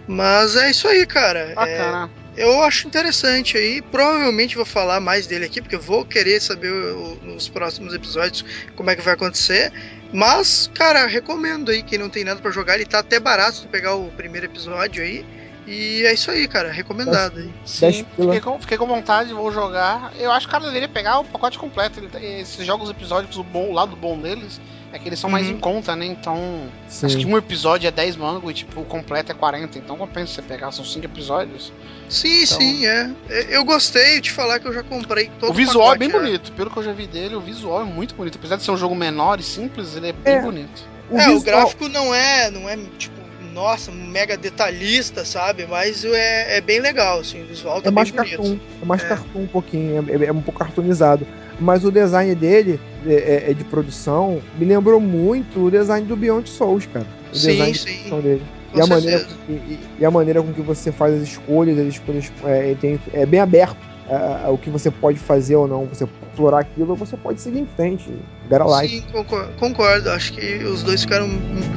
[0.07, 1.53] Mas é isso aí, cara.
[1.55, 2.11] Bacana.
[2.35, 3.83] É, eu acho interessante aí.
[3.83, 8.43] Provavelmente vou falar mais dele aqui, porque eu vou querer saber o, nos próximos episódios
[8.75, 9.71] como é que vai acontecer.
[10.11, 11.83] Mas, cara, recomendo aí.
[11.83, 15.03] Quem não tem nada para jogar, ele tá até barato se pegar o primeiro episódio
[15.03, 15.23] aí.
[15.67, 16.73] E é isso aí, cara.
[16.73, 17.53] Recomendado aí.
[17.67, 20.15] Sim, fiquei com, fiquei com vontade, vou jogar.
[20.19, 22.01] Eu acho que o cara deveria pegar o pacote completo.
[22.01, 24.59] Ele, esses jogos episódicos, o, bom, o lado bom deles
[24.93, 25.33] é que eles são uhum.
[25.33, 26.07] mais em conta, né?
[26.07, 27.07] Então, Sim.
[27.07, 29.79] acho que um episódio é 10 mangos e, tipo, o completo é 40.
[29.79, 31.73] Então compensa você pegar, são 5 episódios.
[32.09, 32.59] Sim, então...
[32.59, 33.11] sim, é.
[33.51, 36.19] Eu gostei de falar que eu já comprei todo o visual o é bem já.
[36.19, 36.53] bonito.
[36.53, 38.39] Pelo que eu já vi dele, o visual é muito bonito.
[38.39, 40.41] Apesar de ser um jogo menor e simples, ele é bem é.
[40.41, 40.89] bonito.
[41.11, 41.37] O é, visual...
[41.37, 43.19] o gráfico não é, não é, tipo,
[43.53, 45.67] nossa, mega detalhista, sabe?
[45.67, 48.63] Mas é, é bem legal, assim, o visual tá é mais bem cartoon, bonito.
[48.81, 49.09] É mais é.
[49.09, 51.27] cartoon um pouquinho, é, é, um pouco cartoonizado.
[51.61, 56.17] Mas o design dele, é, é, é, de produção, me lembrou muito o design do
[56.17, 57.07] Beyond Souls, cara.
[57.33, 57.85] O sim, design sim.
[57.85, 58.43] de produção dele.
[58.75, 61.89] e a, maneira com, e, e, a maneira com que você faz as escolhas, as
[61.89, 65.85] escolhas é, tem, é bem aberto é, o que você pode fazer ou não.
[65.87, 66.05] Você
[66.39, 68.11] explorar aquilo você pode seguir em frente.
[68.49, 70.11] Gara Sim, concordo, concordo.
[70.11, 71.29] Acho que os dois ficaram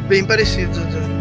[0.07, 0.78] bem parecidos.
[0.78, 1.20] Né?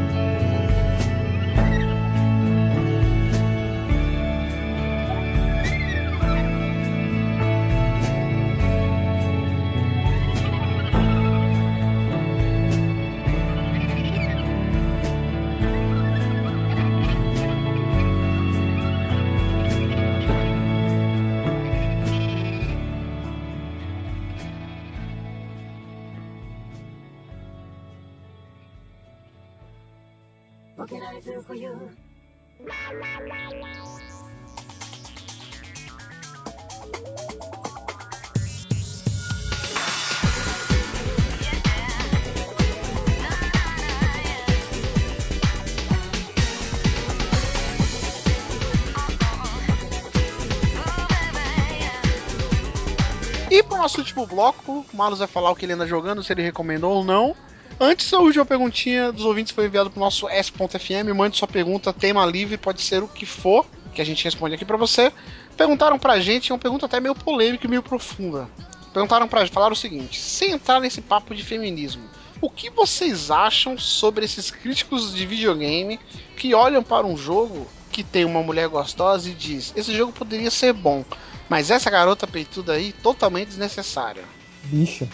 [54.30, 57.34] Bloco, o Marlos vai falar o que ele anda jogando, se ele recomendou ou não.
[57.78, 61.14] Antes, a última perguntinha dos ouvintes foi enviada pro nosso S.FM.
[61.14, 64.64] Mande sua pergunta, tema livre, pode ser o que for, que a gente responde aqui
[64.64, 65.12] para você.
[65.56, 68.48] Perguntaram pra gente, é uma pergunta até meio polêmica e meio profunda.
[68.92, 72.02] Perguntaram pra gente, falaram o seguinte: sem entrar nesse papo de feminismo,
[72.40, 75.98] o que vocês acham sobre esses críticos de videogame
[76.36, 80.50] que olham para um jogo que tem uma mulher gostosa e diz: esse jogo poderia
[80.50, 81.04] ser bom,
[81.50, 84.22] mas essa garota peituda aí, totalmente desnecessária.
[84.62, 85.08] Bicha.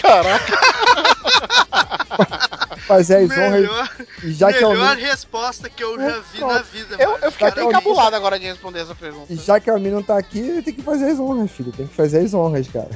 [0.00, 0.58] Caraca.
[2.86, 3.90] Fazer as honras.
[4.24, 6.96] Já melhor que resposta que eu já vi na vida.
[6.98, 9.36] Eu, eu fiquei até encabulado agora de responder essa pergunta.
[9.36, 11.70] Já que a Almir não tá aqui, tem que fazer as honras, filho.
[11.70, 12.90] Tem que fazer as honras, cara.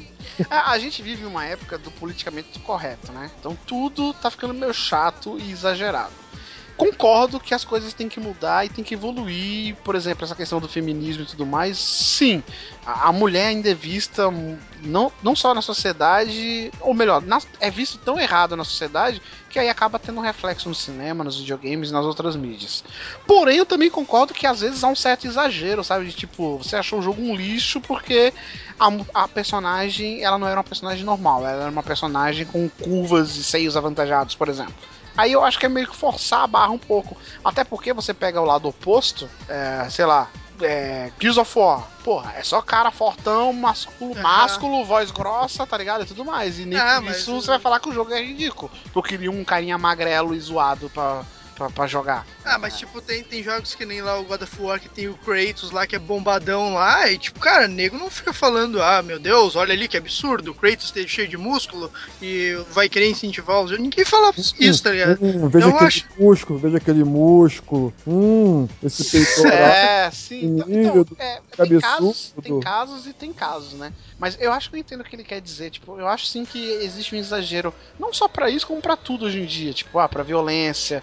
[0.49, 3.30] A, a gente vive uma época do politicamente correto, né?
[3.39, 6.28] Então tudo tá ficando meio chato e exagerado
[6.79, 9.74] concordo que as coisas têm que mudar e têm que evoluir.
[9.85, 11.76] Por exemplo, essa questão do feminismo e tudo mais.
[11.76, 12.43] Sim,
[12.87, 14.31] a, mulher ainda é vista
[14.81, 19.20] não, não só na sociedade, ou melhor, na, é visto tão errado na sociedade
[19.51, 22.85] que aí acaba tendo um reflexo no cinema, nos videogames e nas outras mídias.
[23.26, 26.07] Porém, eu também concordo que às vezes há um certo exagero, sabe?
[26.07, 28.33] De tipo, você achou o jogo um lixo porque
[28.79, 28.89] a,
[29.24, 33.43] a personagem ela não era uma personagem normal, ela era uma personagem com curvas e
[33.43, 34.74] seios avantajados, por exemplo.
[35.19, 37.16] Aí eu acho que é meio que forçar a barra um pouco.
[37.45, 40.31] Até porque você pega o lado oposto, é, sei lá,
[40.62, 41.83] é, Gears of War.
[42.05, 44.23] Porra, é só cara fortão, másculo, Aham.
[44.23, 46.05] másculo, voz grossa, tá ligado?
[46.05, 46.61] E tudo mais.
[46.61, 48.71] E nem Ah, por mas isso o- você vai falar que o jogo é ridículo.
[48.95, 51.23] Eu queria um carinha magrelo e zoado pra,
[51.59, 52.24] pra, pra jogar.
[52.44, 55.09] Ah, mas tipo, tem, tem jogos que nem lá o God of War que tem
[55.09, 59.02] o Kratos lá, que é bombadão lá, e tipo, cara, nego não fica falando, ah,
[59.02, 61.92] meu Deus, olha ali que absurdo, o Kratos esteja cheio de músculo
[62.22, 63.76] e vai querer incentivar os.
[63.78, 65.18] Ninguém fala isso, tá ligado?
[65.20, 67.93] Hum, veja Eu aquele acho- músculo, veja aquele músculo.
[68.06, 69.59] Hum, esse peitoral.
[69.98, 70.44] É, sim.
[70.47, 72.43] Então, então, é, tem, casos, absurdo.
[72.43, 73.93] tem casos e tem casos, né?
[74.18, 75.70] Mas eu acho que eu entendo o que ele quer dizer.
[75.70, 79.26] Tipo, eu acho sim que existe um exagero, não só pra isso, como pra tudo
[79.26, 79.72] hoje em dia.
[79.72, 81.02] Tipo, ah, pra violência,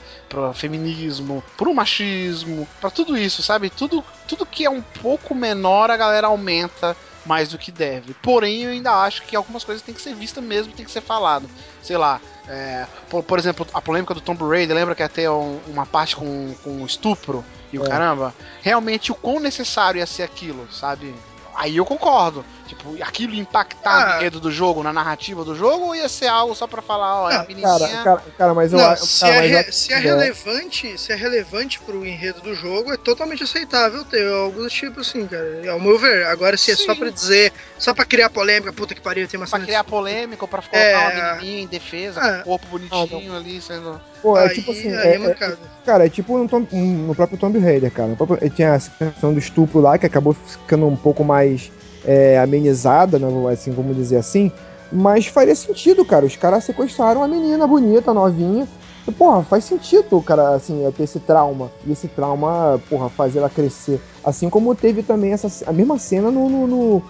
[0.53, 3.69] feminismo, pro machismo, pra tudo isso, sabe?
[3.69, 6.95] Tudo, tudo que é um pouco menor, a galera aumenta
[7.25, 8.13] mais do que deve.
[8.15, 11.01] Porém, eu ainda acho que algumas coisas têm que ser vistas mesmo, tem que ser
[11.01, 11.49] falado.
[11.81, 15.29] Sei lá, é, por, por exemplo, a polêmica do Tomb Raider, lembra que ia ter
[15.29, 17.43] um- uma parte com, com estupro
[17.73, 17.89] e o É.
[17.89, 18.33] caramba?
[18.61, 21.15] Realmente, o quão necessário ia ser aquilo, sabe?
[21.55, 22.45] Aí eu concordo.
[22.67, 24.17] Tipo, aquilo ia impactar no Ah.
[24.17, 27.29] enredo do jogo, na narrativa do jogo, ou ia ser algo só pra falar, ó,
[27.29, 27.67] é a Não, menininha...
[27.79, 29.05] Cara, cara, cara, mas eu Não, acho.
[29.05, 29.99] se, cara, é, re- se é é.
[29.99, 35.01] relevante, se é relevante pro enredo do jogo, é totalmente aceitável ter algo do tipo
[35.01, 35.45] assim, cara.
[35.71, 36.25] Ao meu ver.
[36.25, 39.45] Agora, se é só pra dizer, só pra criar polêmica, puta que pariu, tem uma
[39.47, 40.95] Pra criar polêmica, ou pra colocar É.
[40.95, 42.33] uma menininha em defesa, É.
[42.37, 44.01] com o corpo bonitinho ali, sendo...
[44.23, 44.89] Pô, é aí, tipo assim.
[44.91, 45.57] é- é é-.
[45.85, 48.09] Cara, é tipo no, Tom- no próprio Tomb Raider, cara.
[48.09, 51.71] No próprio- tinha a questão do estupro lá, que acabou ficando um pouco mais
[52.05, 54.51] é, amenizada, né, assim, vamos dizer assim.
[54.91, 56.25] Mas faria sentido, cara.
[56.25, 58.67] Os caras sequestraram uma menina bonita, novinha.
[59.07, 61.71] E, porra, faz sentido, cara, assim, é ter esse trauma.
[61.85, 63.99] E esse trauma, porra, fazer ela crescer.
[64.23, 67.01] Assim como teve também essa, a mesma cena no, no, no,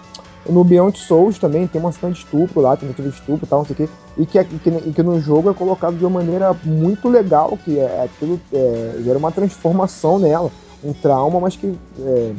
[0.48, 1.66] no Beyond Souls também.
[1.66, 3.88] Tem uma cena de estupro lá, tentativa de estupro e tal, não sei o quê.
[4.18, 7.78] E que, que, e que no jogo é colocado de uma maneira muito legal, que
[7.78, 10.50] é aquilo é, gera uma transformação nela,
[10.82, 12.32] um trauma, mas que é,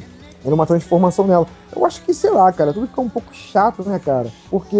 [0.48, 1.46] era uma transformação nela.
[1.76, 4.32] Eu acho que, sei lá, cara, tudo fica um pouco chato, né, cara?
[4.50, 4.78] Porque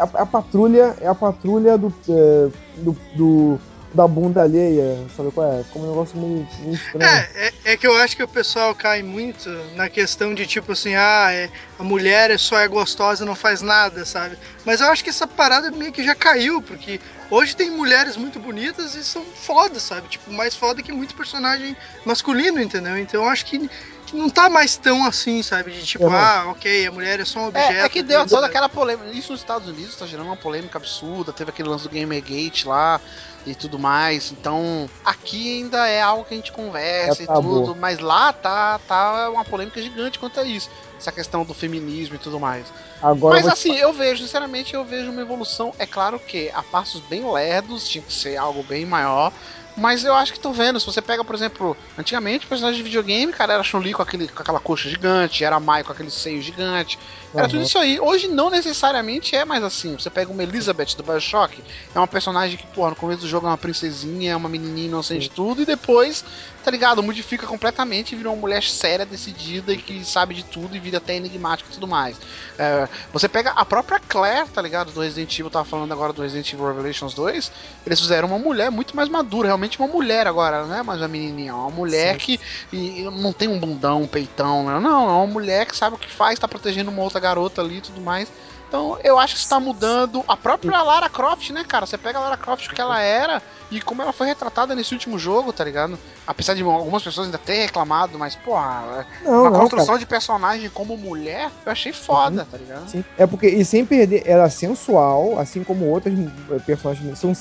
[0.00, 3.60] a, a patrulha é a patrulha do, é, do, do-
[3.94, 5.62] da bunda alheia, sabe qual é?
[5.70, 7.04] Como um negócio meio, meio estranho.
[7.04, 10.72] É, é, é que eu acho que o pessoal cai muito na questão de tipo
[10.72, 14.38] assim, ah, é, a mulher é só é gostosa e não faz nada, sabe?
[14.64, 16.98] Mas eu acho que essa parada meio que já caiu, porque
[17.30, 20.08] hoje tem mulheres muito bonitas e são fodas, sabe?
[20.08, 21.76] Tipo, mais foda que muito personagem
[22.06, 22.96] masculino, entendeu?
[22.96, 23.68] Então eu acho que
[24.12, 25.72] não tá mais tão assim, sabe?
[25.72, 26.14] De tipo, É, não.
[26.16, 27.72] ah, ok, a mulher é só um objeto.
[27.72, 29.10] É, é que deu toda aquela polêmica.
[29.10, 31.32] Isso nos Estados Unidos tá gerando uma polêmica absurda.
[31.32, 33.00] Teve aquele lance do Gamergate lá
[33.46, 34.30] e tudo mais.
[34.30, 37.74] Então, aqui ainda é algo que a gente conversa É e tudo.
[37.74, 40.68] Mas lá tá, tá uma polêmica gigante quanto a isso.
[40.98, 42.72] Essa questão do feminismo e tudo mais.
[43.02, 45.74] Agora Mas eu assim, eu vejo, sinceramente, eu vejo uma evolução.
[45.78, 49.32] É claro que a passos bem lerdos, tinha que ser algo bem maior.
[49.76, 50.78] Mas eu acho que tô vendo.
[50.78, 54.28] Se você pega, por exemplo, antigamente o personagem de videogame, cara, era Chun-Li com, aquele,
[54.28, 56.98] com aquela coxa gigante, era Mai com aquele seio gigante.
[57.34, 57.66] Era tudo Aham.
[57.66, 57.98] isso aí.
[57.98, 59.94] Hoje não necessariamente é mais assim.
[59.94, 61.62] Você pega uma Elizabeth do Bioshock,
[61.94, 64.88] é uma personagem que, porra, no começo do jogo é uma princesinha, é uma menininha
[64.88, 66.22] inocente de tudo, e depois,
[66.62, 70.76] tá ligado, modifica completamente e vira uma mulher séria, decidida e que sabe de tudo
[70.76, 72.18] e vira até enigmática e tudo mais.
[72.58, 74.92] É, você pega a própria Claire, tá ligado?
[74.92, 77.52] Do Resident Evil, tava falando agora do Resident Evil Revelations 2.
[77.86, 81.08] Eles fizeram uma mulher muito mais madura, realmente uma mulher agora, não é mais uma
[81.08, 82.18] menininha, é uma mulher Sim.
[82.18, 82.40] que
[82.72, 84.80] e, não tem um bundão, um peitão, né?
[84.80, 87.78] não, é uma mulher que sabe o que faz, tá protegendo uma outra garota ali
[87.78, 88.28] e tudo mais.
[88.72, 91.84] Então eu acho que está mudando a própria Lara Croft, né, cara?
[91.84, 95.18] Você pega a Lara Croft que ela era e como ela foi retratada nesse último
[95.18, 95.98] jogo, tá ligado?
[96.26, 99.98] Apesar de algumas pessoas ainda terem reclamado, mas, porra, Não, uma não, construção cara.
[99.98, 102.88] de personagem como mulher, eu achei foda, tá ligado?
[102.88, 103.04] Sim.
[103.18, 107.34] É porque, e sem perder, ela é sensual, assim como outras eh, personagens são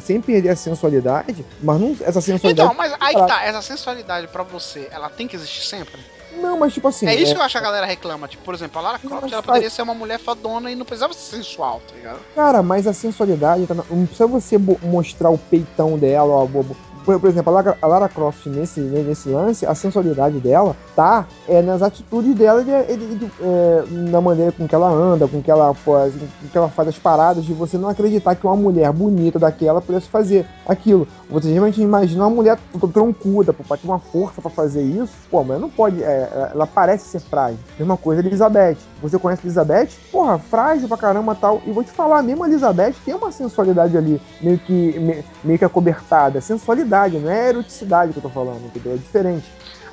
[0.00, 2.68] sem perder a sensualidade, mas não, essa sensualidade.
[2.68, 5.98] Então, mas aí que tá, essa sensualidade pra você, ela tem que existir sempre?
[6.40, 7.06] Não, mas tipo assim.
[7.06, 8.28] é isso que eu acho que a galera reclama.
[8.28, 10.74] Tipo, por exemplo, a Lara Não, Croft, mas ela poderia ser uma mulher fodona e
[10.74, 12.20] não precisava ser sensual, tá ligado?
[12.34, 16.76] Cara, mas a sensualidade, tá na- não precisa você mostrar o peitão dela, ó, bobo.
[17.08, 21.24] Por, por exemplo, a Lara, a Lara Croft nesse, nesse lance, a sensualidade dela tá
[21.48, 25.50] é, nas atitudes dela, de, de- é, na maneira com que ela anda, com que
[25.50, 28.92] ela, assim, com que ela faz as paradas, de você não acreditar que uma mulher
[28.92, 31.08] bonita daquela pudesse fazer aquilo.
[31.30, 35.12] Você realmente imagina uma mulher tr- troncuda, pô, pra ter uma força pra fazer isso,
[35.30, 37.58] pô, mas não pode, é, ela parece ser frágil.
[37.78, 38.76] Mesma coisa Elizabeth.
[39.00, 39.88] Você conhece Elizabeth?
[40.12, 41.62] Porra, frágil pra caramba tal.
[41.66, 45.58] E vou te falar, mesmo a Elizabeth tem uma sensualidade ali, meio que, me- meio
[45.58, 46.40] que acobertada.
[46.42, 48.94] Sensualidade, não é eroticidade que eu tô falando, entendeu?
[48.94, 49.46] É diferente.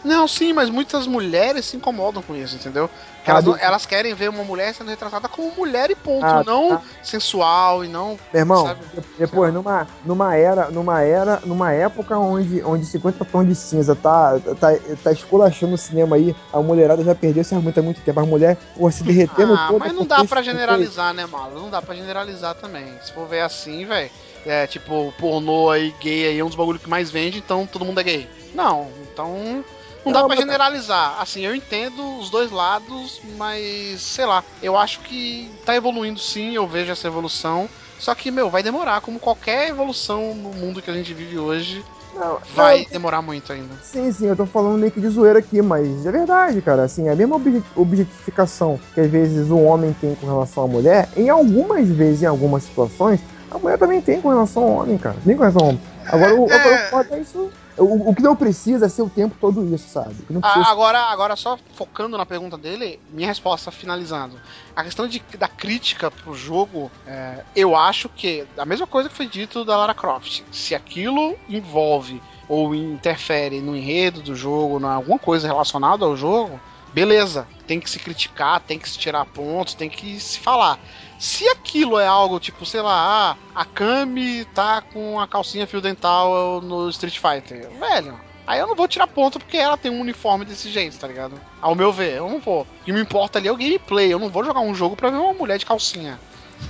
[0.03, 2.87] Não, sim, mas muitas mulheres se incomodam com isso, entendeu?
[3.25, 6.43] Ah, elas, do- elas querem ver uma mulher sendo retratada como mulher e ponto, Ah,
[6.45, 6.81] não tá.
[7.01, 8.09] sensual e não.
[8.31, 8.81] Meu irmão, Sabe?
[9.17, 14.39] depois, numa, numa era, numa era, numa época onde, onde 50 tons de cinza tá,
[14.59, 14.67] tá,
[15.03, 18.19] tá esculachando o cinema aí, a mulherada já perdeu esse argumento há muito tempo.
[18.19, 21.59] As mulheres, por se derretendo Ah, toda mas não dá pra generalizar, né, Malo?
[21.59, 22.85] Não dá pra generalizar também.
[23.01, 24.11] Se for ver assim, velho.
[24.45, 27.83] É tipo, pornô aí, gay aí é um dos bagulhos que mais vende, então todo
[27.85, 28.29] mundo é gay.
[28.53, 29.63] Não, então.
[30.05, 31.19] Não dá mas- generalizar.
[31.19, 34.43] Assim, eu entendo os dois lados, mas sei lá.
[34.61, 37.67] Eu acho que tá evoluindo sim, eu vejo essa evolução.
[37.97, 39.01] Só que, meu, vai demorar.
[39.01, 43.73] Como qualquer evolução no mundo que a gente vive hoje, Não, vai demorar muito ainda.
[43.81, 46.83] Sim, sim, eu tô falando meio que de zoeira aqui, mas é verdade, cara.
[46.83, 51.09] Assim, a mesma obje- objetificação que às vezes o homem tem com relação à mulher,
[51.17, 53.19] em algumas vezes, em algumas situações,
[53.55, 55.15] a mulher também tem com relação ao homem, cara.
[55.25, 55.81] Nem com relação ao homem.
[56.07, 56.55] Agora, o, É.
[56.55, 57.49] agora, o foda é isso.
[57.77, 60.15] O, o que não precisa é ser o tempo todo isso, sabe?
[60.41, 64.39] Ah, agora, agora, só focando na pergunta dele, minha resposta finalizando.
[64.73, 69.15] A questão de, da crítica pro jogo, é, eu acho que a mesma coisa que
[69.15, 70.41] foi dito da Lara Croft.
[70.51, 76.57] Se aquilo envolve ou interfere no enredo do jogo, em alguma coisa relacionada ao jogo,
[76.93, 77.45] beleza.
[77.67, 80.79] Tem que se criticar, tem que se tirar pontos, tem que se falar.
[81.25, 85.81] Se aquilo é algo tipo, sei lá, ah, a Kami tá com a calcinha fio
[85.81, 88.13] dental no Street Fighter, velho.
[88.45, 91.33] Aí eu não vou tirar ponto porque ela tem um uniforme desse jeito, tá ligado?
[91.59, 92.61] Ao meu ver, eu não vou.
[92.61, 94.13] O que me importa ali é o gameplay.
[94.13, 96.19] Eu não vou jogar um jogo pra ver uma mulher de calcinha,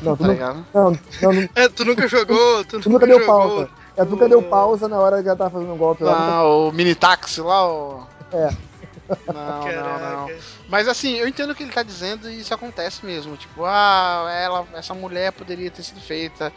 [0.02, 0.66] Não, tu, tá ligado?
[0.74, 0.92] não,
[1.22, 3.36] não, não, É, tu nunca jogou, tu, tu nunca deu jogou.
[3.48, 3.70] pausa.
[3.98, 6.12] É, tu nunca deu pausa na hora que já tava fazendo um golpe lá.
[6.14, 8.08] nunca- Não, o mini táxi lá, o.
[8.32, 8.50] É.
[9.28, 9.64] Não, não, não.
[9.64, 10.38] Caraca.
[10.68, 13.38] Mas assim, eu entendo o que ele tá dizendo e isso acontece mesmo.
[13.38, 16.52] Tipo, ah, ela, essa mulher poderia ter sido feita,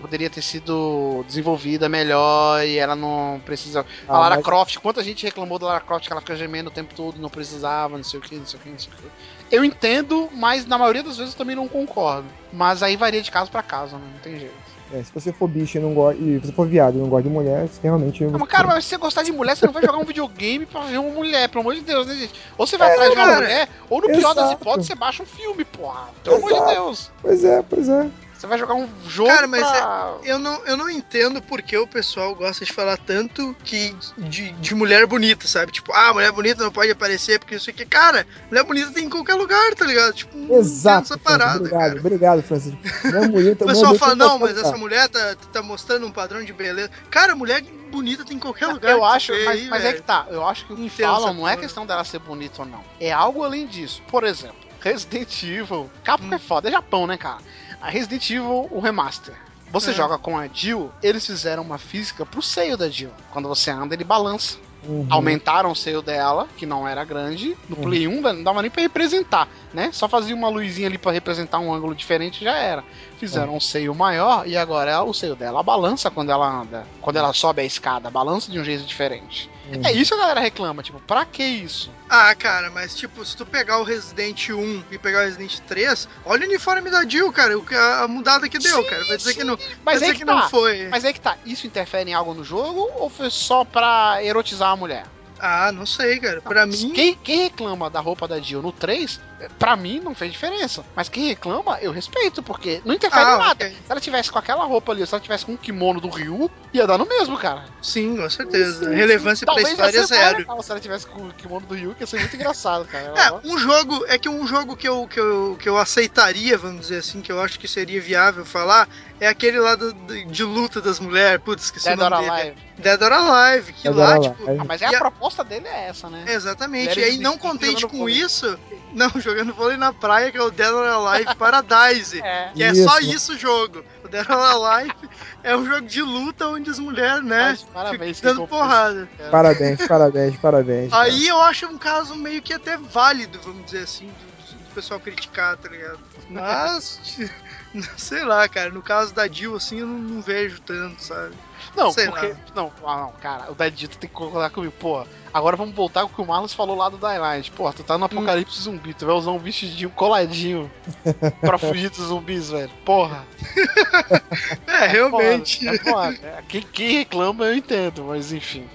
[0.00, 3.80] poderia ter sido desenvolvida melhor e ela não precisa.
[4.08, 6.70] A Ah, Lara mas- Croft, quanta gente reclamou da Lara Croft que ela fica gemendo
[6.70, 8.92] o tempo todo, não precisava, não sei o que, não sei o que, não sei
[8.92, 9.10] o que.
[9.50, 12.26] Eu entendo, mas na maioria das vezes eu também não concordo.
[12.50, 14.06] Mas aí varia de caso pra caso, né?
[14.12, 14.61] Não tem jeito.
[14.92, 16.20] É, se você for bicho e não gosta.
[16.22, 18.24] E se você for viado e não gosta de mulher, você realmente.
[18.24, 20.66] Não, mas, cara, mas se você gostar de mulher, você não vai jogar um videogame
[20.66, 22.34] pra ver uma mulher, pelo amor de Deus, né, gente?
[22.58, 24.62] Ou você vai atrás de uma mulher, ou no pior das Exato.
[24.62, 26.10] hipóteses, você baixa um filme, porra.
[26.22, 26.70] Pelo amor de Exato.
[26.72, 27.10] Deus.
[27.22, 28.10] Pois é, pois é.
[28.42, 30.16] Você vai jogar um jogo Cara, mas pra...
[30.24, 34.74] Eu não, eu não entendo porque o pessoal gosta de falar tanto que de, de
[34.74, 35.70] mulher bonita, sabe?
[35.70, 37.86] Tipo, ah, mulher bonita não pode aparecer porque isso aqui.
[37.86, 40.12] Cara, mulher bonita tem em qualquer lugar, tá ligado?
[40.14, 41.04] Tipo, Exato.
[41.04, 42.00] essa Francisco, parada, obrigado, cara.
[42.00, 42.78] obrigado, Francisco.
[43.04, 46.52] Mulher bonita, O pessoal fala, não, mas essa mulher tá, tá mostrando um padrão de
[46.52, 46.90] beleza.
[47.12, 47.62] Cara, mulher
[47.92, 48.90] bonita tem em qualquer lugar.
[48.90, 50.26] Eu que acho, vê mas, aí, mas é que tá.
[50.28, 52.82] Eu acho que o que Entendo falam não é questão dela ser bonita ou não.
[52.98, 54.02] É algo além disso.
[54.08, 55.88] Por exemplo, Resident Evil.
[56.02, 56.34] Capcom Hum.
[56.34, 57.38] é foda, é Japão, né, cara?
[57.82, 59.34] A Resident Evil, o remaster.
[59.72, 59.94] Você É.
[59.94, 63.10] joga com a Jill, eles fizeram uma física pro seio da Jill.
[63.32, 64.56] Quando você anda, ele balança.
[64.84, 65.06] Uhum.
[65.10, 67.56] Aumentaram o seio dela, que não era grande.
[67.68, 67.82] No Uhum.
[67.82, 69.90] Play 1 não dava nem pra representar, né?
[69.92, 72.82] Só fazia uma luzinha ali pra representar um ângulo diferente já era.
[73.22, 76.84] Fizeram um seio maior e agora o seio dela balança quando ela anda.
[77.00, 79.48] Quando ela sobe a escada, balança de um jeito diferente.
[79.72, 79.80] Uhum.
[79.84, 81.88] É isso que a galera reclama, tipo, pra que isso?
[82.10, 86.08] Ah, cara, mas tipo, se tu pegar o Resident 1 e pegar o Resident 3,
[86.24, 87.54] olha o uniforme da Jill, cara,
[88.02, 89.04] a, mudada que deu, Sim, cara.
[89.04, 89.38] Vai dizer sim.
[89.38, 90.48] que não, Mas aí que, que não tá.
[90.48, 90.88] foi.
[90.88, 94.70] Mas aí que tá, isso interfere em algo no jogo ou foi só pra erotizar
[94.70, 95.06] a mulher?
[95.38, 96.40] Ah, não sei, cara.
[96.40, 99.20] Pra mim, Quem, quem reclama da roupa da Jill no 3,
[99.58, 100.84] pra mim não fez diferença.
[100.94, 103.64] Mas quem reclama, eu respeito, porque não interfere Ah, em nada.
[103.66, 103.70] ok.
[103.70, 106.50] Se ela tivesse com aquela roupa ali, se ela tivesse com um kimono do Ryu,
[106.72, 107.64] ia dar no mesmo, cara.
[107.80, 108.88] sim, com certeza.
[108.88, 110.38] Sim, Relevância pra Talvez história ia é zero.
[110.38, 113.12] legal se ela tivesse com o kimono do Ryu, que ia ser muito engraçado, cara.
[113.16, 116.82] É, um jogo, é que um jogo que eu, que, eu, que eu aceitaria, vamos
[116.82, 118.88] dizer assim, que eu acho que seria viável falar,
[119.20, 119.92] é aquele lá do-
[120.26, 121.40] de luta das mulheres.
[121.44, 122.40] Putz, esqueci Dead o or nome dele.
[122.40, 122.56] Alive.
[122.78, 124.50] Dead or Alive, que Dead lá, or tipo.
[124.60, 126.24] Ah, mas é a a- proposta dele é essa, né?
[126.28, 126.88] Exatamente.
[126.90, 128.58] Mulheres E aí, não contente com isso,
[128.92, 132.20] não, jogando vôlei na praia, que é o Dead or Alive Paradise.
[132.32, 132.50] É.
[132.54, 133.14] Que é só Isso.
[133.14, 133.84] isso o jogo.
[134.04, 134.94] O Dead or Alive
[135.42, 139.08] é um jogo de luta onde as mulheres, né, parabéns, dando porrada.
[139.18, 139.30] isso.
[139.30, 140.90] Parabéns, parabéns, parabéns.
[140.90, 141.02] cara.
[141.02, 145.00] Aí eu acho um caso meio que até válido, vamos dizer assim, do, do pessoal
[145.00, 145.98] criticar, tá ligado?
[146.30, 147.00] Mas,
[147.96, 151.34] sei lá, cara, no caso da Jill, assim, eu não, não vejo tanto, sabe?
[151.76, 152.28] Não, Sei porque.
[152.28, 152.36] lá.
[152.54, 154.72] Não, ah, não, cara, o Dadito tem que concordar comigo.
[154.78, 157.82] Pô, agora vamos voltar com o que o Marlos falou lá do Dying Pô, tu
[157.82, 160.70] tá no apocalipse zumbi, tu vai usar um vestidinho coladinho
[161.40, 162.70] pra fugir dos zumbis, velho.
[162.84, 163.26] Porra.
[164.66, 165.64] É, realmente.
[165.64, 166.26] Foda, é foda.
[166.26, 168.68] É, Quem, quem reclama eu entendo, mas enfim.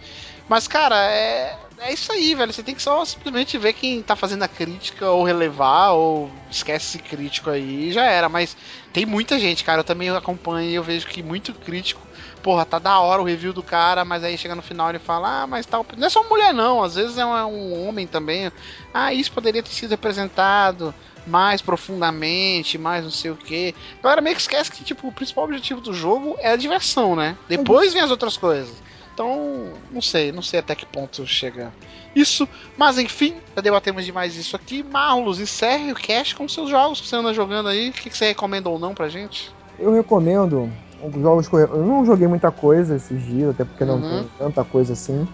[0.47, 1.57] Mas, cara, é.
[1.79, 2.53] é isso aí, velho.
[2.53, 6.97] Você tem que só simplesmente ver quem tá fazendo a crítica ou relevar, ou esquece
[6.97, 8.29] esse crítico aí e já era.
[8.29, 8.55] Mas
[8.93, 9.81] tem muita gente, cara.
[9.81, 12.01] Eu também acompanho e eu vejo que muito crítico.
[12.41, 15.43] Porra, tá da hora o review do cara, mas aí chega no final ele fala,
[15.43, 15.85] ah, mas tal.
[15.97, 16.83] Não é só mulher, não.
[16.83, 18.51] Às vezes é um, um homem também.
[18.93, 20.93] Ah, isso poderia ter sido representado
[21.25, 23.75] mais profundamente, mais não sei o que.
[24.01, 27.37] Galera meio que esquece que, tipo, o principal objetivo do jogo é a diversão, né?
[27.49, 28.73] Depois vem as outras coisas.
[29.13, 31.73] Então, não sei, não sei até que ponto chega
[32.15, 32.47] isso.
[32.77, 34.83] Mas enfim, já debatemos demais isso aqui.
[34.83, 37.89] Marlos, encerre o cast com seus jogos que você anda jogando aí.
[37.89, 39.51] O que você recomenda ou não pra gente?
[39.79, 40.71] Eu recomendo
[41.21, 41.47] jogos.
[41.51, 44.01] Eu não joguei muita coisa esses dias, até porque não Uhum.
[44.09, 45.27] tem tanta coisa assim.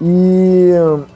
[0.00, 0.70] E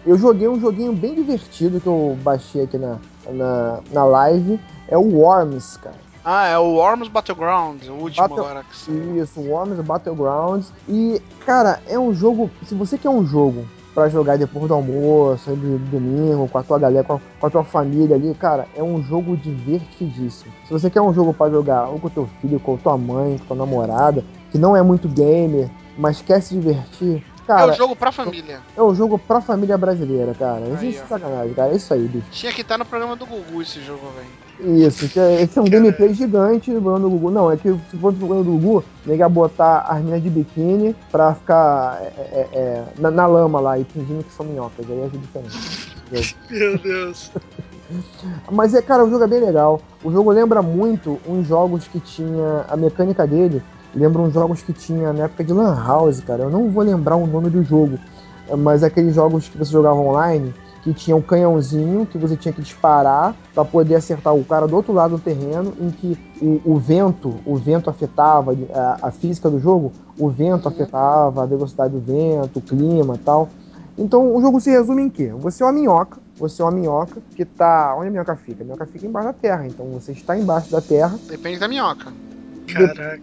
[0.06, 2.96] eu joguei um joguinho bem divertido que eu baixei aqui na,
[3.30, 4.58] na, na live.
[4.88, 5.96] É o Worms, cara.
[6.24, 9.22] Ah, é o Worms Battlegrounds, o último Battle- agora que saiu.
[9.22, 10.72] Isso, Worms Battlegrounds.
[10.88, 12.50] E, cara, é um jogo.
[12.66, 13.64] Se você quer um jogo
[13.98, 17.50] pra jogar depois do almoço, do domingo, com a tua galera, com a, com a
[17.50, 20.52] tua família ali, cara, é um jogo divertidíssimo.
[20.66, 23.46] Se você quer um jogo pra jogar ou com teu filho, com tua mãe, com
[23.46, 27.96] tua namorada, que não é muito gamer, mas quer se divertir, É cara, o jogo
[27.96, 28.60] pra família.
[28.76, 30.60] é um jogo pra família brasileira, cara.
[30.60, 31.72] Isso Aí, é sacanagem, cara.
[31.72, 32.26] É isso aí, bicho.
[32.30, 34.47] Tinha que estar no programa do Gugu esse jogo, velho.
[34.60, 37.30] Isso, que é- esse é um gameplay gigante do programa do Gugu.
[37.30, 40.97] Não, é que se for do programa do Gugu, nega botar as minas de biquíni
[41.12, 44.85] pra ficar é, é, é, na, na lama lá e fingindo que são minhocas.
[44.90, 45.97] Aí é diferente.
[46.51, 47.30] Meu Deus.
[48.51, 49.80] Mas é, cara, o jogo é bem legal.
[50.02, 52.64] O jogo lembra muito uns jogos que tinha.
[52.68, 53.62] A mecânica dele
[53.94, 56.43] lembra uns jogos que tinha na época de Lan House, cara.
[56.43, 57.98] Eu não vou lembrar o nome do jogo.
[58.59, 60.55] Mas aqueles jogos que você jogava online,
[60.89, 64.74] que tinha um canhãozinho que você tinha que disparar para poder acertar o cara do
[64.74, 69.51] outro lado do terreno, em que o, o vento, o vento afetava a, a física
[69.51, 70.73] do jogo, o vento Uhum.
[70.73, 73.51] afetava a velocidade do vento, o clima e tal.
[73.98, 75.31] Então o jogo se resume em quê?
[75.35, 77.94] Você é uma minhoca, você é uma minhoca que tá.
[77.97, 78.62] Onde a minhoca fica?
[78.62, 79.66] A minhoca fica embaixo da terra.
[79.66, 81.19] Então você está embaixo da terra.
[81.28, 82.12] Depende da minhoca.
[82.73, 83.20] Caraca.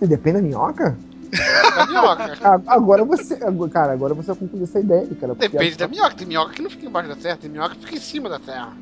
[0.00, 0.98] E depende da minhoca?
[1.30, 2.38] Da minhoca.
[2.42, 3.36] Ah, Agora você.
[3.70, 5.34] Cara, agora você concluiu essa ideia, cara.
[5.34, 6.14] Depende a- da minhoca.
[6.16, 8.38] Tem minhoca que não fica embaixo da terra, tem minhoca que fica em cima da
[8.38, 8.72] terra.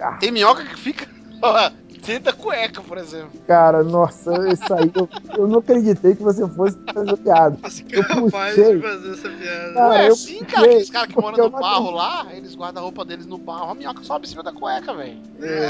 [0.00, 1.06] Ah, Tem minhoca que fica
[1.42, 1.70] ó,
[2.06, 3.30] dentro da cueca, por exemplo.
[3.46, 4.90] cara, nossa, isso aí.
[4.94, 7.58] Eu, eu não acreditei que você fosse fazer piada.
[7.62, 8.76] Você Eu é capaz puxei.
[8.76, 9.74] de fazer essa piada.
[9.74, 12.54] Cara, Ué, eu sim, puxei, cara, aqueles caras que moram no não barro lá, eles
[12.54, 15.18] guardam a roupa deles no barro, a minhoca sobe em cima da cueca, velho.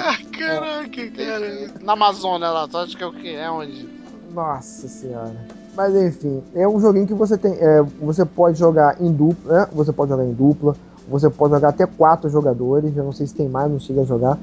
[0.05, 1.71] Ah, caraca, cara.
[1.83, 3.29] Na Amazônia lá, tu acha que é o quê?
[3.31, 3.89] É onde?
[4.33, 5.35] Nossa senhora.
[5.79, 7.53] Mas enfim, é um joguinho que você tem.
[7.53, 9.69] é, você pode jogar em dupla, né?
[9.73, 10.75] Você pode jogar em dupla.
[11.09, 12.97] Você pode jogar até quatro jogadores.
[12.97, 14.37] Eu não sei se tem mais, não chega a jogar.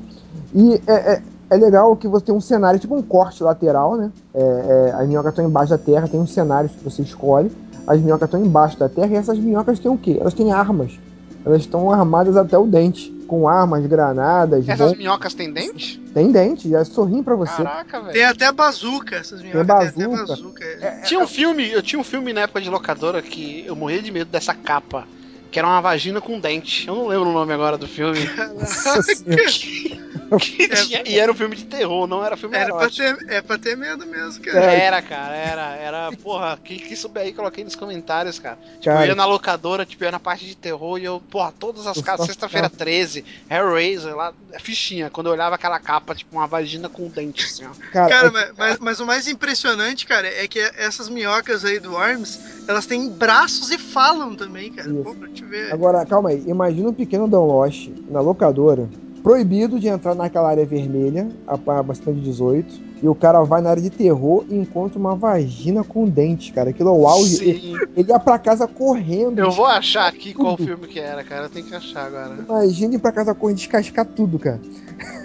[0.53, 4.13] E é, é, é legal que você tem um cenário, tipo um corte lateral, né?
[4.33, 7.51] É, é, as minhocas estão embaixo da terra, tem um cenário que você escolhe.
[7.85, 10.15] As minhocas estão embaixo da terra e essas minhocas têm o quê?
[10.17, 10.97] Elas têm armas.
[11.45, 13.13] Elas estão armadas até o dente.
[13.27, 15.99] Com armas, granadas, Essas bom, minhocas têm dente?
[16.13, 17.63] tem dente, elas sorriem pra você.
[17.63, 18.13] Caraca, velho.
[18.13, 20.27] Tem até bazuca, essas minhocas Tem tem, até bazuca.
[20.27, 20.63] bazuca.
[20.65, 21.01] é.
[21.01, 24.11] Tinha um filme, eu tinha um filme na época de locadora que eu morria de
[24.11, 25.07] medo dessa capa.
[25.51, 26.87] Que era uma vagina com dente.
[26.87, 28.19] Eu não lembro o nome agora do filme.
[28.59, 29.01] Nossa
[30.37, 33.25] Que tinha- e era um filme de terror, não era filme Era pra erótico.
[33.25, 34.71] ter, é pra ter medo mesmo, cara.
[34.73, 34.79] É.
[34.85, 38.57] Era, cara, era, era, porra, quem, quem souber aí, coloquei nos comentários, cara.
[38.79, 39.05] Tipo, Cara.
[39.05, 41.85] eu ia na locadora, tipo, eu ia na parte de terror e eu, porra, todas
[41.87, 46.89] as casas, sexta-feira 13, Hellraiser, lá, fichinha, quando eu olhava aquela capa, tipo, uma vagina
[46.89, 47.71] com dente, assim, ó.
[47.91, 51.79] Cara, Cara, é- mas, mas- mas o mais impressionante, cara, é que essas minhocas aí
[51.79, 54.89] do Worms, elas têm braços e falam também, cara.
[54.89, 55.03] Isso.
[55.03, 55.71] Pô, pra te ver.
[55.73, 56.43] Agora, calma aí.
[56.47, 58.89] Imagina um pequeno download na locadora,
[59.25, 63.81] proibido de entrar naquela área vermelha, acima de 18, e o cara vai na área
[63.81, 66.69] de terror e encontra uma vagina com dente, cara.
[66.69, 67.43] Aquilo é o auge.
[67.43, 69.39] Ele, ele ia pra casa correndo.
[69.39, 70.67] Eu vou achar aqui qual Tudo.
[70.67, 71.45] filme que era, cara.
[71.45, 72.35] Eu tenho que achar agora.
[72.47, 74.61] Imagina ir pra casa correndo e descascar tudo, cara.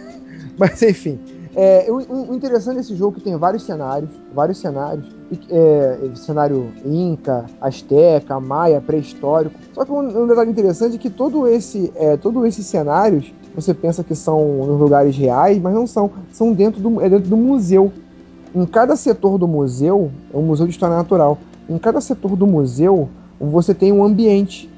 [0.57, 1.21] Mas enfim.
[1.55, 5.05] É, o, o interessante desse jogo é que tem vários cenários, vários cenários,
[5.51, 9.61] é, cenário Inca, Azteca, Maia, pré-histórico.
[9.75, 13.75] Só que um, um detalhe interessante é que todo esse, é, todos esses cenários você
[13.75, 16.11] pensa que são lugares reais, mas não são.
[16.33, 17.93] São dentro do, é dentro do museu.
[18.55, 21.39] Em cada setor do museu, é um museu de história natural.
[21.69, 23.09] Em cada setor do museu
[23.41, 24.69] você tem um ambiente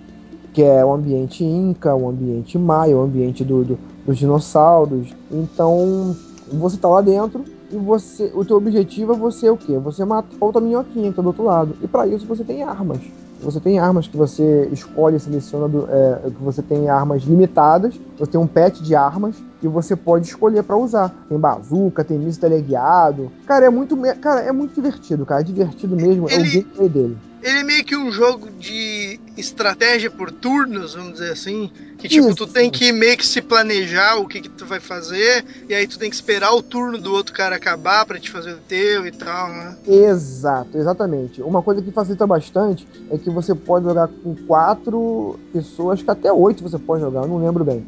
[0.53, 5.09] que é o ambiente inca, o ambiente maia, o ambiente do, do- dos dinossauros.
[5.31, 6.15] Então,
[6.53, 9.79] você tá lá dentro e você, o teu objetivo é você o quê?
[9.79, 11.75] Você matar outra minhoquinha que tá do outro lado.
[11.83, 13.01] E para isso você tem armas.
[13.43, 18.31] Você tem armas que você escolhe, seleciona, do, é, que você tem armas limitadas, você
[18.31, 21.13] tem um pet de armas e você pode escolher para usar.
[21.29, 23.31] Tem bazuca, tem míssil teleguiado.
[23.47, 26.89] Cara, é muito, cara, é muito divertido, cara, é divertido mesmo, é o Ele- gameplay
[26.89, 27.19] dele.
[27.43, 31.71] Ele é meio que um jogo de estratégia por turnos, vamos dizer assim.
[31.99, 32.37] Que tipo, Isso.
[32.37, 35.87] tu tem que meio que se planejar o que, que tu vai fazer, e aí
[35.87, 39.07] tu tem que esperar o turno do outro cara acabar pra te fazer o teu
[39.07, 39.77] e tal, né?
[39.87, 41.43] Exato, exatamente.
[41.43, 46.11] Uma coisa que facilita bastante é que você pode jogar com quatro pessoas, acho que
[46.11, 47.85] até oito você pode jogar, eu não lembro bem.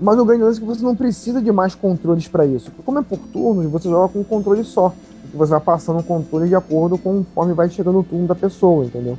[0.00, 2.70] Mas o grande lance é que você não precisa de mais controles para isso.
[2.84, 4.94] Como é por turnos, você joga com um controle só.
[5.34, 8.84] E Você vai passando o controle de acordo conforme vai chegando o turno da pessoa,
[8.84, 9.18] entendeu?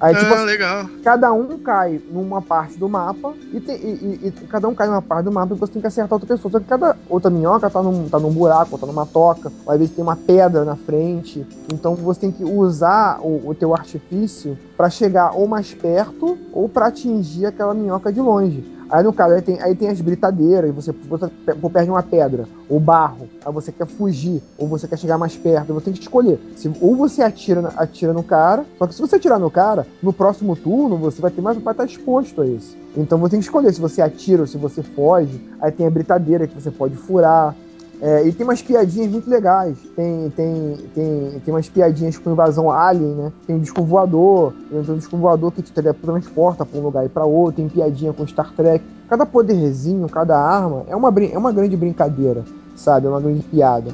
[0.00, 0.86] Aí, tipo, ah, legal.
[1.04, 4.88] cada um cai numa parte do mapa e, tem- e- e- e cada um cai
[4.88, 6.50] numa parte do mapa e você tem que acertar outra pessoa.
[6.50, 9.78] Só que cada outra minhoca tá num, tá num buraco, tá numa toca, ou às
[9.78, 11.46] vezes tem uma pedra na frente.
[11.72, 16.68] Então você tem que usar o, o teu artifício pra chegar ou mais perto ou
[16.68, 18.64] pra atingir aquela minhoca de longe.
[18.92, 22.44] Aí no caso, aí tem, aí tem as britadeiras, você, você pe- perde uma pedra,
[22.68, 26.00] ou barro, aí você quer fugir, ou você quer chegar mais perto, você tem que
[26.00, 26.38] escolher.
[26.56, 30.12] Se, ou você atira, atira no cara, só que se você atirar no cara, no
[30.12, 32.76] próximo turno você vai ter mais vai estar exposto a isso.
[32.94, 35.40] Então você tem que escolher se você atira ou se você foge.
[35.58, 37.54] Aí tem a britadeira que você pode furar.
[38.04, 39.78] É, e tem umas piadinhas muito legais.
[39.94, 43.32] Tem, tem, tem, tem umas piadinhas com invasão alien, né?
[43.46, 47.08] Tem um disco voador, tem um disco voador que te teletransporta pra um lugar e
[47.08, 47.62] pra outro.
[47.62, 48.84] Tem piadinha com Star Trek.
[49.08, 53.06] Cada poderzinho, cada arma é uma, é uma grande brincadeira, sabe?
[53.06, 53.92] É uma grande piada.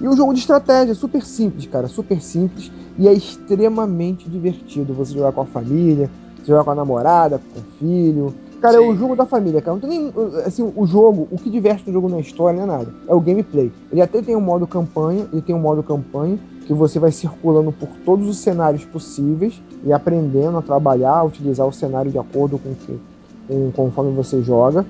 [0.00, 5.12] E um jogo de estratégia super simples, cara, super simples e é extremamente divertido você
[5.12, 6.08] jogar com a família,
[6.38, 8.34] você jogar com a namorada, com o filho.
[8.60, 8.98] Cara, é o Sim.
[8.98, 9.76] jogo da família, cara.
[9.76, 10.12] Não tem nem.
[10.44, 12.94] Assim, o jogo, o que diverte no jogo na história não é nada.
[13.08, 13.72] É o gameplay.
[13.90, 17.72] Ele até tem um modo campanha, ele tem um modo campanha que você vai circulando
[17.72, 22.58] por todos os cenários possíveis e aprendendo a trabalhar, a utilizar o cenário de acordo
[22.58, 23.00] com, que,
[23.48, 24.84] com conforme você joga.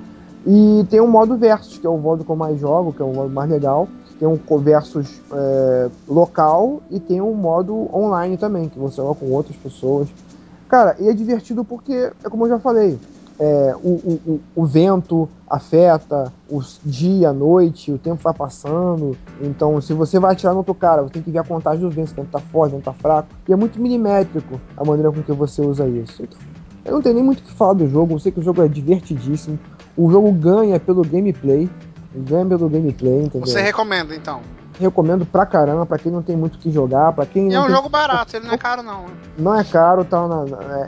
[0.46, 3.04] E tem um modo versus, que é o modo que eu mais jogo, que é
[3.04, 3.88] o modo mais legal.
[4.18, 9.30] Tem um versus é, local e tem um modo online também, que você joga com
[9.30, 10.08] outras pessoas.
[10.68, 12.98] Cara, e é divertido porque, é como eu já falei,
[13.40, 19.16] é, o, o, o, vento afeta, o dia, a noite, o tempo vai passando.
[19.40, 21.90] Então, se você vai atirar no outro cara, você tem que ver a contagem do
[21.90, 23.30] vento, se o vento tá forte, o vento tá fraco.
[23.48, 26.22] E é muito milimétrico a maneira com que você usa isso.
[26.22, 26.38] Então,
[26.84, 28.62] eu não tenho nem muito o que falar do jogo, eu sei que o jogo
[28.62, 29.58] é divertidíssimo.
[29.96, 31.68] O jogo ganha pelo gameplay.
[32.14, 33.46] Ganha pelo gameplay, entendeu?
[33.46, 34.42] Você recomenda, então.
[34.80, 37.66] Recomendo pra caramba, pra quem não tem muito o que jogar, pra quem é um
[37.66, 39.06] tem- jogo barato, ele não é caro, não.
[39.38, 40.44] não é caro, tá na,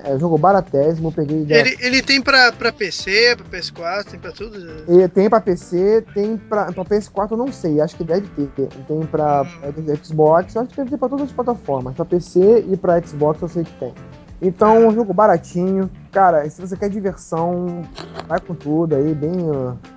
[0.07, 4.19] é, é jogo baratésimo, eu peguei Ele, ele tem pra, pra PC, pra PS4, tem
[4.21, 4.57] pra tudo?
[4.89, 8.69] E tem pra PC, tem pra, pra PS4, eu não sei, acho que deve ter.
[8.89, 11.95] Tem pra pra Xbox, acho que deve ter pra todas as plataformas.
[11.95, 13.93] Pra PC e pra Xbox eu sei que tem.
[14.41, 15.89] Então, um jogo baratinho.
[16.11, 17.83] Cara, se você quer diversão,
[18.27, 19.37] vai com tudo aí, bem,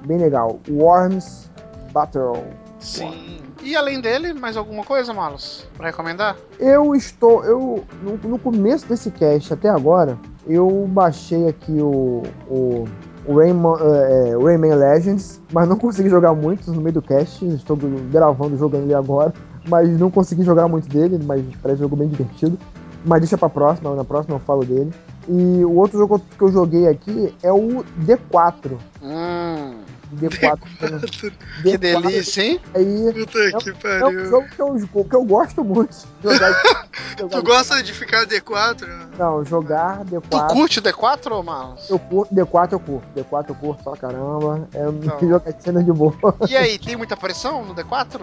[0.06, 0.60] bem legal.
[0.70, 1.50] Worms
[1.92, 2.44] Battle.
[2.80, 3.40] Sim.
[3.66, 5.68] E além dele, mais alguma coisa, Malus?
[5.76, 6.38] Pra recomendar?
[6.60, 7.44] Eu estou.
[7.44, 12.22] Eu, no, no começo desse cast até agora, eu baixei aqui o.
[12.48, 12.86] o
[13.28, 17.44] Rayman, é, é, Rayman Legends, mas não consegui jogar muito no meio do cast.
[17.44, 17.76] Estou
[18.12, 19.34] gravando, jogando ele agora,
[19.68, 22.60] mas não consegui jogar muito dele, mas parece um jogo bem divertido.
[23.04, 24.94] Mas deixa pra próxima, na próxima eu falo dele.
[25.28, 28.78] E o outro jogo que eu joguei aqui é o D4.
[29.02, 29.78] Hum,
[30.16, 30.60] D4.
[31.64, 32.60] que D4 delícia, hein?
[32.74, 34.26] Aí Puta que é um pariu.
[34.30, 35.96] jogo que eu, que eu gosto muito.
[35.96, 36.52] de Jogar,
[37.20, 38.88] jogar Tu gosta de ficar D4?
[39.18, 40.48] Não, jogar Tu D4.
[40.54, 41.90] curte o D4, ô Malus?
[41.90, 43.08] Eu curto, D4 eu curto.
[43.16, 44.68] D4 eu curto pra caramba.
[44.74, 45.20] É um Então.
[45.28, 46.16] jogatina de boa.
[46.50, 48.20] E aí, tem muita pressão no D4?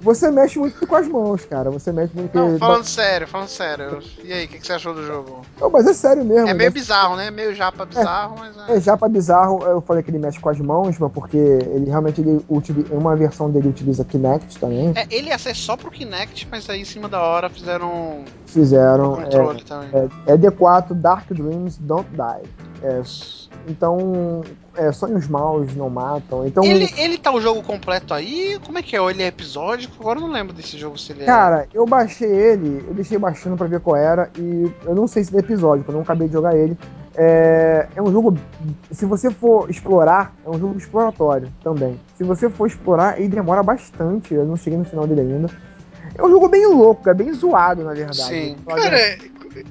[0.00, 1.70] Você mexe muito com as mãos, cara.
[1.70, 2.34] Você mexe muito.
[2.34, 4.00] Não, falando sério, falando sério.
[4.24, 5.42] E aí, o que, que você achou do jogo?
[5.60, 6.48] Não, mas é sério mesmo.
[6.48, 6.54] É né?
[6.54, 7.30] meio bizarro, né?
[7.30, 8.76] Meio japa bizarro, mas é.
[8.76, 11.90] É, já pra bizarro, eu falei que ele mexe com as mãos, mas porque ele
[11.90, 14.92] realmente ele utiliza, uma versão dele utiliza Kinect também.
[14.94, 19.16] É, ele ia ser só pro Kinect, mas aí em cima da hora fizeram Fizeram.
[19.16, 19.90] controle também.
[20.26, 22.48] É, é D4 Dark Dreams Don't Die.
[22.82, 23.02] É,
[23.68, 24.42] então,
[24.80, 26.46] é, sonhos maus não matam.
[26.46, 28.58] Então, Ele, ele tá o jogo completo aí?
[28.64, 29.00] Como é que é?
[29.00, 29.94] Ou ele é episódico?
[30.00, 31.26] Agora eu não lembro desse jogo se ele é.
[31.26, 35.22] Cara, eu baixei ele, eu deixei baixando pra ver qual era, e eu não sei
[35.22, 36.78] se ele é episódico, eu não acabei de jogar ele.
[37.14, 38.38] É, é um jogo,
[38.90, 42.00] se você for explorar, é um jogo exploratório também.
[42.16, 45.50] Se você for explorar, ele demora bastante, eu não cheguei no final dele ainda.
[46.14, 48.22] É um jogo bem louco, é bem zoado, na verdade.
[48.22, 48.56] Sim.
[48.66, 49.18] Cara,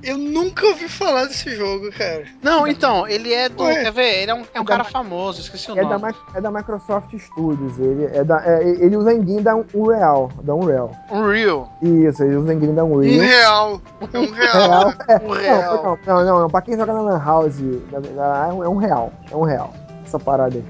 [0.04, 2.24] eu nunca ouvi falar desse jogo, cara.
[2.42, 3.64] Não, então, ele é do.
[3.64, 3.84] Ué.
[3.84, 4.22] Quer ver?
[4.24, 6.08] Ele é um, é um É cara da- famoso, esqueci o é, da, nome.
[6.14, 10.54] Mi- é da Microsoft Studios, ele, é da, é, ele usa engine da Unreal, da
[10.56, 10.92] Unreal.
[11.12, 11.72] Unreal.
[11.82, 13.22] Isso, ele usa engine da Um Unreal.
[13.22, 13.82] real.
[14.14, 14.58] É um real.
[14.58, 14.96] Real, né?
[15.08, 15.98] é, Um Não, real.
[16.06, 19.36] não, não, não, pra quem joga na Lan House, é um- é um real, é
[19.36, 19.74] um real,
[20.06, 20.64] essa parada aí.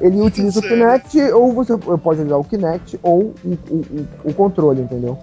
[0.00, 0.78] Ele utiliza o Sério?
[0.78, 5.16] Kinect, ou você pode usar o Kinect ou o, o, o- o controle, entendeu?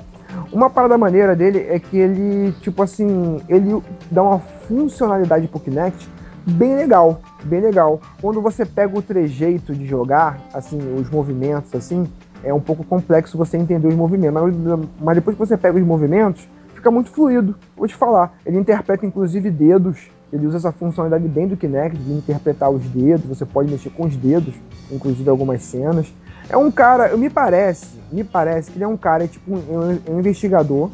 [0.51, 6.09] Uma parada maneira dele é que ele, tipo assim, ele dá uma funcionalidade pro Kinect
[6.45, 8.01] bem legal, bem legal.
[8.21, 12.07] Quando você pega o trejeito de jogar, assim, os movimentos, assim,
[12.43, 14.41] é um pouco complexo você entender os movimentos.
[14.41, 17.55] Mas, mas depois que você pega os movimentos, fica muito fluido.
[17.75, 18.33] Vou te falar.
[18.45, 20.09] Ele interpreta inclusive dedos.
[20.31, 23.25] Ele usa essa funcionalidade bem do Kinect, de interpretar os dedos.
[23.25, 24.53] Você pode mexer com os dedos,
[24.91, 26.13] inclusive algumas cenas.
[26.49, 29.99] É um cara, me parece, me parece que ele é um cara, é tipo um,
[30.09, 30.89] um investigador.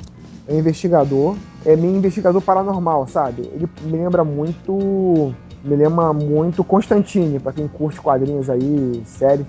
[0.47, 1.35] É um investigador.
[1.65, 3.49] É meio investigador paranormal, sabe?
[3.53, 5.33] Ele me lembra muito.
[5.63, 9.45] Me lembra muito Constantine, para quem curte quadrinhos aí, série.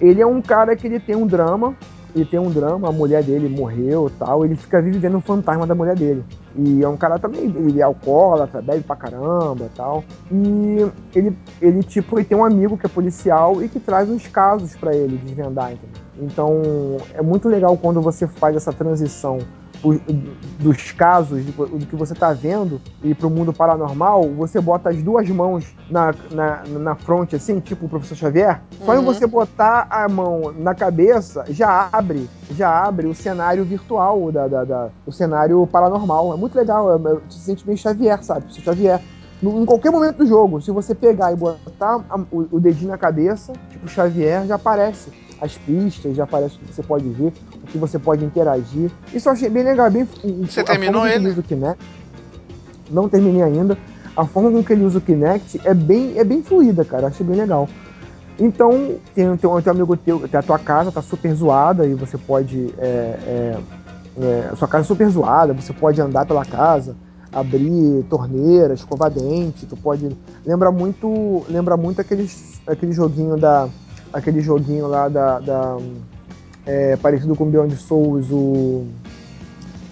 [0.00, 1.74] Ele é um cara que ele tem um drama,
[2.14, 5.74] ele tem um drama, a mulher dele morreu tal, ele fica vivendo o fantasma da
[5.74, 6.24] mulher dele.
[6.54, 10.04] E é um cara também, ele é alcoólatra, bebe pra caramba tal.
[10.30, 14.26] E ele, ele, tipo, ele tem um amigo que é policial e que traz uns
[14.26, 16.02] casos para ele desvendar, entendeu?
[16.20, 16.60] Então,
[17.14, 19.38] é muito legal quando você faz essa transição
[20.58, 25.02] dos casos, do que você está vendo, e para o mundo paranormal, você bota as
[25.02, 28.62] duas mãos na, na, na fronte, assim, tipo o professor Xavier.
[28.84, 34.30] Só em você botar a mão na cabeça, já abre, já abre o cenário virtual,
[34.30, 36.32] da, da, da o cenário paranormal.
[36.32, 38.42] É muito legal, é, é, você se sente meio Xavier, sabe?
[38.42, 39.00] Professor Xavier.
[39.42, 42.00] No, em qualquer momento do jogo, se você pegar e botar
[42.30, 45.10] o dedinho na cabeça, tipo Xavier, já aparece
[45.42, 48.92] as pistas, já aparece o que você pode ver, o que você pode interagir.
[49.12, 50.08] Isso eu achei bem legal, bem.
[50.46, 51.30] Você terminou ele?
[51.30, 51.84] Ele Kinect,
[52.88, 53.76] não terminei ainda.
[54.16, 57.04] A forma com que ele usa o Kinect é bem, é bem fluida, cara.
[57.04, 57.68] Eu achei bem legal.
[58.38, 61.86] Então, tem, tem, um, tem um amigo teu, tem a tua casa tá super zoada
[61.86, 62.72] e você pode.
[62.78, 63.58] É, é,
[64.20, 66.94] é, a sua casa é super zoada, você pode andar pela casa,
[67.32, 70.16] abrir torneiras, escovar dente, tu pode.
[70.46, 71.44] Lembra muito.
[71.48, 73.68] Lembra muito aqueles, aquele joguinho da
[74.12, 75.38] aquele joguinho lá da.
[75.38, 75.76] da
[76.64, 78.86] é, parecido com o Beyond Souls, o.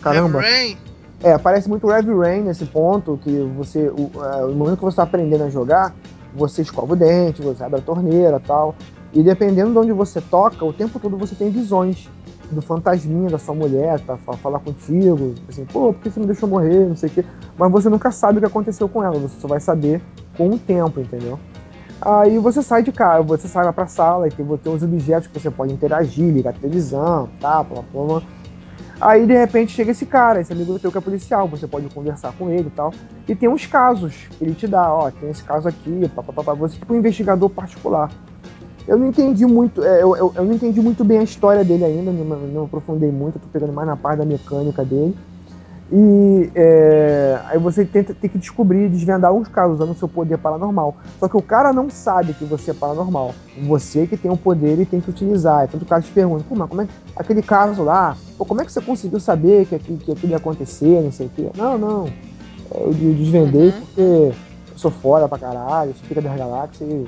[0.03, 0.41] Caramba!
[0.41, 0.77] Rain.
[1.23, 3.89] É, parece muito Heavy Rain nesse ponto, que você.
[3.89, 5.95] O, é, no momento que você está aprendendo a jogar,
[6.35, 8.75] você escova o dente, você abre a torneira tal.
[9.13, 12.09] E dependendo de onde você toca, o tempo todo você tem visões
[12.51, 14.17] do fantasminha da sua mulher, tá?
[14.17, 17.25] Falar contigo, assim, pô, por que você não deixou morrer, não sei o quê.
[17.57, 20.01] Mas você nunca sabe o que aconteceu com ela, você só vai saber
[20.37, 21.39] com o tempo, entendeu?
[22.01, 25.29] Aí você sai de casa, você sai lá pra sala e tem, tem uns objetos
[25.29, 27.85] que você pode interagir, ligar a televisão, tá, blá.
[29.01, 32.33] Aí de repente chega esse cara, esse amigo teu que é policial, você pode conversar
[32.39, 32.93] com ele e tal.
[33.29, 36.77] E tem uns casos que ele te dá, ó, tem esse caso aqui, papapá, você
[36.77, 38.11] tipo um investigador particular.
[38.89, 41.85] Eu não entendi muito, é, eu, eu, eu, não entendi muito bem a história dele
[41.85, 45.15] ainda, não, não aprofundei muito, tô pegando mais na parte da mecânica dele.
[45.93, 50.39] E é, aí você tenta, tem que descobrir, desvendar uns casos usando o seu poder
[50.39, 50.97] paranormal.
[51.19, 53.35] Só que o cara não sabe que você é paranormal.
[53.67, 55.67] Você que tem o poder e tem que utilizar.
[55.67, 58.61] Tanto o cara te pergunta, pô, mas como é que aquele caso lá, pô, como
[58.63, 61.51] é que você conseguiu saber que, que, que aquilo ia acontecer, não sei o quê?
[61.57, 62.09] Não, não.
[62.73, 63.81] Eu desvendei uhum.
[63.81, 64.35] porque eu
[64.77, 67.05] sou fora pra caralho, você fica das galáxias e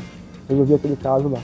[0.48, 1.38] resolvi aquele caso lá.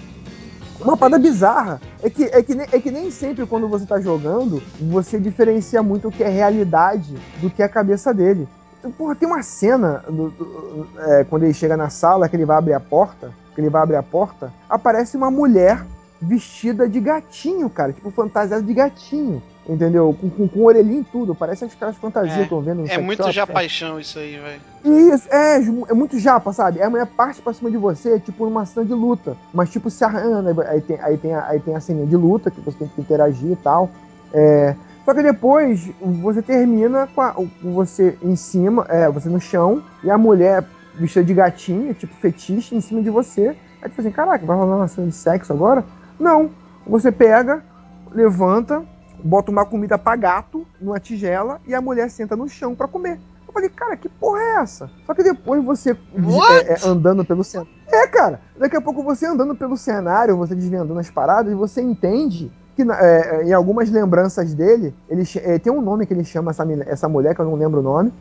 [0.81, 4.63] Uma parada bizarra é que, é, que, é que nem sempre quando você tá jogando,
[4.81, 8.49] você diferencia muito o que é realidade do que é a cabeça dele.
[8.97, 12.57] Porra, tem uma cena do, do, é, quando ele chega na sala, que ele vai
[12.57, 15.85] abrir a porta, que ele vai abrir a porta, aparece uma mulher
[16.21, 19.43] vestida de gatinho, cara, tipo fantasiada de gatinho.
[19.69, 20.17] Entendeu?
[20.19, 21.35] Com, com, com orelhinho e tudo.
[21.35, 24.39] Parece as caras fantasias é, que eu vendo no É muito já paixão isso aí,
[24.39, 25.13] velho.
[25.13, 26.81] Isso, é, é muito japa, sabe?
[26.81, 29.37] A mulher parte pra cima de você, tipo, numa cena de luta.
[29.53, 30.43] Mas, tipo, se arranha.
[30.69, 32.99] Aí tem, aí tem, a, aí tem a cena de luta, que você tem que
[33.03, 33.91] interagir e tal.
[34.33, 34.75] É,
[35.05, 40.11] só que depois você termina com, a, você em cima, é, você no chão, e
[40.11, 40.65] a mulher
[40.95, 43.55] vestida de gatinha, tipo fetiche, em cima de você.
[43.83, 45.85] Aí fala assim, caraca, vai rolar uma cena de sexo agora?
[46.19, 46.51] Não.
[46.87, 47.63] Você pega,
[48.11, 48.83] levanta,
[49.23, 53.19] bota uma comida pra gato numa tigela e a mulher senta no chão para comer.
[53.47, 54.91] Eu falei, cara, que porra é essa?
[55.07, 57.71] Só que depois você é, é, andando pelo cenário.
[57.87, 61.81] É, cara, daqui a pouco você andando pelo cenário, você desvendando as paradas, e você
[61.81, 66.51] entende que é, em algumas lembranças dele, ele é, tem um nome que ele chama
[66.51, 68.13] essa, essa mulher, que eu não lembro o nome,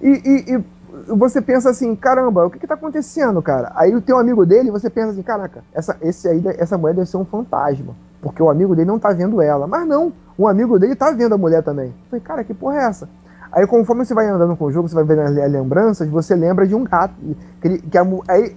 [0.00, 0.64] e, e, e
[1.06, 3.72] você pensa assim, caramba, o que, que tá acontecendo, cara?
[3.74, 7.08] Aí o teu amigo dele, você pensa assim, caraca, essa, esse aí, essa mulher deve
[7.08, 9.66] ser um fantasma porque o amigo dele não tá vendo ela.
[9.66, 11.86] Mas não, o amigo dele tá vendo a mulher também.
[11.86, 13.08] Eu falei, cara, que porra é essa?
[13.50, 16.66] Aí conforme você vai andando com o jogo, você vai vendo as lembranças, você lembra
[16.66, 17.14] de um gato.
[17.62, 18.04] Que, que a,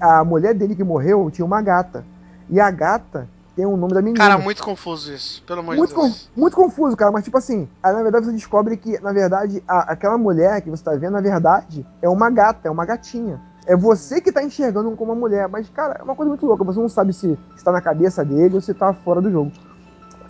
[0.02, 2.04] a, mulher dele que morreu tinha uma gata.
[2.50, 4.18] E a gata tem o nome da menina.
[4.18, 6.30] Cara, muito confuso isso, pelo amor muito de Deus.
[6.34, 9.64] Com, muito confuso, cara, mas tipo assim, aí, na verdade você descobre que, na verdade,
[9.68, 13.42] a, aquela mulher que você tá vendo, na verdade, é uma gata, é uma gatinha.
[13.66, 16.64] É você que tá enxergando como uma mulher, mas, cara, é uma coisa muito louca.
[16.64, 19.52] Você não sabe se está na cabeça dele ou se tá fora do jogo.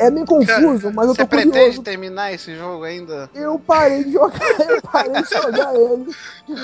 [0.02, 1.84] É bem confuso, mas eu Você tô pretende curioso.
[1.84, 3.30] terminar esse jogo ainda?
[3.36, 6.16] Eu parei de jogar, eu parei de jogar ele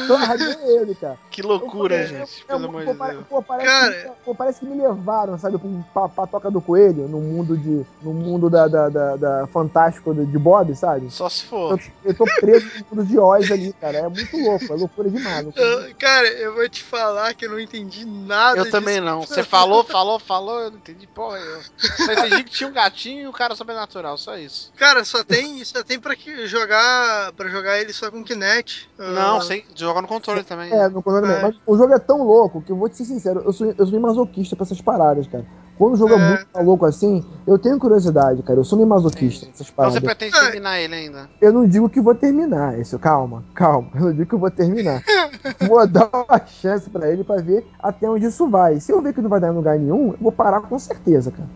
[0.07, 1.17] larguei ele, cara.
[1.29, 3.25] Que loucura, Eu- gente, é- pelo é- amor pô, de Deus.
[3.29, 6.59] Pô, parece, Cara- que, pô, parece que me levaram, sabe, pra, pra, pra toca do
[6.61, 7.85] coelho, no mundo de.
[8.01, 11.09] no mundo da, da, da- da fantástico de, de Bob, sabe?
[11.11, 11.79] Só se Eu, for.
[12.03, 13.97] eu tô preso no mundo de Oz ali, cara.
[13.99, 15.43] É muito louco, é loucura demais.
[15.45, 15.65] loucura.
[15.65, 19.05] Eu- cara, eu vou te falar que eu não entendi nada Eu também disso.
[19.05, 19.21] não.
[19.21, 21.37] Você falou, falou, falou, eu não entendi porra.
[21.37, 21.61] Eu
[22.05, 24.71] só entendi que tinha um gatinho um cara sobrenatural, só isso.
[24.77, 28.89] Cara, só tem, só tem pra que jogar para jogar ele só com Kinect.
[28.97, 30.71] Não, Ah, sem, joga no controle também.
[30.71, 31.41] É, no controle É.
[31.41, 33.75] Mas o jogo é tão louco que eu vou te ser sincero, eu sou, eu
[33.85, 35.45] sou meio masoquista pra essas paradas, cara.
[35.77, 36.29] Quando o jogo é, É.
[36.29, 38.59] muito louco assim, eu tenho curiosidade, cara.
[38.59, 39.93] Eu sou meio masoquista nessas Então paradas.
[39.93, 40.41] você pretende É.
[40.41, 41.29] terminar ele ainda.
[41.39, 43.87] Eu não digo que vou terminar isso, calma, calma.
[43.93, 45.03] Eu não digo que eu vou terminar.
[45.67, 48.79] vou dar uma chance pra ele pra ver até onde isso vai.
[48.79, 51.29] Se eu ver que não vai dar em lugar nenhum, eu vou parar com certeza,
[51.29, 51.47] cara.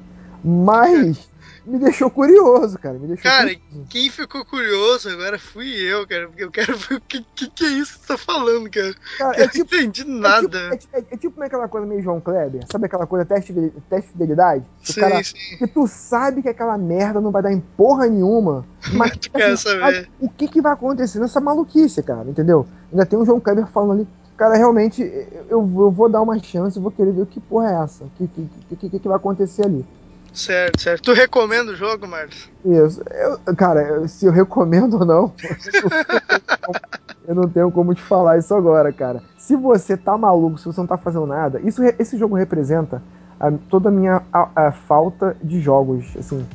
[0.43, 1.29] Mas
[1.65, 2.97] me deixou curioso, cara.
[2.97, 3.87] Me deixou Cara, curioso.
[3.89, 7.63] Quem ficou curioso agora fui eu, cara, porque eu quero ver o que, que, que
[7.63, 8.93] é isso que você tá falando, cara.
[9.17, 10.59] Cara, Eu é tipo, não entendi é tipo, nada.
[10.73, 14.07] é, tipo- é tipo aquela coisa meio João Kleber, sabe aquela coisa teste, de- teste
[14.07, 14.63] de fidelidade?
[14.83, 15.33] Sim, cara, sim.
[15.57, 19.51] que tu sabe que aquela merda não vai dar em porra nenhuma, mas Tu quer
[19.51, 19.79] assim, saber.
[19.79, 22.65] sabe o que, que vai acontecer nessa maluquice, cara, entendeu?
[22.91, 25.01] Ainda tem o João Kleber falando ali, cara, realmente,
[25.49, 28.03] eu, eu vou dar uma chance, eu vou querer ver o que porra é essa,
[28.03, 29.85] o que, que, que, que vai acontecer ali.
[30.33, 31.03] Certo, certo.
[31.03, 32.49] Tu recomenda o jogo, Marcos?
[32.63, 35.33] Isso, eu, cara, se eu recomendo ou não,
[37.27, 39.21] eu não tenho como te falar isso agora, cara.
[39.37, 43.01] Se você tá maluco, se você não tá fazendo nada, isso, esse jogo representa
[43.39, 46.45] a- toda a minha a- a falta de jogos, assim.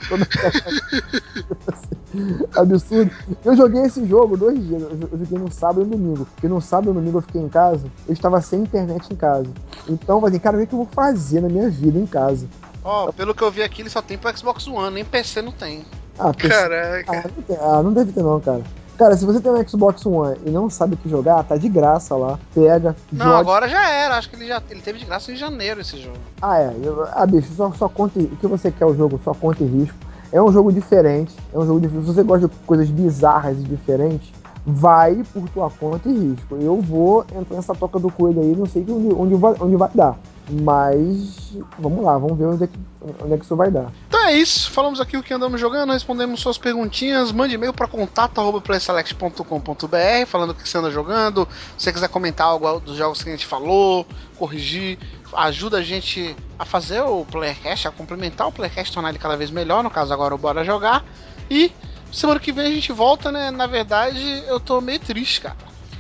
[0.09, 2.04] Toda a
[2.57, 3.11] Absurdo.
[3.45, 4.83] Eu joguei esse jogo dois dias.
[4.83, 6.27] Eu joguei no sábado e no domingo.
[6.35, 7.87] Porque no sábado e no domingo eu fiquei em casa.
[8.07, 9.49] Eu estava sem internet em casa.
[9.89, 12.47] Então, eu falei, cara, o que que eu vou fazer na minha vida em casa?
[12.85, 15.53] Ó, pelo que eu vi aqui, ele só tem pro Xbox One, nem PC não
[15.53, 15.85] tem.
[16.19, 17.05] Ah, PC Caraca.
[17.13, 18.63] Ah não, tem- ah, não deve ter não, cara.
[18.97, 21.69] Cara, se você tem um Xbox One e não sabe o que jogar, tá de
[21.69, 22.39] graça lá.
[22.55, 23.39] Pega, Não, joga.
[23.39, 24.17] agora já era.
[24.17, 26.17] Acho que ele já ele teve de graça em janeiro esse jogo.
[26.41, 26.73] Ah, é.
[27.13, 28.21] Ah, bicho, só, só conta.
[28.21, 29.97] O que você quer o jogo, só conta e risco.
[30.35, 31.33] É um jogo diferente.
[31.53, 32.07] É um jogo diferente.
[32.07, 34.33] Se você gosta de coisas bizarras e diferentes,
[34.67, 36.57] vai por tua conta e risco.
[36.57, 39.91] Eu vou entrar nessa toca do coelho aí, não sei onde, onde, vai, onde vai
[39.95, 40.19] dar.
[40.51, 42.77] Mas vamos lá, vamos ver onde é, que,
[43.23, 43.93] onde é que isso vai dar.
[44.09, 44.73] Então é isso.
[44.73, 47.31] Falamos aqui o que andamos jogando, respondemos suas perguntinhas.
[47.31, 51.47] Mande e-mail para contato.playselect.com.br falando o que você anda jogando.
[51.79, 54.05] Se você quiser comentar algo dos jogos que a gente falou,
[54.37, 54.99] corrigir,
[55.37, 59.51] ajuda a gente a fazer o Playercast, a complementar o Playercast, tornar ele cada vez
[59.51, 59.83] melhor.
[59.83, 61.05] No caso, agora o Bora Jogar.
[61.51, 61.71] E
[62.13, 63.51] semana que vem a gente volta, né?
[63.51, 65.57] Na verdade, eu tô meio triste, cara.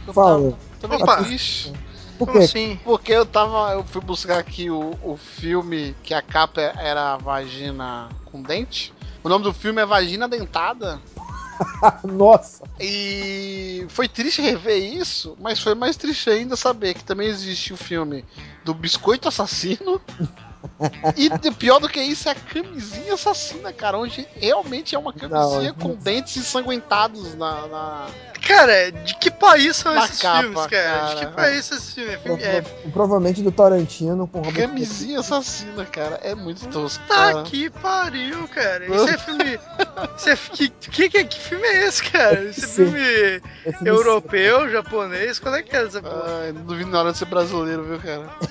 [0.06, 0.50] Eu Fala.
[0.50, 1.16] tava- Tô meio Opa.
[1.24, 1.72] triste.
[2.18, 2.38] Por quê?
[2.38, 2.78] assim?
[2.84, 3.72] Porque eu tava.
[3.72, 8.92] Eu fui buscar aqui o, o filme que a capa era a vagina com dente.
[9.22, 11.00] O nome do filme é Vagina Dentada.
[12.04, 12.64] Nossa!
[12.80, 17.76] E foi triste rever isso, mas foi mais triste ainda saber que também existe o
[17.76, 18.24] filme
[18.64, 20.00] do Biscoito Assassino.
[21.16, 25.72] e pior do que isso é a camisinha assassina, cara, onde realmente é uma camisinha
[25.72, 27.66] Não, com dentes ensanguentados na.
[27.68, 28.06] na-
[28.46, 31.06] Cara, de que país são Na esses capa, filmes, cara?
[31.08, 31.26] De cara.
[31.26, 32.14] que país são esses filmes?
[32.14, 36.20] É filme- É, Prova- Provavelmente do Tarantino com Robert Camisinha assassina, cara.
[36.22, 37.02] É muito tosco.
[37.08, 37.42] Tá cara.
[37.44, 38.84] que pariu, cara.
[38.84, 39.58] Isso é filme.
[40.18, 42.42] Isso é, que, que, que, que filme é esse, cara?
[42.44, 42.84] Esse Sim.
[42.86, 43.00] filme
[43.64, 45.38] É filme europeu, japonês?
[45.38, 46.40] Qual é que é essa porra?
[46.42, 48.28] Ai, não duvido na hora de ser brasileiro, viu, cara?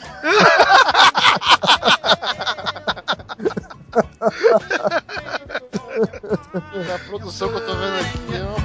[6.94, 8.60] A produção que eu tô vendo aqui é uma